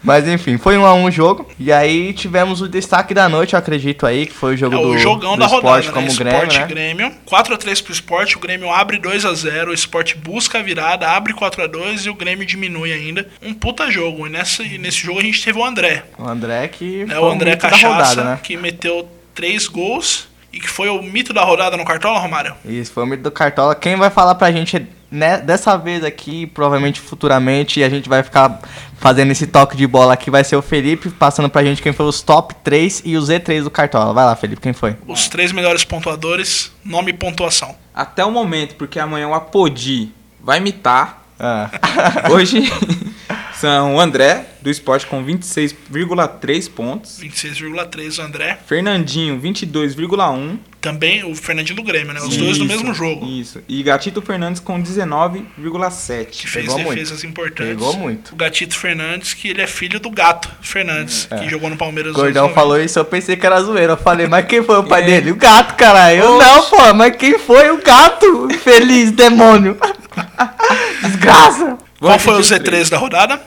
Mas 0.05 0.29
enfim, 0.29 0.59
foi 0.59 0.77
um 0.77 0.85
a 0.85 0.93
um 0.95 1.05
o 1.05 1.11
jogo. 1.11 1.49
E 1.59 1.73
aí 1.73 2.13
tivemos 2.13 2.61
o 2.61 2.69
destaque 2.69 3.15
da 3.15 3.29
noite, 3.29 3.55
eu 3.55 3.59
acredito 3.59 4.07
aí, 4.07 4.27
que 4.27 4.33
foi 4.35 4.55
o 4.55 4.57
jogo 4.57 4.77
É 4.77 4.79
do, 4.79 4.89
o 4.89 4.99
jogão 4.99 5.33
do 5.33 5.41
da 5.41 5.47
rodada, 5.47 5.81
esporte 5.81 5.93
como 5.93 6.07
né? 6.07 6.13
o 6.13 6.17
Grêmio, 6.17 6.37
Esporte 6.37 6.59
né? 6.59 6.67
Grêmio. 6.67 7.13
4x3 7.27 7.83
pro 7.83 7.93
esporte, 7.93 8.37
o 8.37 8.41
Grêmio 8.41 8.71
abre 8.71 8.99
2x0, 8.99 9.69
o 9.69 9.73
esporte 9.73 10.17
busca 10.17 10.59
a 10.59 10.63
virada, 10.63 11.09
abre 11.09 11.33
4x2 11.33 12.05
e 12.05 12.11
o 12.11 12.15
Grêmio 12.15 12.47
diminui 12.47 12.93
ainda. 12.93 13.27
Um 13.43 13.55
puta 13.55 13.91
jogo. 13.91 14.27
E 14.27 14.31
nesse, 14.31 14.79
nesse 14.79 14.99
jogo 14.99 15.21
a 15.21 15.23
gente 15.23 15.43
teve 15.43 15.59
o 15.59 15.65
André. 15.65 16.05
O 16.19 16.29
André 16.29 16.69
que 16.69 17.07
foi 17.07 17.19
O 17.19 17.31
André 17.31 17.57
Cachaça, 17.57 17.89
rodada, 17.89 18.25
né? 18.25 18.39
que 18.43 18.57
meteu 18.57 19.09
três 19.35 19.67
gols 19.67 20.29
e 20.53 20.61
que 20.61 20.69
foi 20.69 20.89
o 20.89 21.03
mito 21.03 21.33
da 21.33 21.43
rodada 21.43 21.77
no 21.77 21.85
Cartola, 21.85 22.19
Romário. 22.19 22.55
Isso, 22.65 22.93
foi 22.93 23.03
o 23.03 23.07
mito 23.07 23.23
do 23.23 23.31
Cartola. 23.31 23.75
Quem 23.75 23.97
vai 23.97 24.11
falar 24.11 24.35
pra 24.37 24.53
gente 24.53 24.87
né, 25.15 25.39
dessa 25.39 25.77
vez 25.77 26.03
aqui, 26.03 26.45
provavelmente 26.49 27.01
futuramente, 27.01 27.83
a 27.85 27.89
gente 27.89 28.09
vai 28.09 28.23
ficar 28.23 28.61
fazendo 28.99 29.31
esse 29.31 29.47
toque 29.47 29.77
de 29.77 29.87
bola 29.87 30.15
aqui, 30.15 30.29
vai 30.29 30.43
ser 30.43 30.57
o 30.57 30.63
Felipe, 30.63 31.09
passando 31.09 31.49
pra 31.49 31.63
gente 31.63 31.81
quem 31.81 31.93
foi 31.93 32.07
os 32.07 32.21
top 32.21 32.53
3 32.65 33.03
e 33.05 33.17
o 33.17 33.21
Z3 33.21 33.63
do 33.63 33.71
Cartola. 33.71 34.13
Vai 34.13 34.25
lá, 34.25 34.35
Felipe, 34.35 34.61
quem 34.61 34.73
foi? 34.73 34.97
Os 35.07 35.29
três 35.29 35.53
melhores 35.53 35.85
pontuadores, 35.85 36.73
nome 36.85 37.13
e 37.13 37.15
pontuação. 37.15 37.77
Até 37.95 38.25
o 38.25 38.31
momento, 38.31 38.75
porque 38.75 38.99
amanhã 38.99 39.29
o 39.29 39.35
Apodi 39.35 40.11
vai 40.43 40.59
imitar. 40.59 41.23
Ah. 41.39 41.71
Hoje 42.31 42.65
são 43.55 43.95
o 43.95 44.01
André, 44.01 44.47
do 44.61 44.69
esporte, 44.69 45.07
com 45.07 45.25
26,3 45.25 46.71
pontos. 46.71 47.21
26,3 47.21 48.19
o 48.19 48.23
André. 48.23 48.59
Fernandinho, 48.67 49.41
22,1. 49.41 50.59
Também 50.85 51.25
o 51.25 51.35
Fernandinho 51.35 51.77
do 51.77 51.83
Grêmio, 51.83 52.13
né? 52.13 52.21
Os 52.21 52.37
dois 52.37 52.59
no 52.59 52.67
Isso, 52.67 52.75
mesmo 52.75 52.93
jogo. 52.93 53.25
Isso. 53.25 53.63
E 53.67 53.83
Gatito 53.83 54.21
Fernandes 54.21 54.61
com 54.61 54.79
19,7. 54.83 56.27
Que 56.27 56.47
fez 56.47 56.67
Pegou 56.67 56.79
muito. 56.81 56.91
defesas 56.91 57.25
importantes. 57.25 57.73
Pegou 57.73 57.97
muito. 57.97 58.35
O 58.35 58.37
Gatito 58.37 58.77
Fernandes, 58.79 59.33
que 59.33 59.49
ele 59.49 59.63
é 59.63 59.67
filho 59.67 59.99
do 59.99 60.11
Gato 60.11 60.51
Fernandes, 60.61 61.27
que 61.41 61.49
jogou 61.49 61.71
no 61.71 61.77
Palmeiras 61.79 62.13
O 62.13 62.15
Gordão 62.15 62.51
falou 62.53 62.79
isso, 62.79 62.99
eu 62.99 63.05
pensei 63.07 63.35
que 63.35 63.47
era 63.47 63.63
zoeira. 63.63 63.95
Eu 63.95 63.97
falei, 63.97 64.27
mas 64.27 64.45
quem 64.45 64.63
foi 64.63 64.77
o 64.77 64.85
pai 64.85 65.01
É. 65.05 65.07
dele? 65.07 65.31
O 65.33 65.37
gato, 65.37 65.75
caralho. 65.75 66.19
Eu 66.19 66.37
Oxe. 66.37 66.47
não, 66.47 66.63
pô, 66.67 66.93
mas 66.93 67.17
quem 67.17 67.39
foi 67.39 67.71
o 67.71 67.81
gato? 67.83 68.49
Feliz 68.63 69.11
demônio. 69.11 69.79
Desgraça. 71.03 71.59
90. 71.61 71.85
Qual 71.99 72.19
foi 72.19 72.35
o 72.35 72.37
repetir 72.37 72.59
os 72.59 72.63
três. 72.65 72.89
Z3 72.89 72.91
da 72.91 72.99
rodada? 72.99 73.43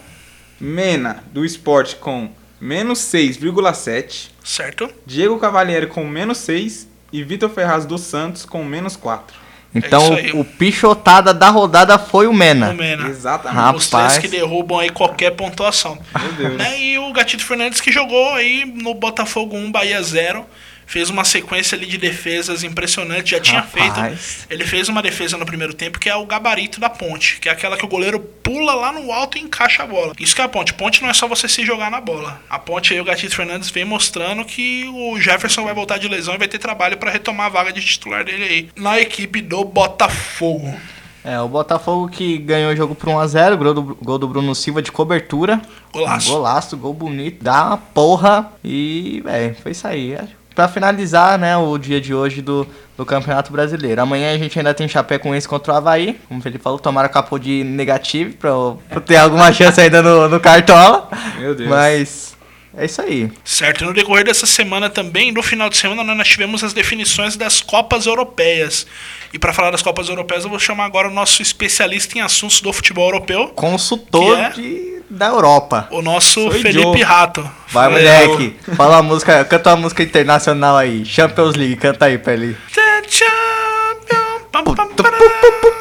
Mena, 0.60 1.24
do 1.32 1.46
esporte, 1.46 1.98
com 1.98 2.32
menos 2.60 2.98
6,7. 2.98 4.30
Certo. 4.44 4.90
Diego 5.06 5.38
Cavalieri 5.38 5.86
com 5.86 6.04
menos 6.08 6.40
6. 6.40 6.88
E 7.12 7.24
Vitor 7.24 7.50
Ferraz 7.50 7.86
dos 7.86 8.02
Santos 8.02 8.46
com 8.46 8.64
menos 8.64 8.96
4. 8.96 9.48
Então 9.74 10.14
aí. 10.14 10.32
o, 10.32 10.42
o 10.42 10.46
pichotada 10.46 11.34
da 11.34 11.50
rodada 11.50 11.98
foi 12.00 12.28
o 12.28 12.34
Mena. 12.34 12.72
O 12.72 12.74
Mena. 12.74 13.08
Exatamente. 13.08 13.56
Rapaz. 13.56 13.84
Os 13.84 13.90
três 13.90 14.18
que 14.18 14.28
derrubam 14.28 14.80
aí 14.80 14.90
qualquer 14.90 15.32
pontuação. 15.32 15.98
Meu 16.20 16.34
Deus. 16.34 16.58
Né? 16.58 16.80
E 16.80 16.98
o 16.98 17.12
Gatito 17.12 17.46
Fernandes 17.46 17.82
que 17.82 17.92
jogou 17.92 18.34
aí 18.34 18.66
no 18.66 18.94
Botafogo 18.94 19.56
1, 19.56 19.72
Bahia 19.72 20.02
0. 20.02 20.46
Fez 20.88 21.10
uma 21.10 21.26
sequência 21.26 21.76
ali 21.76 21.86
de 21.86 21.98
defesas 21.98 22.64
impressionante. 22.64 23.32
Já 23.32 23.42
tinha 23.42 23.60
Rapaz. 23.60 24.20
feito. 24.20 24.48
Ele 24.50 24.66
fez 24.66 24.88
uma 24.88 25.02
defesa 25.02 25.38
no 25.38 25.46
primeiro 25.46 25.74
tempo 25.74 26.00
que 26.00 26.10
é 26.10 26.16
o 26.16 26.26
gabarito 26.26 26.80
da 26.80 26.90
ponte. 26.90 27.40
Que 27.42 27.50
é 27.50 27.52
aquela 27.52 27.76
que 27.76 27.84
o 27.84 27.90
goleiro 27.90 28.20
pula 28.20 28.74
lá 28.74 28.94
no 28.94 29.12
alto 29.12 29.38
e 29.38 29.42
encaixa 29.42 29.84
a 29.84 29.86
bola. 29.86 30.14
Isso 30.18 30.34
que 30.34 30.42
é 30.42 30.46
a 30.46 30.48
ponte. 30.48 30.74
Ponte 30.74 31.02
não 31.02 31.10
é 31.10 31.14
só 31.14 31.28
você 31.28 31.50
se 31.50 31.66
jogar 31.66 31.92
na 31.92 32.00
bola. 32.00 32.42
A 32.50 32.58
ponte 32.58 32.94
aí, 32.94 33.02
o 33.02 33.04
Gatito 33.04 33.36
Fernandes 33.36 33.70
vem 33.70 33.84
mostrando 33.84 34.46
que 34.46 34.88
o 34.88 35.20
Jefferson 35.20 35.66
vai 35.66 35.74
voltar 35.74 35.98
de 35.98 36.08
lesão 36.08 36.36
e 36.36 36.38
vai 36.38 36.48
ter 36.48 36.58
trabalho 36.58 36.96
para 36.98 37.12
retomar 37.12 37.48
a 37.48 37.50
vaga 37.50 37.74
de 37.74 37.82
titular 37.82 38.24
dele 38.24 38.44
aí. 38.46 38.70
Na 38.74 38.98
equipe 38.98 39.42
do 39.42 39.66
Botafogo. 39.66 40.74
É, 41.22 41.38
o 41.42 41.50
Botafogo 41.50 42.08
que 42.08 42.38
ganhou 42.38 42.72
o 42.72 42.76
jogo 42.78 42.96
por 42.96 43.10
1x0, 43.10 43.58
gol 43.58 43.74
do, 43.74 43.84
gol 44.02 44.18
do 44.18 44.30
Bruno 44.30 44.56
Silva 44.56 44.82
de 44.82 44.94
cobertura. 44.94 45.62
Golaço. 45.92 46.32
Golaço, 46.32 46.78
gol 46.78 46.94
bonito, 46.94 47.44
dá 47.44 47.66
uma 47.66 47.78
porra. 47.78 48.54
E, 48.64 49.22
velho, 49.26 49.54
foi 49.62 49.74
isso 49.74 49.86
aí. 49.86 50.18
Pra 50.58 50.68
finalizar, 50.68 51.38
né, 51.38 51.56
o 51.56 51.78
dia 51.78 52.02
de 52.02 52.16
hoje 52.16 52.42
do, 52.42 52.68
do 52.98 53.06
Campeonato 53.06 53.52
Brasileiro. 53.52 54.02
Amanhã 54.02 54.34
a 54.34 54.38
gente 54.40 54.58
ainda 54.58 54.74
tem 54.74 54.88
Chapecoense 54.88 55.48
contra 55.48 55.72
o 55.72 55.76
Havaí. 55.76 56.20
Como 56.28 56.40
o 56.40 56.42
Felipe 56.42 56.64
falou, 56.64 56.80
tomara 56.80 57.08
capô 57.08 57.38
de 57.38 57.64
negativo 57.64 58.34
pra 58.38 58.50
eu, 58.50 58.82
pra 58.90 58.98
eu 58.98 59.02
ter 59.02 59.18
alguma 59.18 59.54
chance 59.54 59.80
ainda 59.80 60.02
no, 60.02 60.28
no 60.28 60.40
Cartola. 60.40 61.12
Meu 61.38 61.54
Deus. 61.54 61.70
Mas 61.70 62.36
é 62.76 62.86
isso 62.86 63.00
aí. 63.04 63.32
Certo, 63.46 63.84
e 63.84 63.86
no 63.86 63.94
decorrer 63.94 64.26
dessa 64.26 64.48
semana 64.48 64.90
também, 64.90 65.32
no 65.32 65.44
final 65.44 65.70
de 65.70 65.78
semana, 65.78 66.04
nós 66.16 66.28
tivemos 66.28 66.64
as 66.64 66.74
definições 66.74 67.36
das 67.36 67.62
Copas 67.62 68.08
Europeias. 68.08 68.88
E 69.32 69.38
para 69.38 69.54
falar 69.54 69.70
das 69.70 69.84
Copas 69.84 70.10
Europeias, 70.10 70.44
eu 70.44 70.50
vou 70.50 70.58
chamar 70.58 70.86
agora 70.86 71.08
o 71.08 71.14
nosso 71.14 71.40
especialista 71.40 72.18
em 72.18 72.22
assuntos 72.22 72.62
do 72.62 72.74
futebol 72.74 73.06
europeu, 73.06 73.50
Consultor 73.50 74.40
é? 74.40 74.50
de, 74.50 74.97
da 75.10 75.28
Europa. 75.28 75.88
o 75.92 76.02
nosso 76.02 76.34
Sou 76.42 76.52
Felipe 76.52 76.82
Joe. 77.00 77.02
Rato. 77.04 77.50
Vai, 77.70 77.90
moleque. 77.90 78.58
Fala 78.76 78.98
a 78.98 79.02
música, 79.02 79.44
canta 79.46 79.72
uma 79.72 79.78
música 79.78 80.04
internacional 80.04 80.76
aí. 80.78 81.06
Champions 81.06 81.56
League, 81.56 81.76
canta 81.78 82.06
aí 82.06 82.18
pra 82.18 82.34
ele. 82.34 82.58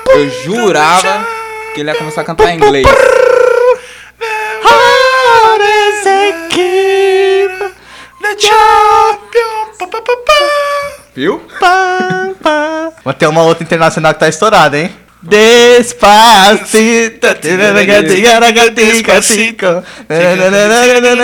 Eu 0.08 0.30
jurava 0.44 1.26
que 1.74 1.80
ele 1.80 1.90
ia 1.90 1.96
começar 1.96 2.20
a 2.22 2.24
cantar 2.24 2.50
em 2.52 2.56
inglês. 2.56 2.86
Viu? 11.14 11.42
Mas 13.04 13.16
tem 13.16 13.28
uma 13.28 13.42
outra 13.42 13.64
internacional 13.64 14.12
que 14.12 14.20
tá 14.20 14.28
estourada, 14.28 14.78
hein? 14.78 14.94
Despacito, 15.28 17.26
tigaragaticico, 17.40 19.10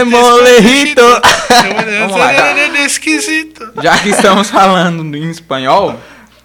molejito. 0.04 1.02
Vamos 2.00 2.18
lá, 2.18 2.32
já. 2.32 2.52
Esquisito. 2.84 3.72
Já 3.82 3.98
que 3.98 4.10
estamos 4.10 4.50
falando 4.50 5.16
em 5.16 5.30
espanhol, 5.30 5.94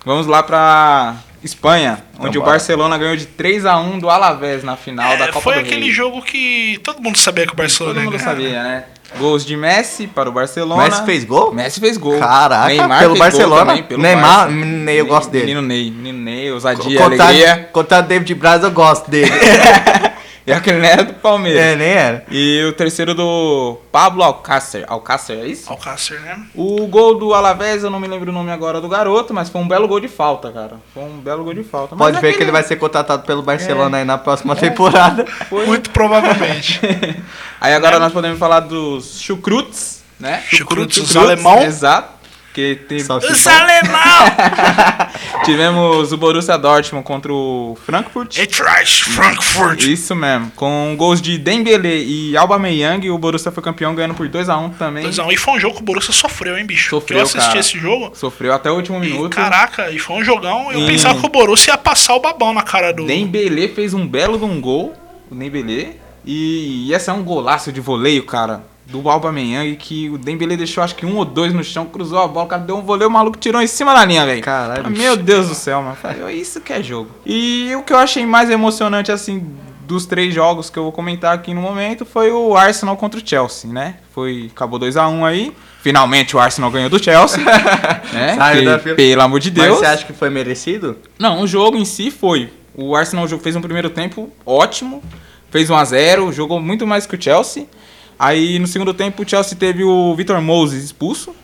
vamos 0.05 0.27
lá 0.27 0.43
pra 0.43 1.15
Espanha, 1.47 1.97
onde 2.19 2.37
o. 2.37 2.43
Barcelona 2.43 2.97
ganhou 2.97 3.15
de 3.15 3.25
3 3.25 3.65
a 3.65 3.77
1 3.79 3.99
do 3.99 4.09
Alavés 4.09 4.63
na 4.63 4.75
final 4.77 5.17
da 5.17 5.25
É, 5.25 5.27
Copa 5.27 5.41
foi 5.41 5.53
do 5.55 5.59
aquele 5.61 5.85
Rei. 5.85 5.91
jogo 5.91 6.21
que 6.21 6.79
todo 6.83 7.01
mundo 7.01 7.17
sabia 7.17 7.45
que 7.47 7.53
o 7.53 7.55
Barcelona 7.55 7.95
Todo 7.95 8.03
mundo 8.03 8.17
ganhar. 8.17 8.29
sabia, 8.29 8.63
né? 8.63 8.83
Gols 9.17 9.45
de 9.45 9.55
Messi 9.55 10.05
para 10.05 10.27
o 10.29 10.33
Barcelona. 10.33 10.83
Messi 10.83 11.05
fez 11.05 11.23
gol? 11.23 11.53
Messi 11.53 11.79
fez 11.79 11.95
gol. 11.97 12.19
Caraca, 12.19 12.67
Neymar 12.67 12.99
pelo 12.99 13.15
fez 13.15 13.19
Barcelona. 13.19 13.55
Gol 13.55 13.65
também, 13.67 13.83
pelo 13.83 14.01
Neymar, 14.01 14.47
Barça. 14.49 14.51
Ney, 14.65 14.99
eu 14.99 15.05
gosto 15.05 15.29
dele. 15.31 15.45
Menino 15.45 15.61
Ney, 15.61 15.89
menino 15.91 16.19
Ney, 16.19 16.51
ousadia, 16.51 16.99
Contar, 16.99 17.23
alegria. 17.27 17.69
contar 17.71 18.01
David 18.01 18.35
Braz, 18.35 18.63
eu 18.63 18.71
gosto 18.71 19.09
dele. 19.09 19.31
E 20.47 20.53
aquele 20.53 20.77
não 20.79 20.85
era 20.85 21.03
do 21.03 21.13
Palmeiras. 21.15 21.61
é, 21.61 21.75
nem 21.75 21.87
era. 21.89 22.23
E 22.31 22.63
o 22.63 22.71
terceiro 22.71 23.13
do 23.13 23.77
Pablo 23.91 24.23
Alcácer. 24.23 24.85
Alcácer, 24.87 25.39
é 25.39 25.45
isso? 25.45 25.69
Alcácer, 25.69 26.21
né? 26.21 26.39
O 26.55 26.87
gol 26.87 27.17
do 27.19 27.33
Alavés, 27.33 27.83
eu 27.83 27.89
não 27.89 27.99
me 27.99 28.07
lembro 28.07 28.31
o 28.31 28.33
nome 28.33 28.49
agora 28.49 28.79
do 28.79 28.87
garoto, 28.87 29.33
mas 29.33 29.49
foi 29.49 29.59
um 29.59 29.67
belo 29.67 29.89
gol 29.89 29.99
de 29.99 30.07
falta, 30.07 30.49
cara. 30.49 30.77
Foi 30.93 31.03
um 31.03 31.17
belo 31.19 31.43
gol 31.43 31.53
de 31.53 31.63
falta. 31.65 31.95
Mas 31.95 32.07
Pode 32.07 32.13
ver 32.21 32.27
aquele- 32.29 32.37
que 32.37 32.43
ele 32.45 32.51
vai 32.51 32.63
ser 32.63 32.77
contratado 32.77 33.23
pelo 33.23 33.41
Barcelona 33.43 33.97
É. 33.97 33.99
aí 34.01 34.05
na 34.05 34.17
próxima 34.17 34.55
temporada. 34.55 35.25
Foi- 35.49 35.65
Muito 35.65 35.89
provavelmente. 35.89 36.79
Aí 37.59 37.73
agora 37.73 37.99
nós 37.99 38.13
podemos 38.13 38.39
falar 38.39 38.61
dos 38.61 39.19
chucrutes, 39.19 40.03
né? 40.19 40.43
Chucrutes, 40.49 40.97
os 40.99 41.17
alemão. 41.17 41.61
Exato. 41.63 42.16
Porque 42.57 42.75
teve... 42.89 43.03
Os 43.03 43.45
alemão! 43.45 44.01
tivemos 45.45 46.11
o 46.11 46.17
Borussia 46.17 46.57
Dortmund 46.57 47.05
contra 47.05 47.31
o 47.31 47.77
Frankfurt. 47.85 48.35
Eintracht 48.39 49.03
Frankfurt. 49.03 49.83
Isso 49.83 50.15
mesmo. 50.15 50.51
Com 50.55 50.95
gols 50.97 51.21
de 51.21 51.37
Dembele 51.37 52.03
e 52.03 52.35
Aubameyang, 52.35 53.11
o 53.11 53.17
Borussia 53.19 53.51
foi 53.51 53.61
campeão 53.61 53.93
ganhando 53.93 54.15
por 54.15 54.27
2x1 54.27 54.73
também. 54.75 55.05
2x1. 55.07 55.31
E 55.33 55.37
foi 55.37 55.53
um 55.53 55.59
jogo 55.59 55.75
que 55.75 55.81
o 55.81 55.85
Borussia 55.85 56.11
sofreu, 56.11 56.57
hein, 56.57 56.65
bicho? 56.65 56.89
Sofreu, 56.89 57.19
eu 57.19 57.23
assisti 57.25 57.45
cara. 57.47 57.59
esse 57.59 57.77
jogo. 57.77 58.11
Sofreu 58.15 58.51
até 58.51 58.71
o 58.71 58.75
último 58.75 59.03
E, 59.03 59.11
minuto. 59.11 59.35
caraca, 59.35 59.91
e 59.91 59.99
foi 59.99 60.15
um 60.15 60.23
jogão. 60.23 60.71
Eu 60.71 60.79
E- 60.81 60.87
pensava 60.87 61.19
que 61.19 61.25
o 61.27 61.29
Borussia 61.29 61.73
ia 61.73 61.77
passar 61.77 62.15
o 62.15 62.19
babão 62.19 62.55
na 62.55 62.63
cara 62.63 62.91
do. 62.91 63.05
Dembele 63.05 63.67
fez 63.67 63.93
um 63.93 64.07
belo 64.07 64.35
de 64.39 64.45
um 64.45 64.59
gol, 64.59 64.95
o 65.29 65.35
Dembele, 65.35 65.95
e 66.25 66.91
esse 66.91 67.07
é 67.07 67.13
um 67.13 67.21
golaço 67.23 67.71
de 67.71 67.79
voleio, 67.79 68.25
cara, 68.25 68.63
do 68.89 69.09
Aubameyang, 69.09 69.75
que 69.75 70.09
o 70.09 70.17
Dembele 70.17 70.55
deixou 70.55 70.83
acho 70.83 70.95
que 70.95 71.05
um 71.05 71.17
ou 71.17 71.25
dois 71.25 71.53
no 71.53 71.63
chão, 71.63 71.85
cruzou 71.85 72.19
a 72.19 72.27
bola, 72.27 72.45
o 72.45 72.49
cara 72.49 72.61
deu 72.61 72.77
um 72.77 72.81
voleio, 72.81 73.09
o 73.09 73.13
maluco 73.13 73.37
tirou 73.37 73.61
em 73.61 73.67
cima 73.67 73.93
da 73.93 74.05
linha, 74.05 74.25
velho. 74.25 74.41
Caralho, 74.41 74.83
Ah. 74.85 74.89
Meu 74.89 75.17
Deus 75.17 75.47
do 75.49 75.55
céu, 75.55 75.81
mano. 75.81 75.95
Falei, 75.95 76.35
Isso 76.35 76.61
que 76.61 76.71
é 76.71 76.81
jogo. 76.81 77.09
E 77.25 77.71
o 77.75 77.83
que 77.83 77.91
eu 77.91 77.97
achei 77.97 78.25
mais 78.25 78.49
emocionante, 78.49 79.11
assim, 79.11 79.45
dos 79.85 80.05
três 80.05 80.33
jogos 80.33 80.69
que 80.69 80.77
eu 80.79 80.83
vou 80.83 80.91
comentar 80.91 81.33
aqui 81.33 81.53
no 81.53 81.61
momento, 81.61 82.05
foi 82.05 82.31
o 82.31 82.55
Arsenal 82.55 82.95
contra 82.97 83.19
o 83.19 83.23
Chelsea, 83.25 83.71
né? 83.71 83.95
Foi, 84.13 84.49
acabou 84.53 84.79
2x1 84.79 85.23
aí. 85.25 85.53
Finalmente 85.81 86.35
o 86.35 86.39
Arsenal 86.39 86.69
ganhou 86.71 86.89
do 86.89 87.01
Chelsea. 87.01 87.41
né? 88.13 88.35
Da 88.35 88.79
fila. 88.79 88.95
pelo 88.95 89.21
amor 89.21 89.39
de 89.39 89.51
Mas 89.51 89.63
Deus. 89.63 89.79
você 89.79 89.85
acha 89.85 90.05
que 90.05 90.13
foi 90.13 90.29
merecido? 90.29 90.97
Não, 91.17 91.41
o 91.41 91.47
jogo 91.47 91.77
em 91.77 91.85
si 91.85 92.11
foi. 92.11 92.49
O 92.75 92.95
Arsenal 92.95 93.27
fez 93.27 93.55
um 93.55 93.61
primeiro 93.61 93.89
tempo 93.89 94.29
ótimo, 94.45 95.01
fez 95.49 95.69
1 95.69 95.75
a 95.75 95.85
0 95.85 96.31
jogou 96.33 96.59
muito 96.59 96.85
mais 96.85 97.05
que 97.05 97.15
o 97.15 97.21
Chelsea. 97.21 97.65
Aí 98.19 98.57
no 98.59 98.67
segundo 98.67 98.93
tempo 98.93 99.23
o 99.23 99.29
Chelsea 99.29 99.57
teve 99.57 99.83
o 99.83 100.15
Vitor 100.15 100.41
Moses 100.41 100.83
expulso. 100.83 101.35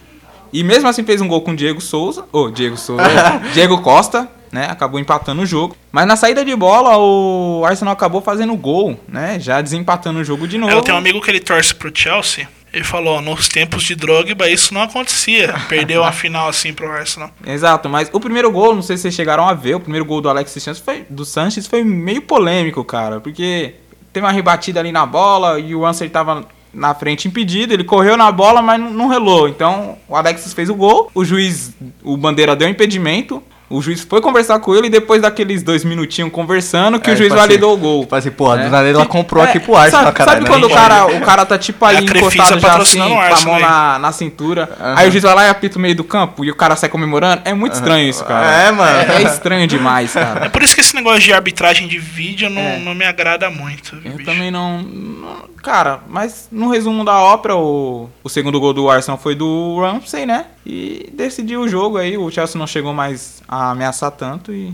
E 0.52 0.64
mesmo 0.64 0.88
assim 0.88 1.04
fez 1.04 1.20
um 1.20 1.28
gol 1.28 1.42
com 1.42 1.52
o 1.52 1.56
Diego 1.56 1.82
Souza. 1.82 2.26
Ô, 2.32 2.50
Diego 2.50 2.78
Souza. 2.78 3.04
Diego 3.54 3.82
Costa, 3.82 4.30
né? 4.52 4.68
Acabou 4.70 5.00
empatando 5.00 5.42
o 5.42 5.46
jogo. 5.46 5.76
Mas 5.92 6.06
na 6.06 6.16
saída 6.16 6.46
de 6.46 6.56
bola, 6.56 6.96
o 6.98 7.66
Arsenal 7.66 7.94
acabou 7.94 8.22
fazendo 8.22 8.56
gol, 8.56 9.00
né? 9.08 9.40
Já 9.40 9.60
desempatando 9.62 10.20
o 10.20 10.24
jogo 10.24 10.48
de 10.48 10.60
novo. 10.60 10.72
Eu 10.72 10.82
tenho 10.82 10.96
um 10.96 11.00
amigo 11.00 11.20
que 11.20 11.32
ele 11.32 11.40
torce 11.40 11.74
pro 11.74 11.92
Chelsea. 11.94 12.48
Ele 12.72 12.84
falou, 12.84 13.18
ó, 13.18 13.22
nos 13.22 13.48
tempos 13.48 13.84
de 13.84 13.94
Drogba 13.96 14.50
isso 14.50 14.74
não 14.74 14.82
acontecia. 14.82 15.54
Perdeu 15.70 16.04
a 16.04 16.12
final 16.14 16.50
assim 16.50 16.74
pro 16.74 16.92
Arsenal. 16.92 17.30
Exato, 17.46 17.88
mas 17.88 18.10
o 18.12 18.20
primeiro 18.20 18.52
gol, 18.52 18.74
não 18.74 18.82
sei 18.82 18.98
se 18.98 19.04
vocês 19.04 19.14
chegaram 19.14 19.48
a 19.48 19.54
ver, 19.54 19.76
o 19.76 19.80
primeiro 19.80 20.06
gol 20.06 20.22
do 20.22 20.28
Alexis 20.28 20.64
Sanches 20.64 20.84
foi, 20.84 21.06
do 21.08 21.24
Sanches 21.24 21.68
foi 21.68 21.84
meio 21.84 22.24
polêmico, 22.24 22.84
cara, 22.84 23.20
porque 23.20 23.76
teve 24.12 24.26
uma 24.26 24.32
rebatida 24.32 24.80
ali 24.80 24.92
na 24.92 25.06
bola 25.06 25.60
e 25.60 25.76
o 25.76 25.86
Anser 25.86 26.10
tava 26.10 26.46
na 26.74 26.94
frente 26.94 27.28
impedido, 27.28 27.74
ele 27.74 27.84
correu 27.84 28.18
na 28.18 28.32
bola, 28.32 28.62
mas 28.62 28.80
não, 28.80 29.08
relou. 29.08 29.48
Então 29.48 29.98
o 30.08 30.16
Alexis 30.16 30.54
fez 30.54 30.70
o 30.70 30.76
gol, 30.76 31.12
o 31.14 31.24
juiz, 31.24 31.74
o 32.04 32.18
Bandeira 32.18 32.56
deu 32.56 32.68
impedimento, 32.68 33.44
o 33.78 33.82
juiz 33.82 34.02
foi 34.02 34.22
conversar 34.22 34.60
com 34.60 34.76
ele 34.76 34.88
e 34.88 34.90
depois 34.90 35.22
daqueles 35.22 35.64
dois 35.64 35.84
minutinhos 35.84 36.32
conversando 36.32 37.00
que 37.00 37.10
É, 37.10 37.14
o 37.14 37.16
juiz 37.18 37.30
tipo 37.30 37.40
assim, 37.40 37.48
validou 37.48 37.74
o 37.74 37.78
gol. 37.78 38.02
Tipo 38.02 38.16
assim, 38.16 38.32
porra, 38.32 38.56
né? 38.58 38.66
do 38.66 38.70
nada 38.72 38.88
ela 38.88 39.06
comprou 39.06 39.44
é, 39.44 39.50
aqui 39.50 39.60
pro 39.60 39.76
Arsenal, 39.76 40.06
sabe, 40.06 40.18
caralho. 40.18 40.38
Sabe 40.38 40.50
né? 40.50 40.56
quando 40.56 40.72
o 40.72 40.74
cara, 40.74 41.06
o 41.08 41.22
cara 41.22 41.46
tá 41.46 41.58
tipo 41.58 41.86
É 41.86 41.90
ali 41.90 41.98
a 42.06 42.10
Crefisa 42.10 42.28
encostado 42.56 42.60
já 42.62 42.78
assim, 42.78 42.98
com 43.00 43.04
a 43.06 43.42
mão 43.42 43.56
aí. 43.56 43.62
na, 43.62 44.00
na 44.00 44.12
cintura, 44.12 44.70
aí 44.96 45.08
o 45.08 45.12
juiz 45.12 45.24
vai 45.24 45.36
lá 45.36 45.46
e 45.46 45.50
apita 45.50 45.78
o 45.78 45.82
meio 45.82 45.96
do 45.96 46.04
campo 46.04 46.46
e 46.46 46.52
o 46.52 46.56
cara 46.56 46.76
sai 46.76 46.90
comemorando? 46.90 47.42
É 47.46 47.54
muito 47.54 47.74
estranho 47.74 48.08
isso, 48.08 48.24
cara. 48.24 48.52
É, 48.52 48.72
mano. 48.72 48.98
É, 49.12 49.16
é 49.18 49.22
estranho 49.24 49.68
demais, 49.68 50.16
É 50.16 50.24
cara. 50.24 50.50
por 50.50 50.62
isso 50.62 50.76
que 50.76 50.82
esse 50.82 50.96
negócio 50.96 51.20
de 51.22 51.34
arbitragem 51.34 51.88
de 51.88 51.98
vídeo 52.00 52.50
não, 52.50 52.62
É. 52.62 52.80
não 52.80 52.94
me 52.94 53.06
agrada 53.06 53.50
muito. 53.50 53.96
viu, 53.98 54.12
Eu 54.12 54.18
bicho? 54.18 54.30
também 54.32 54.52
não, 54.52 54.82
não- 54.82 55.54
Cara, 55.64 56.02
mas 56.10 56.50
no 56.52 56.70
resumo 56.70 57.06
da 57.06 57.18
ópera, 57.22 57.56
o, 57.56 58.10
o 58.22 58.28
segundo 58.28 58.60
gol 58.60 58.74
do 58.74 58.90
Arsenal 58.90 59.18
foi 59.18 59.34
do 59.34 59.80
Ramsey, 59.80 60.26
né? 60.26 60.48
E 60.66 61.10
decidiu 61.14 61.62
o 61.62 61.70
jogo 61.70 61.98
aí. 61.98 62.18
O 62.18 62.30
Chelsea 62.30 62.60
não 62.60 62.68
chegou 62.68 62.94
mais 62.94 63.42
a 63.48 63.62
ameaçar 63.72 64.11
tanto 64.11 64.53
e 64.53 64.74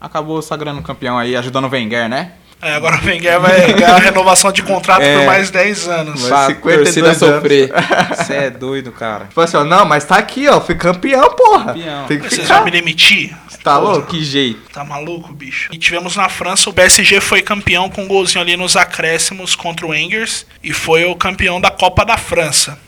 acabou 0.00 0.40
sagrando 0.42 0.82
campeão 0.82 1.18
aí, 1.18 1.36
ajudando 1.36 1.64
o 1.66 1.70
Wenger, 1.70 2.08
né? 2.08 2.32
É, 2.62 2.74
agora 2.74 3.00
o 3.02 3.06
Wenger 3.06 3.40
vai 3.40 3.72
ganhar 3.72 3.94
a 3.94 3.98
renovação 3.98 4.52
de 4.52 4.62
contrato 4.62 5.00
É. 5.00 5.16
por 5.18 5.26
mais 5.26 5.50
10 5.50 5.88
anos. 5.88 6.28
Pra 6.28 6.46
52 6.48 6.82
torcida 6.84 7.06
anos. 7.06 7.18
sofrer. 7.18 7.72
Você 8.16 8.34
é 8.36 8.50
doido, 8.50 8.92
cara. 8.92 9.24
Tipo 9.26 9.40
assim, 9.40 9.56
ó, 9.56 9.64
não, 9.64 9.86
mas 9.86 10.04
tá 10.04 10.16
aqui, 10.16 10.46
ó, 10.46 10.60
fui 10.60 10.74
campeão, 10.74 11.30
porra. 11.34 11.72
Campeão. 11.72 12.04
Tem 12.06 12.18
que 12.20 12.28
Vocês 12.28 12.42
ficar. 12.42 12.56
vão 12.56 12.64
me 12.66 12.70
demitir? 12.70 13.34
Tá 13.64 13.78
Pô, 13.78 13.88
louco? 13.92 14.06
que 14.08 14.22
jeito. 14.22 14.60
Tá 14.72 14.84
maluco, 14.84 15.32
bicho? 15.32 15.70
E 15.72 15.78
tivemos 15.78 16.16
na 16.16 16.28
França, 16.28 16.68
o 16.68 16.72
PSG 16.72 17.20
foi 17.20 17.40
campeão 17.40 17.88
com 17.88 18.02
um 18.04 18.08
golzinho 18.08 18.42
ali 18.42 18.56
nos 18.58 18.76
acréscimos 18.76 19.54
contra 19.54 19.86
o 19.86 19.94
Engers 19.94 20.44
e 20.62 20.72
foi 20.72 21.04
o 21.06 21.14
campeão 21.14 21.60
da 21.60 21.70
Copa 21.70 22.04
da 22.04 22.16
França. 22.18 22.78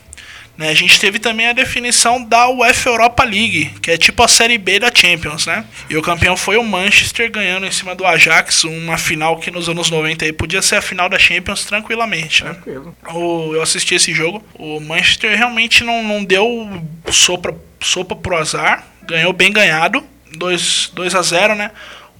Né, 0.56 0.68
a 0.68 0.74
gente 0.74 1.00
teve 1.00 1.18
também 1.18 1.46
a 1.48 1.54
definição 1.54 2.22
da 2.22 2.46
UEFA 2.48 2.90
Europa 2.90 3.24
League, 3.24 3.70
que 3.80 3.90
é 3.90 3.96
tipo 3.96 4.22
a 4.22 4.28
Série 4.28 4.58
B 4.58 4.78
da 4.78 4.92
Champions, 4.94 5.46
né? 5.46 5.64
E 5.88 5.96
o 5.96 6.02
campeão 6.02 6.36
foi 6.36 6.58
o 6.58 6.62
Manchester 6.62 7.30
ganhando 7.30 7.64
em 7.66 7.70
cima 7.70 7.94
do 7.94 8.04
Ajax, 8.04 8.64
uma 8.64 8.98
final 8.98 9.38
que 9.38 9.50
nos 9.50 9.68
anos 9.70 9.90
90 9.90 10.26
aí 10.26 10.32
podia 10.32 10.60
ser 10.60 10.76
a 10.76 10.82
final 10.82 11.08
da 11.08 11.18
Champions 11.18 11.64
tranquilamente, 11.64 12.44
né? 12.44 12.50
Tranquilo. 12.52 12.94
O- 13.14 13.54
eu 13.54 13.62
assisti 13.62 13.94
esse 13.94 14.12
jogo. 14.12 14.44
O 14.54 14.78
Manchester 14.78 15.34
realmente 15.36 15.82
não, 15.84 16.02
não 16.02 16.22
deu 16.22 16.68
sopa, 17.10 17.54
sopa 17.80 18.14
pro 18.14 18.36
azar. 18.36 18.86
Ganhou 19.04 19.32
bem 19.32 19.50
ganhado. 19.50 20.04
2 20.36 20.90
2 20.94 21.14
a 21.14 21.22
0 21.22 21.54
né? 21.54 21.70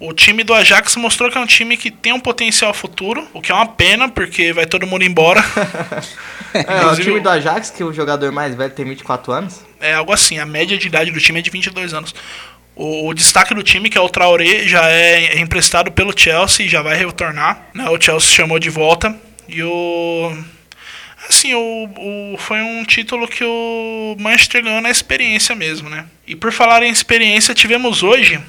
O 0.00 0.12
time 0.12 0.42
do 0.42 0.52
Ajax 0.54 0.96
mostrou 0.96 1.30
que 1.30 1.36
é 1.38 1.40
um 1.40 1.46
time 1.46 1.76
que 1.76 1.90
tem 1.90 2.12
um 2.12 2.18
potencial 2.18 2.72
futuro, 2.74 3.28
o 3.32 3.40
que 3.40 3.52
é 3.52 3.54
uma 3.54 3.66
pena, 3.66 4.08
porque 4.08 4.52
vai 4.52 4.66
todo 4.66 4.86
mundo 4.86 5.04
embora. 5.04 5.44
É, 6.54 6.86
o 6.86 6.96
time 6.96 7.20
do 7.20 7.28
Ajax, 7.28 7.70
que 7.70 7.82
o 7.82 7.92
jogador 7.92 8.30
mais 8.32 8.54
velho 8.54 8.72
tem 8.72 8.84
24 8.84 9.32
anos. 9.32 9.60
É 9.80 9.94
algo 9.94 10.12
assim, 10.12 10.38
a 10.38 10.46
média 10.46 10.76
de 10.76 10.86
idade 10.86 11.10
do 11.10 11.20
time 11.20 11.38
é 11.38 11.42
de 11.42 11.50
22 11.50 11.94
anos. 11.94 12.14
O, 12.74 13.08
o 13.08 13.14
destaque 13.14 13.54
do 13.54 13.62
time, 13.62 13.90
que 13.90 13.98
é 13.98 14.00
o 14.00 14.08
Traoré, 14.08 14.66
já 14.66 14.88
é 14.88 15.38
emprestado 15.38 15.90
pelo 15.92 16.18
Chelsea, 16.18 16.68
já 16.68 16.82
vai 16.82 16.96
retornar. 16.96 17.66
Né? 17.74 17.88
O 17.88 18.00
Chelsea 18.00 18.30
chamou 18.30 18.58
de 18.58 18.70
volta. 18.70 19.14
E 19.48 19.62
o. 19.62 20.36
Assim, 21.28 21.54
o, 21.54 22.34
o, 22.34 22.36
foi 22.38 22.60
um 22.60 22.84
título 22.84 23.28
que 23.28 23.44
o 23.44 24.16
Manchester 24.18 24.64
ganhou 24.64 24.80
na 24.80 24.90
experiência 24.90 25.54
mesmo, 25.54 25.88
né? 25.88 26.06
E 26.26 26.34
por 26.34 26.50
falar 26.50 26.82
em 26.82 26.90
experiência, 26.90 27.54
tivemos 27.54 28.02
hoje 28.02 28.40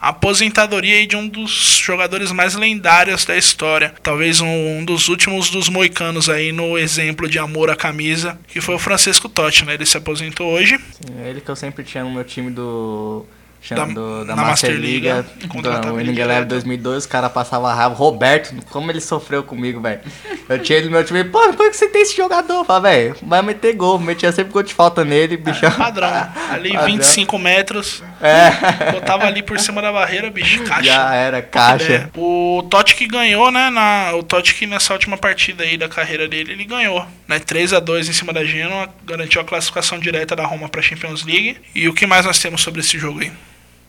a 0.00 0.08
aposentadoria 0.08 0.96
aí 0.96 1.06
de 1.06 1.16
um 1.16 1.26
dos 1.28 1.78
jogadores 1.84 2.30
mais 2.32 2.54
lendários 2.54 3.24
da 3.24 3.36
história. 3.36 3.94
Talvez 4.02 4.40
um, 4.40 4.78
um 4.78 4.84
dos 4.84 5.08
últimos 5.08 5.50
dos 5.50 5.68
moicanos 5.68 6.28
aí 6.28 6.52
no 6.52 6.76
exemplo 6.78 7.28
de 7.28 7.38
amor 7.38 7.70
à 7.70 7.76
camisa, 7.76 8.38
que 8.48 8.60
foi 8.60 8.74
o 8.74 8.78
Francisco 8.78 9.28
Totti, 9.28 9.64
né? 9.64 9.74
Ele 9.74 9.86
se 9.86 9.96
aposentou 9.96 10.52
hoje. 10.52 10.78
Sim, 10.78 11.14
é 11.24 11.28
ele 11.30 11.40
que 11.40 11.48
eu 11.50 11.56
sempre 11.56 11.82
tinha 11.84 12.04
no 12.04 12.10
meu 12.10 12.24
time 12.24 12.50
do. 12.50 13.24
Da- 13.70 13.84
do- 13.84 14.24
da, 14.24 14.36
na 14.36 14.42
Master, 14.42 14.70
Master 14.70 14.76
Liga, 14.76 15.26
Liga, 15.40 15.80
do 15.80 15.94
Winning 15.96 16.10
Eleven 16.10 16.14
direto. 16.14 16.48
2002, 16.50 16.98
os 16.98 17.06
caras 17.06 17.32
passavam 17.32 17.66
raiva. 17.74 17.92
Roberto, 17.96 18.54
como 18.70 18.92
ele 18.92 19.00
sofreu 19.00 19.42
comigo, 19.42 19.80
velho. 19.80 20.00
Eu 20.48 20.58
tinha 20.60 20.78
ele 20.78 20.86
no 20.86 20.92
meu 20.92 21.02
time, 21.04 21.24
pô, 21.24 21.40
por 21.52 21.68
que 21.68 21.76
você 21.76 21.88
tem 21.88 22.02
esse 22.02 22.16
jogador? 22.16 22.64
Fala, 22.64 22.80
velho, 22.82 23.16
vai 23.22 23.42
meter 23.42 23.72
gol. 23.74 23.98
Metia 23.98 24.30
sempre 24.30 24.52
gol 24.52 24.62
de 24.62 24.72
falta 24.72 25.04
nele, 25.04 25.36
bichão. 25.36 25.72
Padrão. 25.72 26.08
Ali 26.52 26.74
Padrão. 26.78 26.86
25 26.94 27.38
metros. 27.40 28.04
É, 28.20 28.50
Botava 28.92 29.26
ali 29.26 29.42
por 29.42 29.58
cima 29.58 29.82
da 29.82 29.92
barreira, 29.92 30.30
bicho, 30.30 30.64
caixa. 30.64 30.84
já 30.84 31.14
era, 31.14 31.42
caixa. 31.42 31.92
É, 31.92 32.08
o 32.18 32.62
Totti 32.70 32.94
que 32.94 33.06
ganhou, 33.06 33.50
né? 33.50 33.70
Na, 33.70 34.14
o 34.14 34.22
Totti 34.22 34.54
que 34.54 34.66
nessa 34.66 34.92
última 34.92 35.16
partida 35.16 35.64
aí 35.64 35.76
da 35.76 35.88
carreira 35.88 36.26
dele, 36.26 36.52
ele 36.52 36.64
ganhou. 36.64 37.06
Né, 37.28 37.38
3 37.38 37.74
a 37.74 37.80
2 37.80 38.08
em 38.08 38.12
cima 38.12 38.32
da 38.32 38.44
Genoa, 38.44 38.88
garantiu 39.04 39.40
a 39.40 39.44
classificação 39.44 39.98
direta 39.98 40.34
da 40.34 40.46
Roma 40.46 40.68
para 40.68 40.80
Champions 40.80 41.24
League. 41.24 41.58
E 41.74 41.88
o 41.88 41.94
que 41.94 42.06
mais 42.06 42.24
nós 42.24 42.38
temos 42.38 42.62
sobre 42.62 42.80
esse 42.80 42.98
jogo 42.98 43.20
aí? 43.20 43.32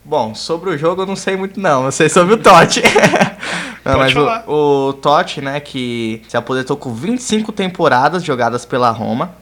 Bom, 0.03 0.33
sobre 0.33 0.69
o 0.69 0.77
jogo 0.77 1.01
eu 1.01 1.05
não 1.05 1.17
sei 1.17 1.35
muito 1.35 1.59
não, 1.59 1.85
eu 1.85 1.91
sei 1.91 2.07
sobre 2.07 2.33
o 2.33 2.37
Totti. 2.37 2.81
não, 3.83 3.93
Pode 3.93 3.97
mas 3.97 4.13
falar. 4.13 4.43
o, 4.47 4.89
o 4.89 4.93
Totti, 4.93 5.41
né, 5.41 5.59
que 5.59 6.21
se 6.27 6.37
aposentou 6.37 6.77
com 6.77 6.93
25 6.93 7.51
temporadas 7.51 8.23
jogadas 8.23 8.65
pela 8.65 8.89
Roma 8.89 9.35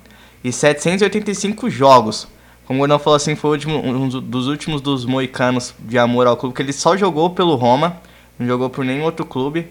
e 0.43 0.51
785 0.51 1.69
jogos. 1.69 2.27
Como 2.65 2.77
o 2.77 2.81
Gordão 2.81 2.97
falou 2.99 3.15
assim, 3.17 3.35
foi 3.35 3.59
um 3.67 4.09
dos 4.09 4.47
últimos 4.47 4.81
dos 4.81 5.05
moicanos 5.05 5.73
de 5.79 5.97
amor 5.99 6.25
ao 6.27 6.35
clube, 6.35 6.55
que 6.55 6.61
ele 6.61 6.73
só 6.73 6.97
jogou 6.97 7.29
pelo 7.29 7.55
Roma, 7.55 7.97
não 8.39 8.47
jogou 8.47 8.69
por 8.69 8.83
nenhum 8.83 9.03
outro 9.03 9.25
clube. 9.25 9.67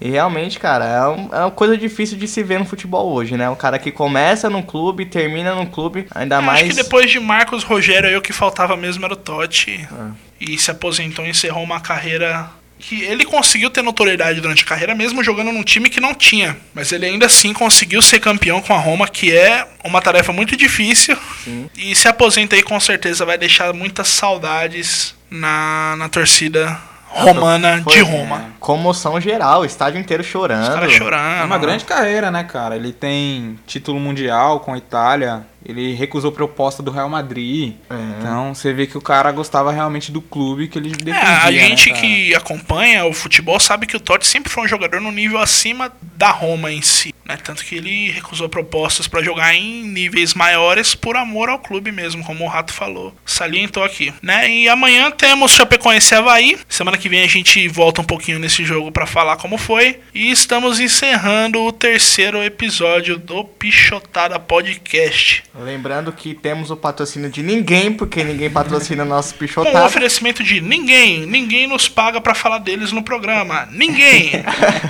E 0.00 0.10
realmente, 0.10 0.58
cara, 0.58 0.84
é, 0.84 1.08
um- 1.08 1.34
é 1.34 1.40
uma 1.40 1.50
coisa 1.50 1.76
difícil 1.76 2.18
de 2.18 2.28
se 2.28 2.42
ver 2.42 2.58
no 2.58 2.66
futebol 2.66 3.12
hoje, 3.14 3.34
né? 3.36 3.48
O 3.48 3.56
cara 3.56 3.78
que 3.78 3.90
começa 3.90 4.50
num 4.50 4.60
clube 4.62 5.06
termina 5.06 5.54
num 5.54 5.64
clube, 5.64 6.06
ainda 6.14 6.36
Eu 6.36 6.42
mais... 6.42 6.60
Acho 6.60 6.68
que 6.76 6.82
depois 6.82 7.10
de 7.10 7.18
Marcos 7.18 7.64
Rogério, 7.64 8.08
aí 8.10 8.16
o 8.16 8.20
que 8.20 8.32
faltava 8.32 8.76
mesmo 8.76 9.04
era 9.06 9.14
o 9.14 9.16
Totti. 9.16 9.88
Ah. 9.90 10.10
E 10.38 10.58
se 10.58 10.70
aposentou 10.70 11.24
e 11.24 11.30
encerrou 11.30 11.62
uma 11.64 11.80
carreira 11.80 12.50
que 12.78 13.02
ele 13.02 13.24
conseguiu 13.24 13.70
ter 13.70 13.82
notoriedade 13.82 14.40
durante 14.40 14.64
a 14.64 14.66
carreira, 14.66 14.94
mesmo 14.94 15.22
jogando 15.24 15.52
num 15.52 15.62
time 15.62 15.88
que 15.88 16.00
não 16.00 16.14
tinha. 16.14 16.56
Mas 16.74 16.92
ele 16.92 17.06
ainda 17.06 17.26
assim 17.26 17.52
conseguiu 17.52 18.02
ser 18.02 18.20
campeão 18.20 18.60
com 18.60 18.74
a 18.74 18.78
Roma, 18.78 19.08
que 19.08 19.34
é 19.34 19.66
uma 19.82 20.00
tarefa 20.00 20.32
muito 20.32 20.56
difícil. 20.56 21.16
Sim. 21.44 21.70
E 21.76 21.94
se 21.94 22.08
aposenta 22.08 22.54
aí 22.54 22.62
com 22.62 22.78
certeza 22.78 23.24
vai 23.24 23.38
deixar 23.38 23.72
muitas 23.72 24.08
saudades 24.08 25.14
na, 25.30 25.96
na 25.96 26.08
torcida 26.08 26.78
romana 27.16 27.82
Foi, 27.82 27.92
de 27.94 28.00
é. 28.00 28.02
Roma. 28.02 28.44
Comoção 28.60 29.20
geral, 29.20 29.60
o 29.60 29.64
estádio 29.64 30.00
inteiro 30.00 30.22
chorando. 30.22 30.62
Os 30.62 30.68
caras 30.68 30.92
chorando. 30.92 31.40
É 31.40 31.44
uma 31.44 31.58
grande 31.58 31.84
carreira, 31.84 32.30
né, 32.30 32.44
cara? 32.44 32.76
Ele 32.76 32.92
tem 32.92 33.58
título 33.66 33.98
mundial 33.98 34.60
com 34.60 34.72
a 34.72 34.78
Itália, 34.78 35.46
ele 35.64 35.94
recusou 35.94 36.30
proposta 36.30 36.82
do 36.82 36.90
Real 36.90 37.08
Madrid. 37.08 37.74
É. 37.90 37.94
Então 38.18 38.54
você 38.54 38.72
vê 38.72 38.86
que 38.86 38.96
o 38.96 39.00
cara 39.00 39.32
gostava 39.32 39.72
realmente 39.72 40.12
do 40.12 40.20
clube 40.20 40.68
que 40.68 40.78
ele 40.78 40.90
defendia. 40.90 41.14
É, 41.14 41.46
a 41.46 41.50
gente 41.50 41.90
né, 41.90 42.00
que 42.00 42.34
acompanha 42.34 43.04
o 43.04 43.12
futebol 43.12 43.58
sabe 43.58 43.86
que 43.86 43.96
o 43.96 44.00
Totti 44.00 44.26
sempre 44.26 44.50
foi 44.52 44.64
um 44.64 44.68
jogador 44.68 45.00
no 45.00 45.10
nível 45.10 45.38
acima 45.38 45.92
da 46.16 46.30
Roma 46.30 46.70
em 46.70 46.82
si. 46.82 47.15
Né? 47.26 47.36
Tanto 47.42 47.64
que 47.64 47.74
ele 47.74 48.10
recusou 48.10 48.48
propostas 48.48 49.08
para 49.08 49.22
jogar 49.22 49.54
em 49.54 49.82
níveis 49.82 50.32
maiores 50.34 50.94
por 50.94 51.16
amor 51.16 51.48
ao 51.48 51.58
clube 51.58 51.90
mesmo, 51.90 52.24
como 52.24 52.44
o 52.44 52.48
Rato 52.48 52.72
falou. 52.72 53.14
Salientou 53.24 53.82
aqui. 53.82 54.14
Né? 54.22 54.48
E 54.48 54.68
amanhã 54.68 55.10
temos 55.10 55.52
Chapecoense 55.52 56.14
e 56.14 56.16
Havaí. 56.16 56.58
Semana 56.68 56.96
que 56.96 57.08
vem 57.08 57.22
a 57.22 57.26
gente 57.26 57.66
volta 57.68 58.00
um 58.00 58.04
pouquinho 58.04 58.38
nesse 58.38 58.64
jogo 58.64 58.92
para 58.92 59.06
falar 59.06 59.36
como 59.36 59.58
foi. 59.58 59.98
E 60.14 60.30
estamos 60.30 60.78
encerrando 60.78 61.60
o 61.62 61.72
terceiro 61.72 62.42
episódio 62.42 63.18
do 63.18 63.44
Pichotada 63.44 64.38
Podcast. 64.38 65.42
Lembrando 65.58 66.12
que 66.12 66.34
temos 66.34 66.70
o 66.70 66.76
patrocínio 66.76 67.28
de 67.30 67.42
ninguém, 67.42 67.92
porque 67.92 68.22
ninguém 68.22 68.50
patrocina 68.50 69.04
nosso 69.04 69.34
o 69.36 69.38
pichotado. 69.38 69.84
oferecimento 69.84 70.44
de 70.44 70.60
ninguém. 70.60 71.26
Ninguém 71.26 71.66
nos 71.66 71.88
paga 71.88 72.20
para 72.20 72.34
falar 72.34 72.58
deles 72.58 72.92
no 72.92 73.02
programa. 73.02 73.68
Ninguém. 73.72 74.30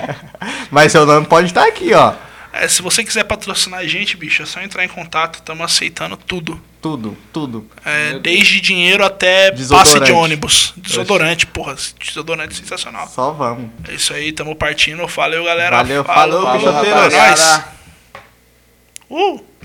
Mas 0.69 0.91
seu 0.91 1.05
nome 1.05 1.25
pode 1.25 1.47
estar 1.47 1.65
aqui, 1.65 1.93
ó. 1.93 2.26
É, 2.61 2.67
se 2.67 2.81
você 2.81 3.03
quiser 3.03 3.23
patrocinar 3.23 3.79
a 3.81 3.87
gente, 3.87 4.17
bicho, 4.17 4.43
é 4.43 4.45
só 4.45 4.61
entrar 4.61 4.83
em 4.83 4.87
contato. 4.87 5.35
Estamos 5.35 5.63
aceitando 5.65 6.17
tudo. 6.17 6.59
Tudo, 6.81 7.17
tudo. 7.33 7.69
É, 7.83 8.19
desde 8.19 8.61
dinheiro 8.61 9.03
até 9.03 9.51
passe 9.51 9.99
de 9.99 10.11
ônibus. 10.11 10.73
Desodorante, 10.77 11.45
porra. 11.45 11.75
Desodorante 11.99 12.55
sensacional. 12.55 13.07
Só 13.07 13.31
vamos. 13.31 13.69
É 13.87 13.93
isso 13.93 14.13
aí, 14.13 14.31
tamo 14.31 14.55
partindo. 14.55 15.05
Valeu, 15.07 15.43
galera. 15.43 15.77
Valeu, 15.77 16.03
falou, 16.03 16.43
Falou, 16.43 16.59
bichoteiros. 16.59 17.13
É 17.13 17.27
nóis. 17.27 17.61
Uh! 19.09 19.56